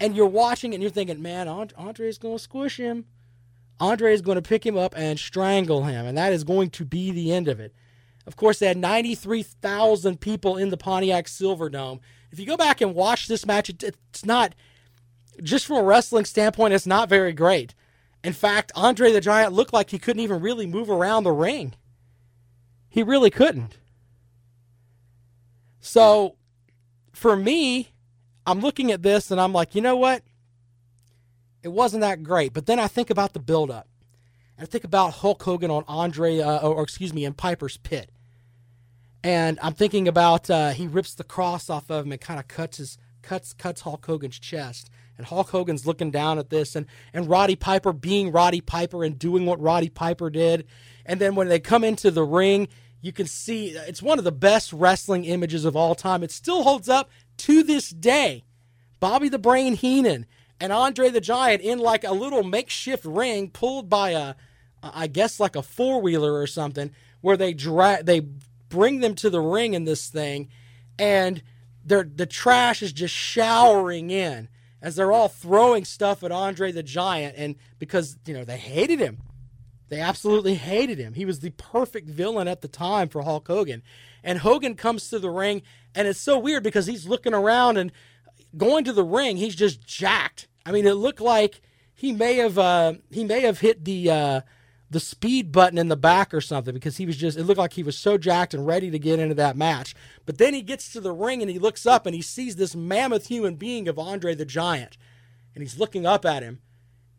And 0.00 0.16
you're 0.16 0.26
watching 0.26 0.74
and 0.74 0.82
you're 0.82 0.90
thinking, 0.90 1.22
man, 1.22 1.46
And- 1.46 1.72
Andre's 1.76 2.18
going 2.18 2.36
to 2.36 2.42
squish 2.42 2.78
him. 2.78 3.04
Andre 3.80 4.12
is 4.12 4.22
going 4.22 4.36
to 4.36 4.42
pick 4.42 4.64
him 4.64 4.76
up 4.76 4.94
and 4.96 5.18
strangle 5.18 5.84
him, 5.84 6.06
and 6.06 6.16
that 6.16 6.32
is 6.32 6.44
going 6.44 6.70
to 6.70 6.84
be 6.84 7.10
the 7.10 7.32
end 7.32 7.48
of 7.48 7.60
it. 7.60 7.74
Of 8.26 8.36
course, 8.36 8.58
they 8.58 8.66
had 8.66 8.78
93,000 8.78 10.20
people 10.20 10.56
in 10.56 10.70
the 10.70 10.76
Pontiac 10.76 11.26
Silverdome. 11.26 12.00
If 12.30 12.38
you 12.40 12.46
go 12.46 12.56
back 12.56 12.80
and 12.80 12.94
watch 12.94 13.28
this 13.28 13.46
match, 13.46 13.68
it, 13.68 13.82
it's 13.82 14.24
not, 14.24 14.54
just 15.42 15.66
from 15.66 15.76
a 15.76 15.82
wrestling 15.82 16.24
standpoint, 16.24 16.74
it's 16.74 16.86
not 16.86 17.08
very 17.08 17.32
great. 17.32 17.74
In 18.22 18.32
fact, 18.32 18.72
Andre 18.74 19.12
the 19.12 19.20
Giant 19.20 19.52
looked 19.52 19.74
like 19.74 19.90
he 19.90 19.98
couldn't 19.98 20.22
even 20.22 20.40
really 20.40 20.66
move 20.66 20.88
around 20.88 21.24
the 21.24 21.32
ring. 21.32 21.74
He 22.88 23.02
really 23.02 23.30
couldn't. 23.30 23.76
So, 25.80 26.36
for 27.12 27.36
me, 27.36 27.92
I'm 28.46 28.60
looking 28.60 28.90
at 28.90 29.02
this 29.02 29.30
and 29.30 29.38
I'm 29.38 29.52
like, 29.52 29.74
you 29.74 29.82
know 29.82 29.96
what? 29.96 30.22
It 31.62 31.68
wasn't 31.68 32.00
that 32.00 32.22
great. 32.22 32.54
But 32.54 32.66
then 32.66 32.78
I 32.78 32.88
think 32.88 33.10
about 33.10 33.34
the 33.34 33.40
buildup. 33.40 33.88
I 34.58 34.64
think 34.64 34.84
about 34.84 35.14
Hulk 35.14 35.42
Hogan 35.42 35.70
on 35.70 35.84
Andre, 35.88 36.38
uh, 36.38 36.60
or 36.60 36.82
excuse 36.82 37.12
me, 37.12 37.24
in 37.24 37.34
Piper's 37.34 37.76
Pit. 37.76 38.10
And 39.24 39.58
I'm 39.62 39.72
thinking 39.72 40.06
about 40.06 40.50
uh, 40.50 40.70
he 40.70 40.86
rips 40.86 41.14
the 41.14 41.24
cross 41.24 41.70
off 41.70 41.90
of 41.90 42.04
him 42.04 42.12
and 42.12 42.20
kind 42.20 42.38
of 42.38 42.46
cuts 42.46 42.76
his 42.76 42.98
cuts 43.22 43.54
cuts 43.54 43.80
Hulk 43.80 44.04
Hogan's 44.04 44.38
chest. 44.38 44.90
And 45.16 45.26
Hulk 45.26 45.48
Hogan's 45.48 45.86
looking 45.86 46.10
down 46.10 46.38
at 46.38 46.50
this, 46.50 46.76
and 46.76 46.86
and 47.14 47.28
Roddy 47.28 47.56
Piper 47.56 47.92
being 47.92 48.32
Roddy 48.32 48.60
Piper 48.60 49.02
and 49.02 49.18
doing 49.18 49.46
what 49.46 49.60
Roddy 49.60 49.88
Piper 49.88 50.28
did. 50.28 50.66
And 51.06 51.20
then 51.20 51.34
when 51.34 51.48
they 51.48 51.58
come 51.58 51.84
into 51.84 52.10
the 52.10 52.24
ring, 52.24 52.68
you 53.00 53.12
can 53.12 53.26
see 53.26 53.68
it's 53.68 54.02
one 54.02 54.18
of 54.18 54.24
the 54.24 54.32
best 54.32 54.72
wrestling 54.72 55.24
images 55.24 55.64
of 55.64 55.74
all 55.74 55.94
time. 55.94 56.22
It 56.22 56.30
still 56.30 56.62
holds 56.62 56.88
up 56.88 57.10
to 57.38 57.62
this 57.62 57.90
day. 57.90 58.44
Bobby 59.00 59.28
the 59.28 59.38
Brain 59.38 59.74
Heenan 59.74 60.26
and 60.60 60.72
Andre 60.72 61.08
the 61.10 61.20
Giant 61.20 61.62
in 61.62 61.78
like 61.78 62.04
a 62.04 62.12
little 62.12 62.42
makeshift 62.42 63.04
ring 63.04 63.50
pulled 63.50 63.88
by 63.88 64.10
a, 64.10 64.34
I 64.82 65.06
guess 65.06 65.40
like 65.40 65.56
a 65.56 65.62
four 65.62 66.00
wheeler 66.00 66.34
or 66.34 66.46
something, 66.46 66.90
where 67.20 67.36
they 67.36 67.54
drag 67.54 68.04
they 68.06 68.22
bring 68.74 69.00
them 69.00 69.14
to 69.14 69.30
the 69.30 69.40
ring 69.40 69.74
in 69.74 69.84
this 69.84 70.08
thing, 70.08 70.48
and 70.98 71.42
the 71.86 72.26
trash 72.26 72.82
is 72.82 72.92
just 72.92 73.14
showering 73.14 74.10
in 74.10 74.48
as 74.82 74.96
they're 74.96 75.12
all 75.12 75.28
throwing 75.28 75.84
stuff 75.84 76.22
at 76.22 76.32
Andre 76.32 76.72
the 76.72 76.82
Giant, 76.82 77.36
and 77.38 77.56
because 77.78 78.18
you 78.26 78.34
know 78.34 78.44
they 78.44 78.58
hated 78.58 79.00
him, 79.00 79.18
they 79.88 80.00
absolutely 80.00 80.56
hated 80.56 80.98
him. 80.98 81.14
He 81.14 81.24
was 81.24 81.40
the 81.40 81.50
perfect 81.50 82.08
villain 82.08 82.48
at 82.48 82.60
the 82.60 82.68
time 82.68 83.08
for 83.08 83.22
Hulk 83.22 83.46
Hogan, 83.46 83.82
and 84.22 84.40
Hogan 84.40 84.74
comes 84.74 85.08
to 85.10 85.18
the 85.18 85.30
ring, 85.30 85.62
and 85.94 86.08
it's 86.08 86.20
so 86.20 86.38
weird 86.38 86.62
because 86.62 86.86
he's 86.86 87.06
looking 87.06 87.34
around 87.34 87.76
and 87.76 87.92
going 88.56 88.84
to 88.84 88.92
the 88.92 89.04
ring, 89.04 89.36
he's 89.36 89.54
just 89.54 89.86
jacked. 89.86 90.48
I 90.66 90.72
mean, 90.72 90.86
it 90.86 90.94
looked 90.94 91.20
like 91.20 91.60
he 91.94 92.12
may 92.12 92.36
have 92.36 92.58
uh, 92.58 92.94
he 93.10 93.24
may 93.24 93.40
have 93.42 93.60
hit 93.60 93.84
the 93.84 94.10
uh, 94.10 94.40
the 94.90 95.00
speed 95.00 95.50
button 95.50 95.78
in 95.78 95.88
the 95.88 95.96
back 95.96 96.32
or 96.32 96.40
something 96.40 96.74
because 96.74 96.98
he 96.98 97.06
was 97.06 97.16
just 97.16 97.38
it 97.38 97.44
looked 97.44 97.58
like 97.58 97.72
he 97.72 97.82
was 97.82 97.98
so 97.98 98.16
jacked 98.18 98.54
and 98.54 98.66
ready 98.66 98.90
to 98.90 98.98
get 98.98 99.18
into 99.18 99.34
that 99.34 99.56
match. 99.56 99.94
But 100.26 100.38
then 100.38 100.54
he 100.54 100.62
gets 100.62 100.92
to 100.92 101.00
the 101.00 101.12
ring 101.12 101.42
and 101.42 101.50
he 101.50 101.58
looks 101.58 101.86
up 101.86 102.06
and 102.06 102.14
he 102.14 102.22
sees 102.22 102.56
this 102.56 102.76
mammoth 102.76 103.26
human 103.26 103.56
being 103.56 103.88
of 103.88 103.98
Andre 103.98 104.34
the 104.34 104.44
Giant. 104.44 104.96
And 105.54 105.62
he's 105.62 105.78
looking 105.78 106.06
up 106.06 106.24
at 106.24 106.42
him. 106.42 106.60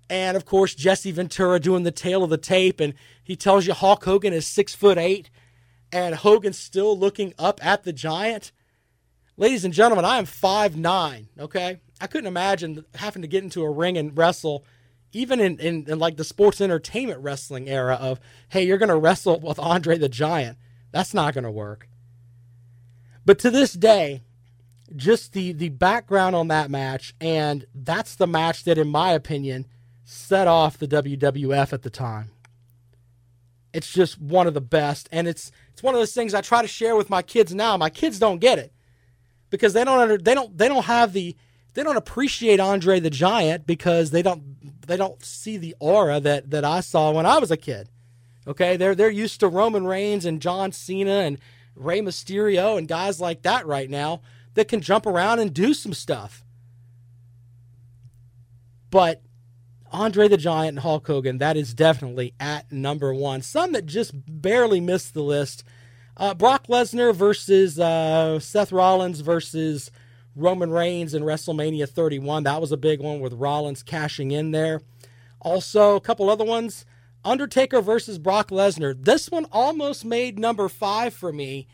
And 0.10 0.38
of 0.38 0.46
course, 0.46 0.76
Jesse 0.76 1.12
Ventura 1.12 1.60
doing 1.60 1.84
the 1.84 1.92
tale 1.92 2.24
of 2.24 2.30
the 2.30 2.38
tape, 2.38 2.80
and 2.80 2.94
he 3.24 3.36
tells 3.36 3.66
you 3.66 3.74
Hulk 3.74 4.04
Hogan 4.06 4.34
is 4.34 4.46
six 4.46 4.76
foot 4.76 4.98
eight, 4.98 5.30
and 5.92 6.16
Hogan's 6.16 6.60
still 6.60 6.98
looking 6.98 7.34
up 7.40 7.66
at 7.66 7.84
the 7.84 7.94
giant. 7.94 8.52
Ladies 9.36 9.66
and 9.66 9.74
gentlemen, 9.74 10.06
I 10.06 10.18
am 10.18 10.26
five 10.26 10.78
nine. 10.78 11.30
Okay, 11.40 11.80
I 12.00 12.08
couldn't 12.08 12.28
imagine 12.28 12.86
having 12.96 13.24
to 13.24 13.28
get 13.28 13.44
into 13.44 13.64
a 13.64 13.72
ring 13.72 13.98
and 13.98 14.16
wrestle 14.16 14.64
even 15.16 15.40
in, 15.40 15.58
in, 15.60 15.86
in 15.90 15.98
like 15.98 16.18
the 16.18 16.24
sports 16.24 16.60
entertainment 16.60 17.22
wrestling 17.22 17.70
era 17.70 17.96
of, 17.96 18.20
hey, 18.50 18.66
you're 18.66 18.78
going 18.78 18.90
to 18.90 18.98
wrestle 18.98 19.40
with 19.40 19.58
Andre 19.60 19.98
the 19.98 20.10
Giant. 20.10 20.58
That's 20.92 21.14
not 21.14 21.34
going 21.34 21.46
to 21.46 21.52
work. 21.52 21.88
But 23.26 23.40
to 23.40 23.50
this 23.50 23.74
day, 23.74 24.22
just 24.96 25.34
the, 25.34 25.54
the 25.54 25.70
background 25.70 26.36
on 26.36 26.50
that 26.50 26.70
match, 26.70 27.16
and 27.20 27.66
that's 27.74 28.16
the 28.16 28.28
match 28.28 28.66
that, 28.66 28.78
in 28.78 28.90
my 28.90 29.12
opinion, 29.12 29.66
set 30.04 30.48
off 30.48 30.78
the 30.78 30.88
WWF 30.88 31.74
at 31.74 31.82
the 31.82 31.90
time. 31.90 32.32
It's 33.74 33.92
just 33.92 34.22
one 34.22 34.48
of 34.48 34.54
the 34.54 34.62
best, 34.62 35.10
and 35.12 35.28
it's 35.28 35.52
it's 35.74 35.84
one 35.84 35.94
of 35.94 36.00
those 36.00 36.14
things 36.14 36.34
I 36.34 36.40
try 36.40 36.62
to 36.62 36.68
share 36.68 36.96
with 36.96 37.10
my 37.10 37.22
kids 37.22 37.54
now. 37.54 37.76
My 37.76 37.90
kids 37.90 38.20
don't 38.20 38.40
get 38.40 38.58
it 38.58 38.72
because 39.50 39.74
they 39.74 39.84
don't 39.84 40.00
under, 40.00 40.18
they 40.18 40.34
don't 40.34 40.58
they 40.58 40.70
don't 40.70 40.86
have 40.86 41.12
the 41.12 41.36
they 41.74 41.84
don't 41.84 41.98
appreciate 41.98 42.62
Andre 42.62 43.02
the 43.02 43.10
Giant 43.10 43.68
because 43.68 44.12
they 44.12 44.22
don't 44.22 44.55
they 44.88 44.98
don't 44.98 45.24
see 45.24 45.58
the 45.58 45.76
aura 45.80 46.20
that 46.20 46.52
that 46.52 46.66
I 46.66 46.82
saw 46.82 47.12
when 47.12 47.26
I 47.26 47.40
was 47.40 47.52
a 47.52 47.58
kid. 47.58 47.90
Okay, 48.48 48.78
they're 48.78 48.96
they're 48.96 49.10
used 49.10 49.40
to 49.40 49.48
Roman 49.48 49.86
Reigns 49.86 50.26
and 50.26 50.42
John 50.42 50.72
Cena 50.72 51.20
and 51.20 51.40
Rey 51.76 52.02
Mysterio 52.02 52.78
and 52.78 52.88
guys 52.88 53.20
like 53.20 53.42
that 53.44 53.66
right 53.66 53.90
now 53.90 54.22
that 54.54 54.68
can 54.68 54.82
jump 54.82 55.06
around 55.06 55.40
and 55.40 55.54
do 55.54 55.74
some 55.74 55.94
stuff. 55.94 56.44
But 58.90 59.22
Andre 59.92 60.28
the 60.28 60.38
Giant 60.38 60.70
and 60.70 60.80
Hulk 60.80 61.08
Hogan, 61.08 61.38
that 61.40 61.58
is 61.58 61.74
definitely 61.74 62.34
at 62.40 62.72
number 62.72 63.14
one. 63.14 63.42
Some 63.42 63.72
that 63.74 63.86
just 63.86 64.14
barely 64.16 64.80
missed 64.80 65.14
the 65.14 65.24
list. 65.24 65.64
Uh, 66.18 66.34
Brock 66.34 66.68
Lesnar 66.68 67.14
versus 67.14 67.80
uh, 67.80 68.40
Seth 68.40 68.72
Rollins 68.72 69.20
versus 69.20 69.92
Roman 70.36 70.70
Reigns 70.70 71.14
in 71.14 71.24
WrestleMania 71.24 71.88
31. 71.88 72.44
That 72.44 72.62
was 72.62 72.72
a 72.72 72.78
big 72.78 73.00
one 73.00 73.20
with 73.20 73.34
Rollins 73.34 73.84
cashing 73.84 74.32
in 74.32 74.52
there. 74.52 74.82
Also, 75.40 75.96
a 75.96 76.02
couple 76.02 76.30
other 76.30 76.44
ones 76.44 76.86
Undertaker 77.26 77.82
versus 77.82 78.20
Brock 78.20 78.50
Lesnar. 78.50 78.96
This 79.04 79.30
one 79.30 79.48
almost 79.52 80.06
made 80.06 80.38
number 80.38 80.70
five 80.70 81.14
for 81.14 81.34
me, 81.34 81.68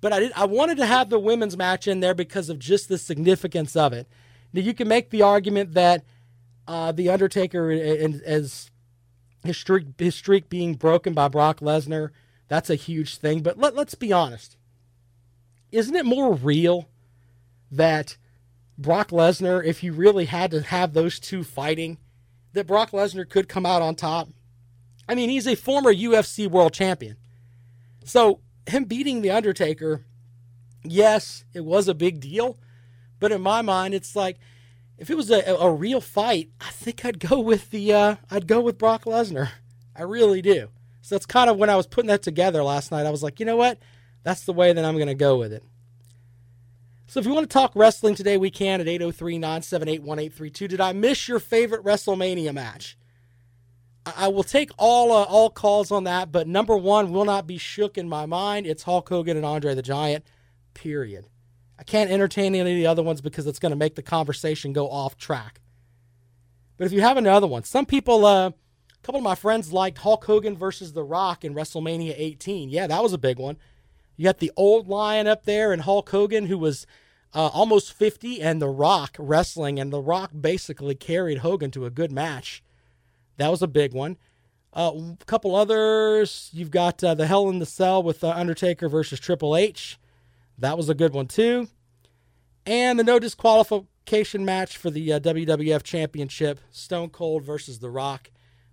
but 0.00 0.12
I, 0.12 0.20
did, 0.20 0.32
I 0.34 0.44
wanted 0.46 0.78
to 0.78 0.86
have 0.86 1.10
the 1.10 1.18
women's 1.18 1.56
match 1.56 1.86
in 1.86 2.00
there 2.00 2.14
because 2.14 2.48
of 2.48 2.58
just 2.58 2.88
the 2.88 2.98
significance 2.98 3.76
of 3.76 3.92
it. 3.92 4.08
Now, 4.52 4.62
you 4.62 4.74
can 4.74 4.88
make 4.88 5.10
the 5.10 5.22
argument 5.22 5.74
that 5.74 6.04
uh, 6.66 6.90
The 6.92 7.08
Undertaker 7.08 7.70
is 7.70 8.70
his 9.44 9.56
streak, 9.56 9.86
his 9.98 10.16
streak 10.16 10.48
being 10.48 10.74
broken 10.74 11.14
by 11.14 11.28
Brock 11.28 11.60
Lesnar. 11.60 12.10
That's 12.48 12.70
a 12.70 12.74
huge 12.74 13.18
thing, 13.18 13.42
but 13.42 13.58
let, 13.58 13.76
let's 13.76 13.94
be 13.94 14.12
honest. 14.12 14.56
Isn't 15.70 15.94
it 15.94 16.04
more 16.04 16.34
real 16.34 16.88
that 17.70 18.16
Brock 18.78 19.08
Lesnar, 19.10 19.64
if 19.64 19.82
you 19.82 19.92
really 19.92 20.26
had 20.26 20.50
to 20.50 20.62
have 20.62 20.92
those 20.92 21.18
two 21.18 21.42
fighting, 21.42 21.98
that 22.52 22.66
Brock 22.66 22.90
Lesnar 22.90 23.28
could 23.28 23.48
come 23.48 23.66
out 23.66 23.82
on 23.82 23.94
top. 23.94 24.28
I 25.08 25.14
mean, 25.14 25.30
he's 25.30 25.46
a 25.46 25.54
former 25.54 25.92
UFC 25.92 26.48
world 26.48 26.72
champion. 26.72 27.16
So, 28.04 28.40
him 28.66 28.84
beating 28.84 29.22
The 29.22 29.30
Undertaker, 29.30 30.04
yes, 30.82 31.44
it 31.54 31.64
was 31.64 31.88
a 31.88 31.94
big 31.94 32.20
deal. 32.20 32.58
But 33.18 33.32
in 33.32 33.40
my 33.40 33.62
mind, 33.62 33.94
it's 33.94 34.14
like, 34.14 34.38
if 34.98 35.10
it 35.10 35.16
was 35.16 35.30
a, 35.30 35.42
a 35.42 35.72
real 35.72 36.00
fight, 36.00 36.50
I 36.60 36.70
think 36.70 37.04
I'd 37.04 37.20
go 37.20 37.40
with 37.40 37.70
the 37.70 37.92
uh, 37.92 38.16
I'd 38.30 38.46
go 38.46 38.60
with 38.60 38.78
Brock 38.78 39.04
Lesnar. 39.04 39.50
I 39.94 40.02
really 40.02 40.42
do. 40.42 40.68
So 41.02 41.14
that's 41.14 41.26
kind 41.26 41.48
of 41.48 41.56
when 41.56 41.70
I 41.70 41.76
was 41.76 41.86
putting 41.86 42.08
that 42.08 42.22
together 42.22 42.62
last 42.62 42.90
night. 42.90 43.06
I 43.06 43.10
was 43.10 43.22
like, 43.22 43.38
you 43.38 43.46
know 43.46 43.56
what? 43.56 43.78
That's 44.22 44.44
the 44.44 44.52
way 44.52 44.72
that 44.72 44.84
I'm 44.84 44.96
going 44.96 45.06
to 45.06 45.14
go 45.14 45.38
with 45.38 45.52
it. 45.52 45.62
So 47.06 47.20
if 47.20 47.26
you 47.26 47.32
want 47.32 47.48
to 47.48 47.52
talk 47.52 47.72
wrestling 47.74 48.14
today, 48.14 48.36
we 48.36 48.50
can 48.50 48.80
at 48.80 48.88
803 48.88 49.38
978 49.38 50.02
1832. 50.02 50.68
Did 50.68 50.80
I 50.80 50.92
miss 50.92 51.28
your 51.28 51.38
favorite 51.38 51.84
WrestleMania 51.84 52.52
match? 52.52 52.98
I 54.16 54.28
will 54.28 54.44
take 54.44 54.70
all 54.78 55.10
uh, 55.12 55.24
all 55.24 55.50
calls 55.50 55.90
on 55.90 56.04
that, 56.04 56.30
but 56.30 56.46
number 56.46 56.76
one 56.76 57.10
will 57.10 57.24
not 57.24 57.46
be 57.46 57.58
shook 57.58 57.98
in 57.98 58.08
my 58.08 58.26
mind. 58.26 58.66
It's 58.66 58.84
Hulk 58.84 59.08
Hogan 59.08 59.36
and 59.36 59.46
Andre 59.46 59.74
the 59.74 59.82
Giant, 59.82 60.24
period. 60.74 61.26
I 61.78 61.82
can't 61.82 62.10
entertain 62.10 62.54
any 62.54 62.72
of 62.72 62.76
the 62.76 62.86
other 62.86 63.02
ones 63.02 63.20
because 63.20 63.46
it's 63.46 63.58
going 63.58 63.70
to 63.70 63.76
make 63.76 63.96
the 63.96 64.02
conversation 64.02 64.72
go 64.72 64.88
off 64.88 65.16
track. 65.16 65.60
But 66.76 66.86
if 66.86 66.92
you 66.92 67.00
have 67.00 67.16
another 67.16 67.46
one, 67.46 67.64
some 67.64 67.86
people, 67.86 68.24
uh, 68.24 68.48
a 68.48 68.54
couple 69.02 69.18
of 69.18 69.24
my 69.24 69.34
friends 69.34 69.72
liked 69.72 69.98
Hulk 69.98 70.24
Hogan 70.24 70.56
versus 70.56 70.92
The 70.92 71.02
Rock 71.04 71.44
in 71.44 71.54
WrestleMania 71.54 72.14
18. 72.16 72.70
Yeah, 72.70 72.86
that 72.86 73.02
was 73.02 73.12
a 73.12 73.18
big 73.18 73.38
one. 73.38 73.56
You 74.16 74.24
got 74.24 74.38
the 74.38 74.52
old 74.56 74.88
lion 74.88 75.26
up 75.26 75.44
there 75.44 75.72
and 75.72 75.82
Hulk 75.82 76.08
Hogan, 76.10 76.46
who 76.46 76.58
was 76.58 76.86
uh, 77.34 77.50
almost 77.52 77.92
50, 77.92 78.40
and 78.40 78.62
The 78.62 78.68
Rock 78.68 79.16
wrestling, 79.18 79.78
and 79.78 79.92
The 79.92 80.00
Rock 80.00 80.30
basically 80.38 80.94
carried 80.94 81.38
Hogan 81.38 81.70
to 81.72 81.84
a 81.84 81.90
good 81.90 82.10
match. 82.10 82.62
That 83.36 83.50
was 83.50 83.62
a 83.62 83.68
big 83.68 83.92
one. 83.92 84.16
Uh, 84.72 84.92
a 85.20 85.24
couple 85.24 85.54
others. 85.54 86.50
You've 86.52 86.70
got 86.70 87.02
uh, 87.02 87.14
the 87.14 87.26
Hell 87.26 87.48
in 87.48 87.58
the 87.58 87.66
Cell 87.66 88.02
with 88.02 88.24
uh, 88.24 88.30
Undertaker 88.30 88.88
versus 88.88 89.20
Triple 89.20 89.56
H. 89.56 89.98
That 90.58 90.76
was 90.76 90.88
a 90.88 90.94
good 90.94 91.12
one 91.12 91.26
too. 91.26 91.68
And 92.64 92.98
the 92.98 93.04
no 93.04 93.18
disqualification 93.18 94.44
match 94.44 94.76
for 94.76 94.90
the 94.90 95.14
uh, 95.14 95.20
WWF 95.20 95.82
Championship, 95.82 96.60
Stone 96.70 97.10
Cold 97.10 97.42
versus 97.42 97.78
The 97.78 97.90
Rock. 97.90 98.30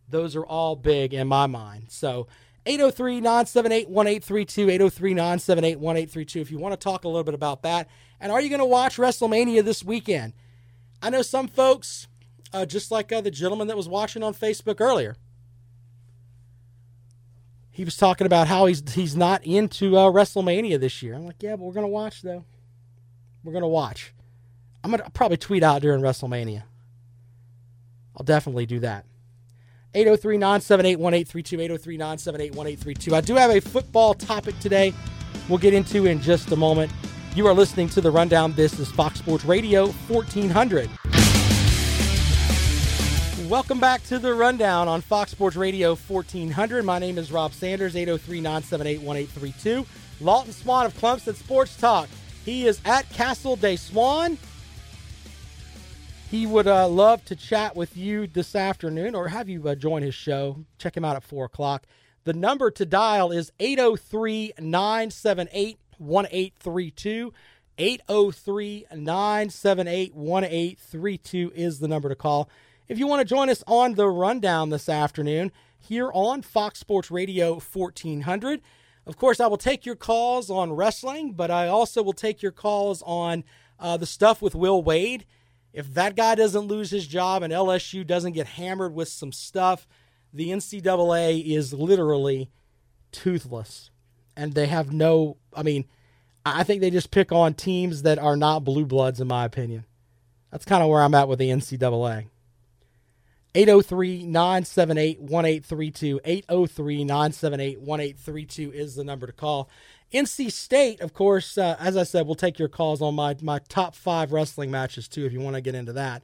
Those 0.10 0.36
are 0.36 0.46
all 0.46 0.76
big 0.76 1.14
in 1.14 1.28
my 1.28 1.48
mind. 1.48 1.86
So 1.90 2.28
803 2.66 3.16
978 3.16 3.90
1832, 3.90 4.70
803 4.70 5.14
978 5.14 5.80
1832, 5.80 6.42
if 6.42 6.52
you 6.52 6.58
want 6.58 6.74
to 6.74 6.78
talk 6.78 7.04
a 7.04 7.08
little 7.08 7.24
bit 7.24 7.34
about 7.34 7.64
that. 7.64 7.90
And 8.22 8.32
are 8.32 8.40
you 8.40 8.50
going 8.50 8.60
to 8.60 8.66
watch 8.66 8.98
WrestleMania 8.98 9.64
this 9.64 9.84
weekend? 9.84 10.34
I 11.02 11.10
know 11.10 11.22
some 11.22 11.50
folks, 11.50 12.08
uh, 12.54 12.66
just 12.66 12.90
like 12.90 13.12
uh, 13.12 13.20
the 13.20 13.32
gentleman 13.32 13.68
that 13.68 13.76
was 13.76 13.90
watching 13.90 14.24
on 14.24 14.34
Facebook 14.34 14.80
earlier, 14.80 15.18
he 17.72 17.84
was 17.84 17.98
talking 17.98 18.26
about 18.26 18.48
how 18.48 18.68
he's 18.68 18.84
he's 18.94 19.18
not 19.18 19.44
into 19.44 19.98
uh, 19.98 20.12
WrestleMania 20.12 20.80
this 20.80 21.02
year. 21.02 21.16
I'm 21.16 21.26
like, 21.26 21.42
yeah, 21.42 21.56
but 21.56 21.66
we're 21.66 21.74
gonna 21.74 21.88
watch 21.88 22.22
though. 22.22 22.46
We're 23.44 23.52
gonna 23.52 23.68
watch. 23.68 24.14
I'm 24.84 24.92
gonna 24.92 25.10
probably 25.14 25.38
tweet 25.38 25.64
out 25.64 25.82
during 25.82 26.02
WrestleMania. 26.02 26.64
I'll 28.16 28.24
definitely 28.24 28.68
do 28.68 28.80
that. 28.82 29.06
803 29.96 30.38
978 30.38 31.00
1832. 31.00 31.62
803 31.62 31.98
978 31.98 32.56
1832. 32.56 33.16
I 33.16 33.22
do 33.22 33.36
have 33.36 33.52
a 33.52 33.62
football 33.62 34.14
topic 34.14 34.60
today 34.60 34.94
we'll 35.50 35.60
get 35.60 35.74
into 35.74 36.06
in 36.06 36.22
just 36.22 36.52
a 36.52 36.56
moment. 36.56 36.92
You 37.36 37.48
are 37.48 37.54
listening 37.54 37.90
to 37.90 38.02
the 38.02 38.12
Rundown. 38.12 38.54
This 38.54 38.80
is 38.80 38.92
Fox 38.92 39.20
Sports 39.20 39.46
Radio 39.46 39.88
1400. 40.08 40.90
Welcome 43.50 43.80
back 43.80 44.04
to 44.04 44.20
the 44.20 44.34
Rundown 44.34 44.88
on 44.88 45.02
Fox 45.02 45.32
Sports 45.32 45.56
Radio 45.56 45.96
1400. 45.96 46.86
My 46.86 47.00
name 47.00 47.18
is 47.18 47.32
Rob 47.32 47.54
Sanders, 47.54 47.96
803 47.96 48.42
978 48.42 49.02
1832. 49.02 49.86
Lawton 50.22 50.54
Swan 50.54 50.86
of 50.86 50.94
Clemson 50.96 51.36
Sports 51.36 51.76
Talk. 51.76 52.08
He 52.46 52.68
is 52.68 52.80
at 52.86 53.10
Castle 53.10 53.56
Day 53.56 53.76
Swan. 53.76 54.38
He 56.34 56.48
would 56.48 56.66
uh, 56.66 56.88
love 56.88 57.24
to 57.26 57.36
chat 57.36 57.76
with 57.76 57.96
you 57.96 58.26
this 58.26 58.56
afternoon 58.56 59.14
or 59.14 59.28
have 59.28 59.48
you 59.48 59.70
uh, 59.70 59.76
join 59.76 60.02
his 60.02 60.16
show. 60.16 60.66
Check 60.80 60.98
him 60.98 61.06
out 61.06 61.16
at 61.16 61.24
4 61.24 61.46
o'clock. 61.46 61.86
The 62.24 62.34
number 62.34 62.72
to 62.72 62.88
dial 62.88 63.32
is 63.32 63.52
803 63.60 64.54
978 64.58 65.78
1832. 66.00 67.34
803 67.78 68.86
978 68.96 70.16
1832 70.16 71.52
is 71.54 71.78
the 71.78 71.88
number 71.88 72.10
to 72.10 72.16
call. 72.16 72.50
If 72.88 72.98
you 72.98 73.06
want 73.06 73.20
to 73.20 73.26
join 73.26 73.52
us 73.52 73.64
on 73.68 73.94
the 73.94 74.08
rundown 74.08 74.72
this 74.72 74.90
afternoon 74.90 75.52
here 75.78 76.10
on 76.16 76.42
Fox 76.42 76.80
Sports 76.80 77.12
Radio 77.12 77.60
1400, 77.60 78.60
Of 79.06 79.18
course, 79.18 79.40
I 79.40 79.46
will 79.46 79.58
take 79.58 79.86
your 79.86 79.96
calls 79.96 80.50
on 80.50 80.74
wrestling, 80.74 81.34
but 81.34 81.52
I 81.52 81.68
also 81.68 82.02
will 82.02 82.12
take 82.12 82.42
your 82.42 82.52
calls 82.52 83.04
on 83.06 83.44
uh, 83.80 83.98
the 83.98 84.08
stuff 84.08 84.42
with 84.42 84.56
Will 84.56 84.82
Wade. 84.82 85.28
If 85.74 85.94
that 85.96 86.16
guy 86.16 86.36
doesn't 86.36 86.68
lose 86.68 86.92
his 86.92 87.08
job 87.08 87.42
and 87.42 87.52
LSU 87.52 88.06
doesn't 88.06 88.34
get 88.34 88.46
hammered 88.46 88.94
with 88.94 89.08
some 89.08 89.32
stuff, 89.32 89.88
the 90.32 90.50
NCAA 90.50 91.44
is 91.46 91.74
literally 91.74 92.50
toothless. 93.12 93.90
And 94.38 94.54
they 94.54 94.68
have 94.68 94.94
no, 94.94 95.38
I 95.54 95.64
mean, 95.64 95.86
I 96.46 96.64
think 96.64 96.82
they 96.82 96.90
just 96.90 97.12
pick 97.12 97.32
on 97.32 97.54
teams 97.54 98.04
that 98.04 98.20
are 98.20 98.36
not 98.36 98.64
blue 98.64 98.86
bloods, 98.86 99.20
in 99.20 99.28
my 99.28 99.46
opinion. 99.46 99.86
That's 100.52 100.66
kind 100.66 100.84
of 100.84 100.90
where 100.90 101.02
I'm 101.02 101.16
at 101.16 101.28
with 101.28 101.40
the 101.40 101.50
NCAA. 101.50 102.28
803 103.56 104.24
978 104.24 105.20
1832. 105.22 106.22
803 106.24 107.04
978 107.04 107.80
1832 107.82 108.72
is 108.72 108.96
the 108.96 109.04
number 109.04 109.28
to 109.28 109.34
call. 109.34 109.70
NC 110.14 110.52
State, 110.52 111.02
of 111.02 111.14
course, 111.14 111.58
uh, 111.58 111.76
as 111.80 111.98
I 111.98 112.04
said, 112.04 112.26
we'll 112.26 112.36
take 112.36 112.60
your 112.60 112.68
calls 112.68 113.02
on 113.02 113.16
my, 113.16 113.36
my 113.42 113.60
top 113.68 113.96
five 113.96 114.32
wrestling 114.32 114.70
matches 114.70 115.08
too 115.08 115.26
if 115.26 115.34
you 115.34 115.40
want 115.40 115.56
to 115.56 115.62
get 115.62 115.76
into 115.76 115.94
that. 115.94 116.22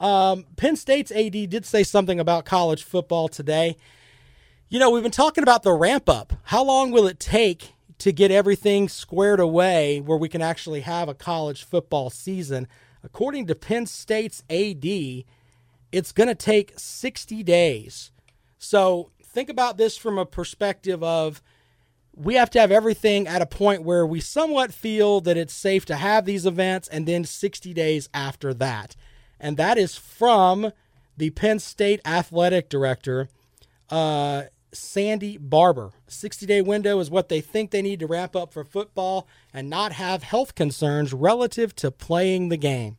Um, 0.00 0.44
Penn 0.56 0.76
State's 0.76 1.12
AD 1.12 1.32
did 1.32 1.64
say 1.64 1.82
something 1.82 2.20
about 2.20 2.44
college 2.44 2.84
football 2.84 3.28
today. 3.28 3.76
You 4.68 4.78
know, 4.78 4.90
we've 4.90 5.02
been 5.02 5.12
talking 5.12 5.42
about 5.42 5.62
the 5.62 5.72
ramp 5.72 6.08
up. 6.08 6.32
How 6.44 6.62
long 6.62 6.90
will 6.90 7.06
it 7.06 7.18
take 7.18 7.72
to 7.98 8.12
get 8.12 8.30
everything 8.30 8.88
squared 8.88 9.40
away 9.40 10.00
where 10.00 10.18
we 10.18 10.28
can 10.28 10.42
actually 10.42 10.80
have 10.80 11.08
a 11.08 11.14
college 11.14 11.64
football 11.64 12.10
season? 12.10 12.68
According 13.02 13.46
to 13.46 13.54
Penn 13.54 13.86
State's 13.86 14.42
AD, 14.50 14.84
it's 15.90 16.12
going 16.12 16.28
to 16.28 16.34
take 16.34 16.74
60 16.76 17.42
days. 17.42 18.10
So 18.58 19.10
think 19.22 19.48
about 19.48 19.78
this 19.78 19.96
from 19.96 20.18
a 20.18 20.26
perspective 20.26 21.02
of 21.02 21.42
we 22.18 22.34
have 22.34 22.50
to 22.50 22.60
have 22.60 22.72
everything 22.72 23.28
at 23.28 23.42
a 23.42 23.46
point 23.46 23.84
where 23.84 24.04
we 24.04 24.20
somewhat 24.20 24.74
feel 24.74 25.20
that 25.20 25.36
it's 25.36 25.54
safe 25.54 25.84
to 25.86 25.96
have 25.96 26.24
these 26.24 26.46
events 26.46 26.88
and 26.88 27.06
then 27.06 27.24
60 27.24 27.72
days 27.72 28.08
after 28.12 28.52
that. 28.54 28.96
And 29.38 29.56
that 29.56 29.78
is 29.78 29.96
from 29.96 30.72
the 31.16 31.30
Penn 31.30 31.60
State 31.60 32.00
athletic 32.04 32.68
director, 32.68 33.28
uh, 33.90 34.44
Sandy 34.72 35.38
Barbour. 35.38 35.92
60 36.08 36.44
day 36.44 36.60
window 36.60 36.98
is 36.98 37.10
what 37.10 37.28
they 37.28 37.40
think 37.40 37.70
they 37.70 37.82
need 37.82 38.00
to 38.00 38.06
wrap 38.06 38.34
up 38.34 38.52
for 38.52 38.64
football 38.64 39.28
and 39.54 39.70
not 39.70 39.92
have 39.92 40.22
health 40.24 40.54
concerns 40.54 41.12
relative 41.12 41.74
to 41.76 41.90
playing 41.90 42.48
the 42.48 42.56
game. 42.56 42.98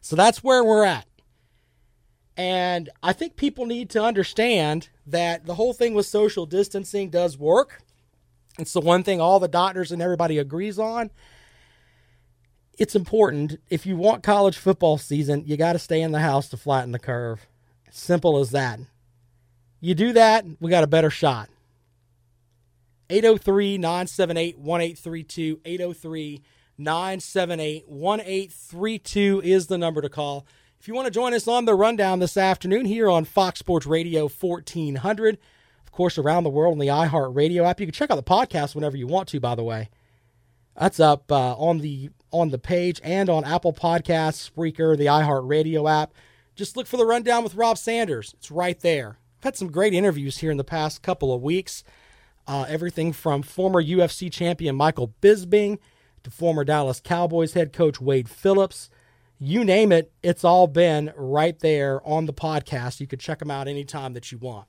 So 0.00 0.16
that's 0.16 0.42
where 0.42 0.64
we're 0.64 0.84
at. 0.84 1.06
And 2.36 2.88
I 3.02 3.12
think 3.12 3.36
people 3.36 3.66
need 3.66 3.90
to 3.90 4.02
understand 4.02 4.88
that 5.06 5.46
the 5.46 5.54
whole 5.54 5.72
thing 5.72 5.94
with 5.94 6.06
social 6.06 6.46
distancing 6.46 7.10
does 7.10 7.36
work. 7.36 7.82
It's 8.58 8.72
the 8.72 8.80
one 8.80 9.04
thing 9.04 9.20
all 9.20 9.38
the 9.38 9.48
doctors 9.48 9.92
and 9.92 10.02
everybody 10.02 10.38
agrees 10.38 10.78
on. 10.78 11.10
It's 12.76 12.96
important. 12.96 13.60
If 13.70 13.86
you 13.86 13.96
want 13.96 14.22
college 14.22 14.56
football 14.56 14.98
season, 14.98 15.44
you 15.46 15.56
got 15.56 15.72
to 15.74 15.78
stay 15.78 16.02
in 16.02 16.12
the 16.12 16.20
house 16.20 16.48
to 16.50 16.56
flatten 16.56 16.92
the 16.92 16.98
curve. 16.98 17.46
Simple 17.90 18.38
as 18.38 18.50
that. 18.50 18.80
You 19.80 19.94
do 19.94 20.12
that, 20.12 20.44
we 20.60 20.70
got 20.70 20.84
a 20.84 20.88
better 20.88 21.10
shot. 21.10 21.48
803 23.10 23.78
978 23.78 24.58
1832. 24.58 25.60
803 25.64 26.42
978 26.76 27.88
1832 27.88 29.40
is 29.44 29.68
the 29.68 29.78
number 29.78 30.02
to 30.02 30.08
call. 30.08 30.46
If 30.80 30.86
you 30.86 30.94
want 30.94 31.06
to 31.06 31.12
join 31.12 31.32
us 31.32 31.48
on 31.48 31.64
the 31.64 31.74
rundown 31.74 32.18
this 32.18 32.36
afternoon 32.36 32.86
here 32.86 33.08
on 33.08 33.24
Fox 33.24 33.60
Sports 33.60 33.86
Radio 33.86 34.28
1400, 34.28 35.34
of 35.34 35.40
course, 35.98 36.16
around 36.16 36.44
the 36.44 36.50
world 36.50 36.72
on 36.72 36.78
the 36.78 36.86
iHeart 36.86 37.36
Radio 37.36 37.64
app, 37.64 37.80
you 37.80 37.86
can 37.86 37.92
check 37.92 38.10
out 38.10 38.16
the 38.16 38.22
podcast 38.22 38.74
whenever 38.74 38.96
you 38.96 39.06
want 39.06 39.28
to. 39.28 39.40
By 39.40 39.54
the 39.54 39.62
way, 39.64 39.90
that's 40.78 40.98
up 41.00 41.30
uh, 41.30 41.54
on 41.56 41.78
the 41.78 42.10
on 42.30 42.50
the 42.50 42.58
page 42.58 43.00
and 43.04 43.28
on 43.28 43.44
Apple 43.44 43.72
Podcasts, 43.72 44.50
Spreaker, 44.50 44.96
the 44.96 45.06
iHeart 45.06 45.48
Radio 45.48 45.88
app. 45.88 46.12
Just 46.54 46.76
look 46.76 46.86
for 46.86 46.96
the 46.96 47.04
rundown 47.04 47.44
with 47.44 47.54
Rob 47.54 47.78
Sanders. 47.78 48.34
It's 48.38 48.50
right 48.50 48.78
there. 48.80 49.18
I've 49.38 49.44
had 49.44 49.56
some 49.56 49.70
great 49.70 49.92
interviews 49.92 50.38
here 50.38 50.50
in 50.50 50.56
the 50.56 50.64
past 50.64 51.02
couple 51.02 51.32
of 51.32 51.42
weeks. 51.42 51.84
Uh, 52.46 52.64
everything 52.68 53.12
from 53.12 53.42
former 53.42 53.82
UFC 53.82 54.32
champion 54.32 54.76
Michael 54.76 55.14
Bisping 55.20 55.78
to 56.22 56.30
former 56.30 56.64
Dallas 56.64 57.00
Cowboys 57.00 57.52
head 57.52 57.72
coach 57.72 58.00
Wade 58.00 58.28
Phillips 58.28 58.88
you 59.38 59.64
name 59.64 59.92
it, 59.92 60.12
it's 60.22 60.44
all 60.44 60.66
been 60.66 61.12
right 61.16 61.58
there 61.60 62.06
on 62.06 62.26
the 62.26 62.32
podcast. 62.32 63.00
You 63.00 63.06
could 63.06 63.20
check 63.20 63.38
them 63.38 63.50
out 63.50 63.68
anytime 63.68 64.12
that 64.14 64.32
you 64.32 64.38
want. 64.38 64.66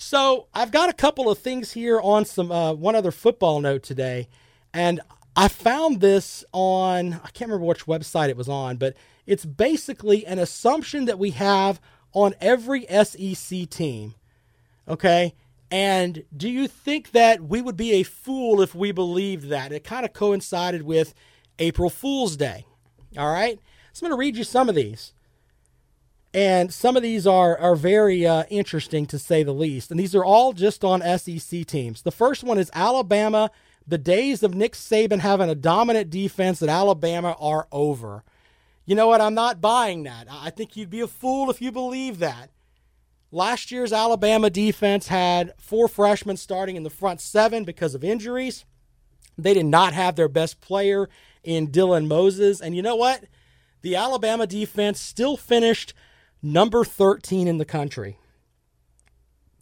So 0.00 0.46
I've 0.54 0.70
got 0.70 0.88
a 0.88 0.92
couple 0.92 1.28
of 1.28 1.38
things 1.38 1.72
here 1.72 2.00
on 2.00 2.24
some 2.24 2.52
uh, 2.52 2.72
one 2.72 2.94
other 2.94 3.10
football 3.10 3.60
note 3.60 3.82
today, 3.82 4.28
and 4.72 5.00
I 5.34 5.48
found 5.48 6.00
this 6.00 6.44
on 6.52 7.14
I 7.14 7.30
can't 7.30 7.50
remember 7.50 7.66
which 7.66 7.86
website 7.86 8.28
it 8.28 8.36
was 8.36 8.48
on, 8.48 8.76
but 8.76 8.94
it's 9.26 9.44
basically 9.44 10.24
an 10.24 10.38
assumption 10.38 11.06
that 11.06 11.18
we 11.18 11.32
have 11.32 11.80
on 12.12 12.34
every 12.40 12.86
SEC 12.86 13.68
team. 13.68 14.14
Okay. 14.86 15.34
And 15.68 16.22
do 16.34 16.48
you 16.48 16.68
think 16.68 17.10
that 17.10 17.42
we 17.42 17.60
would 17.60 17.76
be 17.76 17.94
a 17.94 18.04
fool 18.04 18.62
if 18.62 18.76
we 18.76 18.92
believed 18.92 19.48
that? 19.48 19.72
It 19.72 19.82
kind 19.82 20.06
of 20.06 20.12
coincided 20.12 20.82
with 20.82 21.12
April 21.58 21.90
Fool's 21.90 22.36
Day. 22.36 22.64
All 23.18 23.30
right. 23.30 23.58
So 23.92 24.06
I'm 24.06 24.10
going 24.10 24.16
to 24.16 24.20
read 24.20 24.36
you 24.36 24.44
some 24.44 24.68
of 24.68 24.76
these. 24.76 25.12
And 26.34 26.72
some 26.72 26.96
of 26.96 27.02
these 27.02 27.26
are, 27.26 27.56
are 27.58 27.74
very 27.74 28.26
uh, 28.26 28.44
interesting 28.50 29.06
to 29.06 29.18
say 29.18 29.42
the 29.42 29.52
least. 29.52 29.90
And 29.90 29.98
these 29.98 30.14
are 30.14 30.24
all 30.24 30.52
just 30.52 30.84
on 30.84 31.00
SEC 31.18 31.66
teams. 31.66 32.02
The 32.02 32.10
first 32.10 32.44
one 32.44 32.58
is 32.58 32.70
Alabama. 32.74 33.50
The 33.86 33.98
days 33.98 34.42
of 34.42 34.54
Nick 34.54 34.74
Saban 34.74 35.20
having 35.20 35.48
a 35.48 35.54
dominant 35.54 36.10
defense 36.10 36.62
at 36.62 36.68
Alabama 36.68 37.34
are 37.40 37.66
over. 37.72 38.24
You 38.84 38.94
know 38.94 39.06
what? 39.06 39.20
I'm 39.20 39.34
not 39.34 39.60
buying 39.60 40.02
that. 40.02 40.26
I 40.30 40.50
think 40.50 40.76
you'd 40.76 40.90
be 40.90 41.00
a 41.00 41.06
fool 41.06 41.50
if 41.50 41.62
you 41.62 41.72
believe 41.72 42.18
that. 42.18 42.50
Last 43.30 43.70
year's 43.70 43.92
Alabama 43.92 44.50
defense 44.50 45.08
had 45.08 45.52
four 45.58 45.88
freshmen 45.88 46.36
starting 46.36 46.76
in 46.76 46.82
the 46.82 46.90
front 46.90 47.20
seven 47.20 47.64
because 47.64 47.94
of 47.94 48.04
injuries. 48.04 48.64
They 49.36 49.54
did 49.54 49.66
not 49.66 49.92
have 49.92 50.16
their 50.16 50.28
best 50.28 50.60
player 50.60 51.08
in 51.42 51.68
Dylan 51.68 52.06
Moses. 52.06 52.60
And 52.60 52.74
you 52.74 52.82
know 52.82 52.96
what? 52.96 53.24
the 53.82 53.96
Alabama 53.96 54.46
defense 54.46 55.00
still 55.00 55.36
finished 55.36 55.94
number 56.42 56.84
13 56.84 57.48
in 57.48 57.58
the 57.58 57.64
country. 57.64 58.18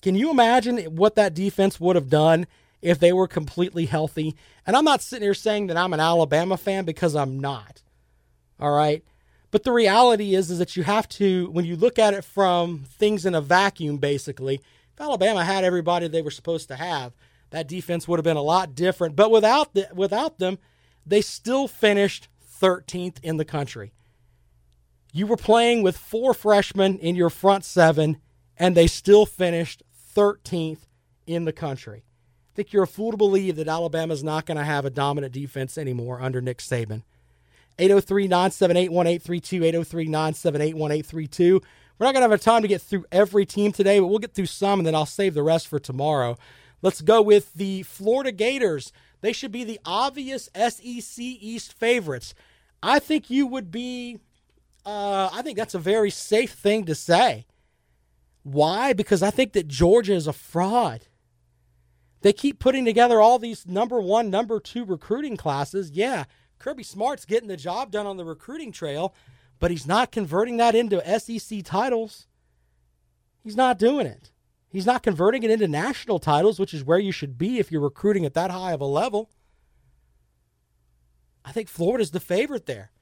Can 0.02 0.14
you 0.14 0.30
imagine 0.30 0.78
what 0.96 1.14
that 1.16 1.34
defense 1.34 1.80
would 1.80 1.96
have 1.96 2.08
done 2.08 2.46
if 2.82 2.98
they 2.98 3.12
were 3.12 3.26
completely 3.26 3.86
healthy? 3.86 4.36
And 4.66 4.76
I'm 4.76 4.84
not 4.84 5.02
sitting 5.02 5.24
here 5.24 5.34
saying 5.34 5.66
that 5.68 5.76
I'm 5.76 5.92
an 5.92 6.00
Alabama 6.00 6.56
fan 6.56 6.84
because 6.84 7.16
I'm 7.16 7.40
not. 7.40 7.82
All 8.60 8.72
right. 8.72 9.02
But 9.50 9.64
the 9.64 9.72
reality 9.72 10.34
is, 10.34 10.50
is 10.50 10.58
that 10.58 10.76
you 10.76 10.82
have 10.82 11.08
to, 11.10 11.50
when 11.50 11.64
you 11.64 11.76
look 11.76 11.98
at 11.98 12.14
it 12.14 12.24
from 12.24 12.84
things 12.84 13.24
in 13.24 13.34
a 13.34 13.40
vacuum, 13.40 13.96
basically, 13.96 14.56
if 14.56 15.00
Alabama 15.00 15.44
had 15.44 15.64
everybody 15.64 16.08
they 16.08 16.22
were 16.22 16.30
supposed 16.30 16.68
to 16.68 16.76
have, 16.76 17.12
that 17.50 17.68
defense 17.68 18.06
would 18.06 18.18
have 18.18 18.24
been 18.24 18.36
a 18.36 18.42
lot 18.42 18.74
different. 18.74 19.16
But 19.16 19.30
without 19.30 19.72
the, 19.74 19.88
without 19.94 20.38
them, 20.38 20.58
they 21.06 21.20
still 21.20 21.68
finished 21.68 22.28
13th 22.60 23.18
in 23.22 23.36
the 23.36 23.44
country. 23.44 23.92
You 25.16 25.26
were 25.26 25.38
playing 25.38 25.82
with 25.82 25.96
four 25.96 26.34
freshmen 26.34 26.98
in 26.98 27.16
your 27.16 27.30
front 27.30 27.64
seven, 27.64 28.18
and 28.58 28.76
they 28.76 28.86
still 28.86 29.24
finished 29.24 29.82
13th 30.14 30.80
in 31.26 31.46
the 31.46 31.54
country. 31.54 32.04
I 32.04 32.52
think 32.54 32.70
you're 32.70 32.82
a 32.82 32.86
fool 32.86 33.12
to 33.12 33.16
believe 33.16 33.56
that 33.56 33.66
Alabama's 33.66 34.22
not 34.22 34.44
going 34.44 34.58
to 34.58 34.64
have 34.64 34.84
a 34.84 34.90
dominant 34.90 35.32
defense 35.32 35.78
anymore 35.78 36.20
under 36.20 36.42
Nick 36.42 36.58
Saban. 36.58 37.02
803 37.78 38.28
978 38.28 38.92
1832, 38.92 39.64
803 39.64 40.04
978 40.04 40.76
1832. 40.76 41.62
We're 41.98 42.04
not 42.04 42.12
going 42.12 42.22
to 42.22 42.30
have 42.30 42.40
time 42.42 42.60
to 42.60 42.68
get 42.68 42.82
through 42.82 43.06
every 43.10 43.46
team 43.46 43.72
today, 43.72 43.98
but 43.98 44.08
we'll 44.08 44.18
get 44.18 44.34
through 44.34 44.44
some 44.44 44.80
and 44.80 44.86
then 44.86 44.94
I'll 44.94 45.06
save 45.06 45.32
the 45.32 45.42
rest 45.42 45.66
for 45.66 45.78
tomorrow. 45.78 46.36
Let's 46.82 47.00
go 47.00 47.22
with 47.22 47.54
the 47.54 47.84
Florida 47.84 48.32
Gators. 48.32 48.92
They 49.22 49.32
should 49.32 49.50
be 49.50 49.64
the 49.64 49.80
obvious 49.86 50.50
SEC 50.54 51.16
East 51.18 51.72
favorites. 51.72 52.34
I 52.82 52.98
think 52.98 53.30
you 53.30 53.46
would 53.46 53.70
be 53.70 54.18
uh, 54.86 55.28
I 55.32 55.42
think 55.42 55.58
that's 55.58 55.74
a 55.74 55.80
very 55.80 56.10
safe 56.10 56.52
thing 56.52 56.84
to 56.84 56.94
say. 56.94 57.46
Why? 58.44 58.92
Because 58.92 59.20
I 59.22 59.30
think 59.30 59.52
that 59.54 59.66
Georgia 59.66 60.14
is 60.14 60.28
a 60.28 60.32
fraud. 60.32 61.08
They 62.22 62.32
keep 62.32 62.60
putting 62.60 62.84
together 62.84 63.20
all 63.20 63.40
these 63.40 63.66
number 63.66 64.00
one, 64.00 64.30
number 64.30 64.60
two 64.60 64.84
recruiting 64.84 65.36
classes. 65.36 65.90
Yeah, 65.90 66.24
Kirby 66.60 66.84
Smart's 66.84 67.24
getting 67.24 67.48
the 67.48 67.56
job 67.56 67.90
done 67.90 68.06
on 68.06 68.16
the 68.16 68.24
recruiting 68.24 68.70
trail, 68.70 69.12
but 69.58 69.72
he's 69.72 69.86
not 69.86 70.12
converting 70.12 70.56
that 70.58 70.76
into 70.76 71.02
SEC 71.18 71.64
titles. 71.64 72.28
He's 73.42 73.56
not 73.56 73.80
doing 73.80 74.06
it. 74.06 74.30
He's 74.68 74.86
not 74.86 75.02
converting 75.02 75.42
it 75.42 75.50
into 75.50 75.66
national 75.66 76.20
titles, 76.20 76.60
which 76.60 76.74
is 76.74 76.84
where 76.84 76.98
you 76.98 77.12
should 77.12 77.36
be 77.36 77.58
if 77.58 77.72
you're 77.72 77.80
recruiting 77.80 78.24
at 78.24 78.34
that 78.34 78.52
high 78.52 78.72
of 78.72 78.80
a 78.80 78.86
level. 78.86 79.30
I 81.44 81.50
think 81.50 81.68
Florida's 81.68 82.12
the 82.12 82.20
favorite 82.20 82.66
there 82.66 82.92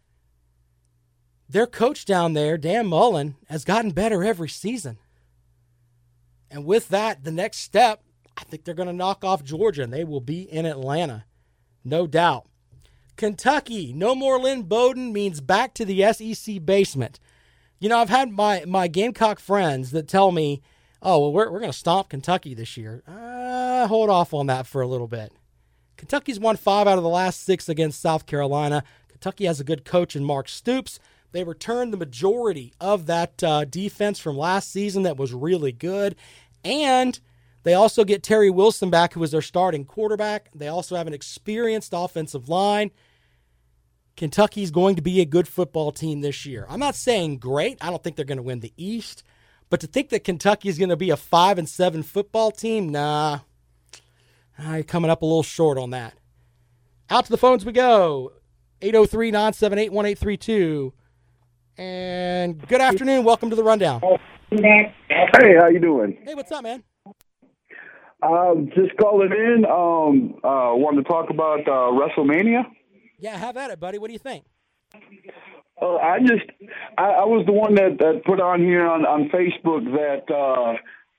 their 1.54 1.66
coach 1.68 2.04
down 2.04 2.32
there, 2.32 2.58
Dan 2.58 2.88
Mullen, 2.88 3.36
has 3.48 3.64
gotten 3.64 3.92
better 3.92 4.24
every 4.24 4.48
season. 4.48 4.98
And 6.50 6.64
with 6.64 6.88
that, 6.88 7.22
the 7.22 7.30
next 7.30 7.58
step, 7.58 8.02
I 8.36 8.42
think 8.42 8.64
they're 8.64 8.74
going 8.74 8.88
to 8.88 8.92
knock 8.92 9.24
off 9.24 9.44
Georgia 9.44 9.84
and 9.84 9.92
they 9.92 10.02
will 10.02 10.20
be 10.20 10.42
in 10.42 10.66
Atlanta. 10.66 11.26
No 11.84 12.08
doubt. 12.08 12.46
Kentucky, 13.16 13.92
no 13.92 14.16
more 14.16 14.40
Lynn 14.40 14.62
Bowden 14.62 15.12
means 15.12 15.40
back 15.40 15.74
to 15.74 15.84
the 15.84 16.12
SEC 16.12 16.66
basement. 16.66 17.20
You 17.78 17.88
know, 17.88 17.98
I've 17.98 18.08
had 18.08 18.32
my, 18.32 18.64
my 18.66 18.88
Gamecock 18.88 19.38
friends 19.38 19.92
that 19.92 20.08
tell 20.08 20.32
me, 20.32 20.60
oh, 21.02 21.20
well, 21.20 21.32
we're, 21.32 21.52
we're 21.52 21.60
going 21.60 21.70
to 21.70 21.78
stomp 21.78 22.08
Kentucky 22.08 22.54
this 22.54 22.76
year. 22.76 23.04
Uh, 23.06 23.86
hold 23.86 24.10
off 24.10 24.34
on 24.34 24.48
that 24.48 24.66
for 24.66 24.82
a 24.82 24.88
little 24.88 25.06
bit. 25.06 25.32
Kentucky's 25.96 26.40
won 26.40 26.56
five 26.56 26.88
out 26.88 26.98
of 26.98 27.04
the 27.04 27.08
last 27.08 27.44
six 27.44 27.68
against 27.68 28.00
South 28.00 28.26
Carolina. 28.26 28.82
Kentucky 29.06 29.44
has 29.44 29.60
a 29.60 29.64
good 29.64 29.84
coach 29.84 30.16
in 30.16 30.24
Mark 30.24 30.48
Stoops. 30.48 30.98
They 31.34 31.42
returned 31.42 31.92
the 31.92 31.96
majority 31.96 32.72
of 32.80 33.06
that 33.06 33.42
uh, 33.42 33.64
defense 33.64 34.20
from 34.20 34.38
last 34.38 34.70
season 34.70 35.02
that 35.02 35.16
was 35.16 35.34
really 35.34 35.72
good. 35.72 36.14
And 36.64 37.18
they 37.64 37.74
also 37.74 38.04
get 38.04 38.22
Terry 38.22 38.50
Wilson 38.50 38.88
back, 38.88 39.12
who 39.14 39.20
was 39.20 39.32
their 39.32 39.42
starting 39.42 39.84
quarterback. 39.84 40.48
They 40.54 40.68
also 40.68 40.94
have 40.94 41.08
an 41.08 41.12
experienced 41.12 41.92
offensive 41.92 42.48
line. 42.48 42.92
Kentucky's 44.16 44.70
going 44.70 44.94
to 44.94 45.02
be 45.02 45.20
a 45.20 45.24
good 45.24 45.48
football 45.48 45.90
team 45.90 46.20
this 46.20 46.46
year. 46.46 46.66
I'm 46.68 46.78
not 46.78 46.94
saying 46.94 47.38
great. 47.38 47.78
I 47.80 47.90
don't 47.90 48.00
think 48.00 48.14
they're 48.14 48.24
going 48.24 48.36
to 48.36 48.42
win 48.44 48.60
the 48.60 48.72
East. 48.76 49.24
But 49.70 49.80
to 49.80 49.88
think 49.88 50.10
that 50.10 50.22
Kentucky 50.22 50.68
is 50.68 50.78
going 50.78 50.90
to 50.90 50.96
be 50.96 51.10
a 51.10 51.16
five 51.16 51.58
and 51.58 51.68
seven 51.68 52.04
football 52.04 52.52
team, 52.52 52.90
nah, 52.90 53.40
I'm 54.56 54.84
coming 54.84 55.10
up 55.10 55.22
a 55.22 55.26
little 55.26 55.42
short 55.42 55.78
on 55.78 55.90
that. 55.90 56.14
Out 57.10 57.24
to 57.24 57.32
the 57.32 57.36
phones 57.36 57.64
we 57.64 57.72
go. 57.72 58.34
803 58.80 59.32
978 59.32 59.92
1832. 59.92 60.92
And 61.76 62.66
good 62.68 62.80
afternoon. 62.80 63.24
Welcome 63.24 63.50
to 63.50 63.56
the 63.56 63.64
rundown. 63.64 64.00
Hey, 64.50 64.94
how 65.10 65.68
you 65.68 65.80
doing? 65.80 66.18
Hey, 66.24 66.34
what's 66.34 66.52
up, 66.52 66.62
man? 66.62 66.84
Um, 68.22 68.70
just 68.74 68.96
calling 68.96 69.32
in. 69.32 69.64
Um, 69.64 70.34
uh, 70.44 70.70
wanted 70.76 71.02
to 71.02 71.08
talk 71.08 71.30
about 71.30 71.60
uh, 71.66 71.90
WrestleMania. 71.90 72.62
Yeah, 73.18 73.36
have 73.36 73.56
at 73.56 73.70
it, 73.70 73.80
buddy. 73.80 73.98
What 73.98 74.06
do 74.06 74.12
you 74.12 74.20
think? 74.20 74.44
Uh, 75.82 75.96
I 75.96 76.20
just, 76.20 76.44
I, 76.96 77.04
I 77.04 77.24
was 77.24 77.44
the 77.46 77.52
one 77.52 77.74
that, 77.74 77.98
that 77.98 78.22
put 78.24 78.40
on 78.40 78.60
here 78.60 78.86
on, 78.86 79.04
on 79.04 79.28
Facebook 79.30 79.84
that 79.96 80.32
uh, 80.32 80.76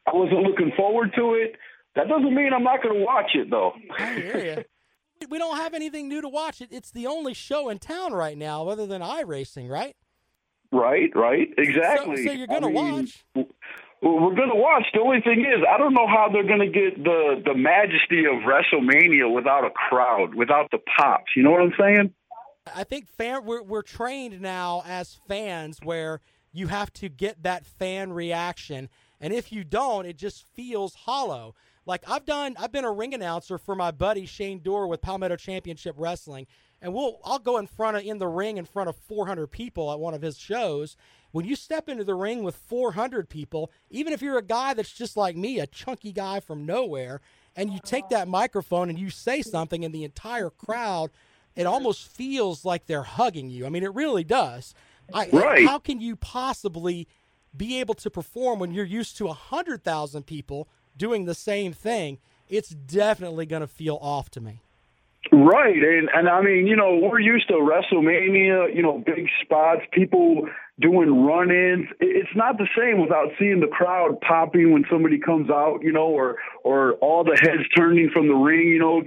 I 0.10 0.16
wasn't 0.16 0.42
looking 0.44 0.72
forward 0.78 1.12
to 1.18 1.34
it. 1.34 1.56
That 1.96 2.08
doesn't 2.08 2.34
mean 2.34 2.52
I'm 2.56 2.64
not 2.64 2.82
going 2.82 2.96
to 2.96 3.04
watch 3.04 3.32
it, 3.34 3.50
though. 3.50 3.74
I 3.98 4.14
hear 4.14 4.38
you. 4.58 4.64
We 5.30 5.38
don't 5.38 5.56
have 5.56 5.74
anything 5.74 6.10
new 6.10 6.22
to 6.22 6.28
watch. 6.28 6.60
It. 6.60 6.68
It's 6.72 6.92
the 6.92 7.08
only 7.08 7.34
show 7.34 7.70
in 7.70 7.80
town 7.80 8.14
right 8.14 8.38
now, 8.38 8.68
other 8.68 8.86
than 8.86 9.02
iRacing, 9.02 9.70
right? 9.70 9.96
Right, 10.76 11.10
right, 11.16 11.48
exactly. 11.58 12.18
So, 12.18 12.26
so 12.26 12.32
you're 12.34 12.48
going 12.48 12.64
to 12.64 12.70
mean, 12.70 13.10
watch. 13.36 13.48
We're 14.02 14.36
going 14.36 14.50
to 14.50 14.56
watch. 14.56 14.84
The 14.94 15.00
only 15.00 15.22
thing 15.22 15.40
is, 15.40 15.64
I 15.68 15.78
don't 15.78 15.94
know 15.94 16.06
how 16.06 16.28
they're 16.32 16.44
going 16.44 16.60
to 16.60 16.68
get 16.68 17.02
the 17.02 17.42
the 17.46 17.56
majesty 17.56 18.26
of 18.26 18.44
WrestleMania 18.44 19.34
without 19.34 19.64
a 19.64 19.70
crowd, 19.70 20.36
without 20.36 20.70
the 20.72 20.80
pops. 20.98 21.32
You 21.36 21.44
know 21.44 21.52
what 21.52 21.62
I'm 21.62 21.74
saying? 21.80 22.14
I 22.76 22.84
think 22.84 23.08
fan 23.08 23.46
we're 23.46 23.64
we're 23.64 23.84
trained 23.84 24.42
now 24.42 24.84
as 24.86 25.18
fans 25.30 25.80
where 25.82 26.20
you 26.52 26.68
have 26.68 26.92
to 26.94 27.08
get 27.08 27.44
that 27.44 27.66
fan 27.66 28.12
reaction, 28.12 28.90
and 29.22 29.32
if 29.32 29.54
you 29.54 29.64
don't, 29.64 30.06
it 30.06 30.18
just 30.18 30.44
feels 30.56 30.94
hollow. 30.94 31.56
Like 31.86 32.04
I've 32.06 32.26
done, 32.26 32.56
I've 32.60 32.74
been 32.74 32.86
a 32.86 32.92
ring 32.92 33.14
announcer 33.14 33.58
for 33.58 33.76
my 33.76 33.92
buddy 33.92 34.26
Shane 34.26 34.60
Dorr 34.60 34.88
with 34.88 35.02
Palmetto 35.02 35.38
Championship 35.38 35.96
Wrestling, 35.98 36.48
and 36.82 36.94
we'll 36.94 37.20
I'll 37.24 37.40
go 37.40 37.58
in 37.58 37.68
front 37.68 37.98
of 37.98 38.04
in 38.04 38.18
the 38.18 38.28
ring 38.28 38.58
in 38.58 38.66
front 38.66 38.90
of 38.90 38.96
400 38.96 39.48
people 39.48 39.92
at 39.92 40.00
one 40.00 40.14
of 40.14 40.22
his 40.22 40.38
shows. 40.38 40.96
When 41.32 41.46
you 41.46 41.56
step 41.58 41.90
into 41.90 42.06
the 42.06 42.16
ring 42.16 42.44
with 42.44 42.56
400 42.56 43.28
people, 43.28 43.70
even 43.90 44.14
if 44.14 44.22
you're 44.22 44.38
a 44.38 44.42
guy 44.42 44.74
that's 44.74 44.94
just 44.94 45.18
like 45.18 45.36
me, 45.36 45.60
a 45.60 45.68
chunky 45.68 46.14
guy 46.14 46.40
from 46.40 46.66
nowhere, 46.66 47.20
and 47.58 47.74
you 47.74 47.80
take 47.84 48.08
that 48.10 48.30
microphone 48.30 48.90
and 48.90 48.98
you 48.98 49.10
say 49.10 49.42
something, 49.42 49.84
and 49.84 49.94
the 49.94 50.06
entire 50.06 50.50
crowd 50.50 51.12
it 51.56 51.66
almost 51.66 52.08
feels 52.08 52.66
like 52.66 52.86
they're 52.86 53.04
hugging 53.04 53.50
you. 53.50 53.66
I 53.66 53.70
mean, 53.70 53.84
it 53.84 53.94
really 53.94 54.24
does. 54.24 54.74
I, 55.14 55.30
Right. 55.32 55.66
How 55.66 55.80
can 55.80 56.02
you 56.02 56.16
possibly 56.16 57.08
be 57.56 57.80
able 57.80 57.94
to 57.96 58.10
perform 58.10 58.60
when 58.60 58.74
you're 58.74 58.86
used 58.86 59.18
to 59.18 59.28
100,000 59.28 60.24
people 60.26 60.68
doing 60.98 61.26
the 61.26 61.36
same 61.36 61.74
thing? 61.74 62.20
It's 62.50 62.70
definitely 62.70 63.46
going 63.46 63.62
to 63.62 63.68
feel 63.68 63.98
off 64.02 64.30
to 64.32 64.42
me. 64.42 64.62
Right, 65.32 65.76
and 65.76 66.08
and 66.14 66.30
I 66.30 66.42
mean, 66.42 66.68
you 66.68 66.76
know, 66.76 67.00
we're 67.02 67.20
used 67.20 67.48
to 67.48 67.56
WrestleMania, 67.56 68.76
you 68.76 68.84
know, 68.84 69.02
big 69.04 69.28
spots, 69.42 69.82
people 69.92 70.48
doing 70.80 71.26
run-ins. 71.26 71.88
It's 72.00 72.30
not 72.36 72.58
the 72.58 72.68
same 72.78 73.02
without 73.02 73.30
seeing 73.40 73.60
the 73.60 73.68
crowd 73.68 74.22
popping 74.22 74.72
when 74.72 74.86
somebody 74.90 75.18
comes 75.20 75.50
out, 75.50 75.80
you 75.82 75.92
know, 75.92 76.08
or 76.08 76.38
or 76.64 76.94
all 76.96 77.24
the 77.24 77.38
heads 77.42 77.68
turning 77.76 78.12
from 78.14 78.28
the 78.28 78.36
ring, 78.36 78.68
you 78.68 78.80
know, 78.80 79.02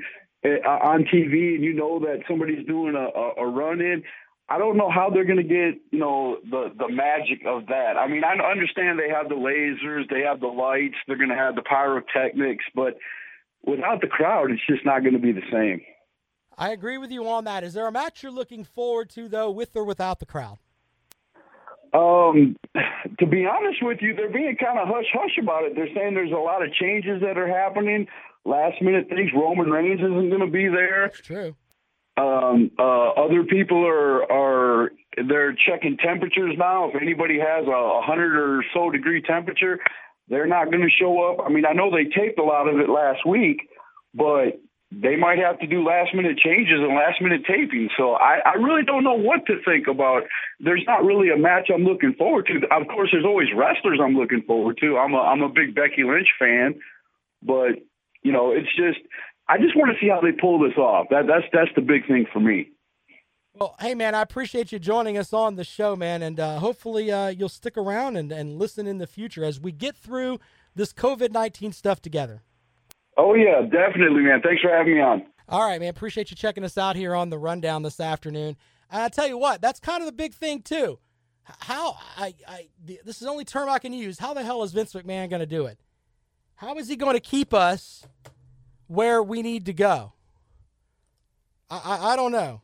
eh, 0.44 0.58
on 0.66 1.04
TV, 1.04 1.54
and 1.54 1.62
you 1.62 1.72
know 1.72 2.00
that 2.00 2.24
somebody's 2.26 2.66
doing 2.66 2.96
a, 2.96 3.18
a, 3.18 3.46
a 3.46 3.46
run-in. 3.46 4.02
I 4.48 4.58
don't 4.58 4.76
know 4.76 4.90
how 4.90 5.10
they're 5.10 5.26
going 5.26 5.36
to 5.36 5.42
get, 5.44 5.80
you 5.92 6.00
know, 6.00 6.38
the 6.50 6.72
the 6.76 6.88
magic 6.88 7.46
of 7.46 7.66
that. 7.66 7.96
I 7.96 8.08
mean, 8.08 8.22
I 8.24 8.34
understand 8.50 8.98
they 8.98 9.10
have 9.14 9.28
the 9.28 9.36
lasers, 9.36 10.08
they 10.10 10.22
have 10.22 10.40
the 10.40 10.48
lights, 10.48 10.96
they're 11.06 11.16
going 11.16 11.28
to 11.30 11.36
have 11.36 11.54
the 11.54 11.62
pyrotechnics, 11.62 12.64
but 12.74 12.98
without 13.64 14.00
the 14.00 14.08
crowd, 14.08 14.50
it's 14.50 14.66
just 14.68 14.84
not 14.84 15.02
going 15.02 15.12
to 15.12 15.20
be 15.20 15.32
the 15.32 15.46
same. 15.52 15.80
I 16.58 16.70
agree 16.72 16.98
with 16.98 17.12
you 17.12 17.26
on 17.28 17.44
that. 17.44 17.62
Is 17.62 17.74
there 17.74 17.86
a 17.86 17.92
match 17.92 18.22
you're 18.22 18.32
looking 18.32 18.64
forward 18.64 19.10
to, 19.10 19.28
though, 19.28 19.50
with 19.50 19.76
or 19.76 19.84
without 19.84 20.18
the 20.18 20.26
crowd? 20.26 20.58
Um, 21.94 22.56
to 23.18 23.26
be 23.26 23.46
honest 23.46 23.78
with 23.80 23.98
you, 24.02 24.14
they're 24.14 24.30
being 24.30 24.56
kind 24.56 24.78
of 24.78 24.88
hush 24.88 25.06
hush 25.12 25.38
about 25.40 25.64
it. 25.64 25.74
They're 25.76 25.88
saying 25.94 26.14
there's 26.14 26.32
a 26.32 26.34
lot 26.34 26.62
of 26.62 26.72
changes 26.74 27.22
that 27.22 27.38
are 27.38 27.48
happening, 27.48 28.08
last 28.44 28.82
minute 28.82 29.08
things. 29.08 29.30
Roman 29.34 29.70
Reigns 29.70 30.00
isn't 30.00 30.28
going 30.28 30.40
to 30.40 30.50
be 30.50 30.68
there. 30.68 31.06
It's 31.06 31.20
true. 31.20 31.54
Um, 32.18 32.72
uh, 32.78 33.10
other 33.10 33.44
people 33.44 33.86
are 33.86 34.30
are 34.30 34.92
they're 35.28 35.54
checking 35.54 35.96
temperatures 35.96 36.56
now. 36.58 36.90
If 36.90 37.00
anybody 37.00 37.38
has 37.38 37.66
a, 37.66 37.70
a 37.70 38.02
hundred 38.02 38.36
or 38.36 38.64
so 38.74 38.90
degree 38.90 39.22
temperature, 39.22 39.78
they're 40.28 40.46
not 40.46 40.66
going 40.66 40.82
to 40.82 40.90
show 40.90 41.22
up. 41.30 41.46
I 41.46 41.48
mean, 41.48 41.64
I 41.64 41.72
know 41.72 41.90
they 41.90 42.04
taped 42.04 42.38
a 42.38 42.44
lot 42.44 42.68
of 42.68 42.80
it 42.80 42.90
last 42.90 43.24
week, 43.24 43.70
but 44.12 44.60
they 44.90 45.16
might 45.16 45.38
have 45.38 45.58
to 45.60 45.66
do 45.66 45.84
last 45.84 46.14
minute 46.14 46.38
changes 46.38 46.80
and 46.80 46.94
last 46.94 47.20
minute 47.20 47.42
taping. 47.46 47.90
So 47.96 48.14
I, 48.14 48.38
I 48.44 48.54
really 48.54 48.84
don't 48.84 49.04
know 49.04 49.14
what 49.14 49.44
to 49.46 49.60
think 49.62 49.86
about. 49.86 50.22
There's 50.60 50.82
not 50.86 51.04
really 51.04 51.30
a 51.30 51.36
match 51.36 51.68
I'm 51.72 51.84
looking 51.84 52.14
forward 52.14 52.46
to. 52.46 52.66
Of 52.74 52.88
course, 52.88 53.10
there's 53.12 53.26
always 53.26 53.48
wrestlers 53.54 54.00
I'm 54.02 54.16
looking 54.16 54.42
forward 54.46 54.78
to. 54.80 54.96
I'm 54.96 55.12
a 55.12 55.20
I'm 55.20 55.42
a 55.42 55.48
big 55.48 55.74
Becky 55.74 56.04
Lynch 56.04 56.28
fan, 56.38 56.80
but 57.42 57.76
you 58.22 58.32
know, 58.32 58.52
it's 58.52 58.74
just 58.76 58.98
I 59.46 59.58
just 59.58 59.76
want 59.76 59.92
to 59.92 59.98
see 60.00 60.08
how 60.08 60.20
they 60.20 60.32
pull 60.32 60.58
this 60.58 60.76
off. 60.78 61.08
That 61.10 61.26
that's 61.26 61.44
that's 61.52 61.70
the 61.74 61.82
big 61.82 62.06
thing 62.06 62.26
for 62.32 62.40
me. 62.40 62.70
Well, 63.54 63.74
hey, 63.80 63.94
man, 63.94 64.14
I 64.14 64.22
appreciate 64.22 64.72
you 64.72 64.78
joining 64.78 65.18
us 65.18 65.32
on 65.32 65.56
the 65.56 65.64
show, 65.64 65.96
man, 65.96 66.22
and 66.22 66.38
uh, 66.38 66.60
hopefully 66.60 67.10
uh, 67.10 67.28
you'll 67.28 67.48
stick 67.48 67.76
around 67.76 68.16
and, 68.16 68.30
and 68.30 68.56
listen 68.56 68.86
in 68.86 68.98
the 68.98 69.06
future 69.06 69.44
as 69.44 69.58
we 69.58 69.72
get 69.72 69.96
through 69.96 70.38
this 70.76 70.92
COVID 70.92 71.32
19 71.32 71.72
stuff 71.72 72.00
together. 72.00 72.42
Oh 73.18 73.34
yeah, 73.34 73.62
definitely, 73.62 74.22
man. 74.22 74.40
Thanks 74.40 74.62
for 74.62 74.70
having 74.70 74.94
me 74.94 75.00
on. 75.00 75.26
All 75.48 75.66
right, 75.66 75.80
man. 75.80 75.90
Appreciate 75.90 76.30
you 76.30 76.36
checking 76.36 76.62
us 76.62 76.78
out 76.78 76.94
here 76.94 77.16
on 77.16 77.30
the 77.30 77.38
rundown 77.38 77.82
this 77.82 77.98
afternoon. 77.98 78.56
And 78.90 79.02
I 79.02 79.08
tell 79.08 79.26
you 79.26 79.36
what, 79.36 79.60
that's 79.60 79.80
kind 79.80 80.00
of 80.00 80.06
the 80.06 80.12
big 80.12 80.32
thing 80.32 80.62
too. 80.62 81.00
How 81.42 81.96
I, 82.16 82.34
I 82.46 82.68
this 82.84 83.16
is 83.16 83.20
the 83.20 83.28
only 83.28 83.44
term 83.44 83.68
I 83.68 83.80
can 83.80 83.92
use. 83.92 84.20
How 84.20 84.34
the 84.34 84.44
hell 84.44 84.62
is 84.62 84.72
Vince 84.72 84.92
McMahon 84.94 85.28
going 85.28 85.40
to 85.40 85.46
do 85.46 85.66
it? 85.66 85.80
How 86.54 86.76
is 86.76 86.88
he 86.88 86.94
going 86.94 87.14
to 87.14 87.20
keep 87.20 87.52
us 87.52 88.06
where 88.86 89.20
we 89.22 89.42
need 89.42 89.66
to 89.66 89.72
go? 89.72 90.12
I, 91.70 91.80
I, 91.84 92.12
I 92.12 92.16
don't 92.16 92.32
know. 92.32 92.60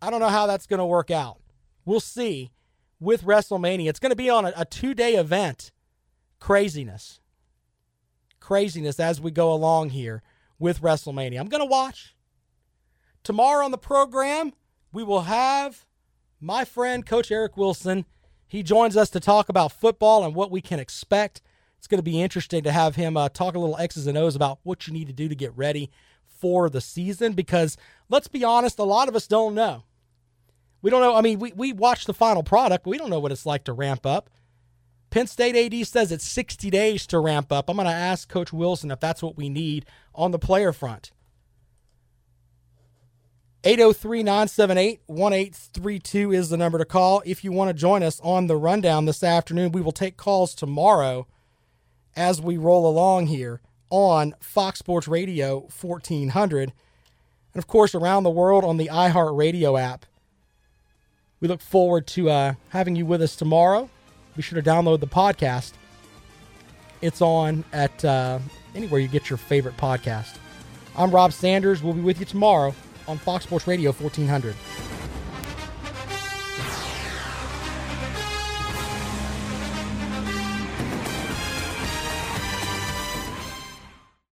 I 0.00 0.10
don't 0.10 0.20
know 0.20 0.28
how 0.28 0.46
that's 0.46 0.66
going 0.66 0.78
to 0.78 0.86
work 0.86 1.10
out. 1.10 1.38
We'll 1.84 2.00
see 2.00 2.52
with 3.00 3.24
WrestleMania. 3.24 3.88
It's 3.88 3.98
going 3.98 4.10
to 4.10 4.16
be 4.16 4.30
on 4.30 4.44
a, 4.44 4.52
a 4.56 4.64
two 4.64 4.94
day 4.94 5.16
event. 5.16 5.72
Craziness 6.38 7.20
craziness 8.42 8.98
as 8.98 9.20
we 9.20 9.30
go 9.30 9.52
along 9.52 9.90
here 9.90 10.22
with 10.58 10.82
WrestleMania. 10.82 11.38
I'm 11.38 11.48
going 11.48 11.62
to 11.62 11.66
watch. 11.66 12.14
Tomorrow 13.22 13.64
on 13.64 13.70
the 13.70 13.78
program, 13.78 14.52
we 14.92 15.04
will 15.04 15.22
have 15.22 15.86
my 16.40 16.64
friend, 16.64 17.06
Coach 17.06 17.30
Eric 17.30 17.56
Wilson. 17.56 18.04
He 18.48 18.62
joins 18.62 18.96
us 18.96 19.10
to 19.10 19.20
talk 19.20 19.48
about 19.48 19.72
football 19.72 20.24
and 20.24 20.34
what 20.34 20.50
we 20.50 20.60
can 20.60 20.80
expect. 20.80 21.40
It's 21.78 21.86
going 21.86 22.00
to 22.00 22.02
be 22.02 22.20
interesting 22.20 22.64
to 22.64 22.72
have 22.72 22.96
him 22.96 23.16
uh, 23.16 23.28
talk 23.28 23.54
a 23.54 23.58
little 23.58 23.78
X's 23.78 24.08
and 24.08 24.18
O's 24.18 24.36
about 24.36 24.58
what 24.64 24.86
you 24.86 24.92
need 24.92 25.06
to 25.06 25.12
do 25.12 25.28
to 25.28 25.34
get 25.34 25.56
ready 25.56 25.90
for 26.26 26.68
the 26.68 26.80
season 26.80 27.34
because 27.34 27.76
let's 28.08 28.28
be 28.28 28.42
honest, 28.42 28.78
a 28.80 28.84
lot 28.84 29.08
of 29.08 29.14
us 29.14 29.28
don't 29.28 29.54
know. 29.54 29.84
We 30.82 30.90
don't 30.90 31.00
know. 31.00 31.14
I 31.14 31.20
mean, 31.20 31.38
we, 31.38 31.52
we 31.52 31.72
watch 31.72 32.06
the 32.06 32.14
final 32.14 32.42
product, 32.42 32.86
we 32.86 32.98
don't 32.98 33.10
know 33.10 33.20
what 33.20 33.32
it's 33.32 33.46
like 33.46 33.64
to 33.64 33.72
ramp 33.72 34.04
up. 34.04 34.28
Penn 35.12 35.26
State 35.26 35.54
AD 35.54 35.86
says 35.86 36.10
it's 36.10 36.24
60 36.24 36.70
days 36.70 37.06
to 37.08 37.18
ramp 37.18 37.52
up. 37.52 37.68
I'm 37.68 37.76
going 37.76 37.86
to 37.86 37.92
ask 37.92 38.30
Coach 38.30 38.50
Wilson 38.50 38.90
if 38.90 38.98
that's 38.98 39.22
what 39.22 39.36
we 39.36 39.50
need 39.50 39.84
on 40.14 40.30
the 40.30 40.38
player 40.38 40.72
front. 40.72 41.12
803 43.62 44.22
978 44.22 45.02
1832 45.06 46.32
is 46.32 46.48
the 46.48 46.56
number 46.56 46.78
to 46.78 46.86
call. 46.86 47.22
If 47.26 47.44
you 47.44 47.52
want 47.52 47.68
to 47.68 47.74
join 47.74 48.02
us 48.02 48.20
on 48.20 48.46
the 48.46 48.56
rundown 48.56 49.04
this 49.04 49.22
afternoon, 49.22 49.72
we 49.72 49.82
will 49.82 49.92
take 49.92 50.16
calls 50.16 50.54
tomorrow 50.54 51.26
as 52.16 52.40
we 52.40 52.56
roll 52.56 52.88
along 52.88 53.26
here 53.26 53.60
on 53.90 54.34
Fox 54.40 54.78
Sports 54.78 55.06
Radio 55.06 55.68
1400. 55.78 56.72
And 57.52 57.62
of 57.62 57.66
course, 57.66 57.94
around 57.94 58.22
the 58.22 58.30
world 58.30 58.64
on 58.64 58.78
the 58.78 58.88
iHeartRadio 58.88 59.78
app. 59.78 60.06
We 61.38 61.48
look 61.48 61.60
forward 61.60 62.06
to 62.08 62.30
uh, 62.30 62.54
having 62.70 62.96
you 62.96 63.04
with 63.04 63.20
us 63.20 63.36
tomorrow. 63.36 63.90
Be 64.36 64.42
sure 64.42 64.60
to 64.60 64.68
download 64.68 65.00
the 65.00 65.06
podcast. 65.06 65.72
It's 67.02 67.20
on 67.20 67.64
at 67.72 68.04
uh, 68.04 68.38
anywhere 68.74 69.00
you 69.00 69.08
get 69.08 69.28
your 69.28 69.36
favorite 69.36 69.76
podcast. 69.76 70.36
I'm 70.96 71.10
Rob 71.10 71.32
Sanders. 71.32 71.82
We'll 71.82 71.94
be 71.94 72.00
with 72.00 72.18
you 72.20 72.26
tomorrow 72.26 72.74
on 73.08 73.18
Fox 73.18 73.44
Sports 73.44 73.66
Radio 73.66 73.92
1400. 73.92 74.54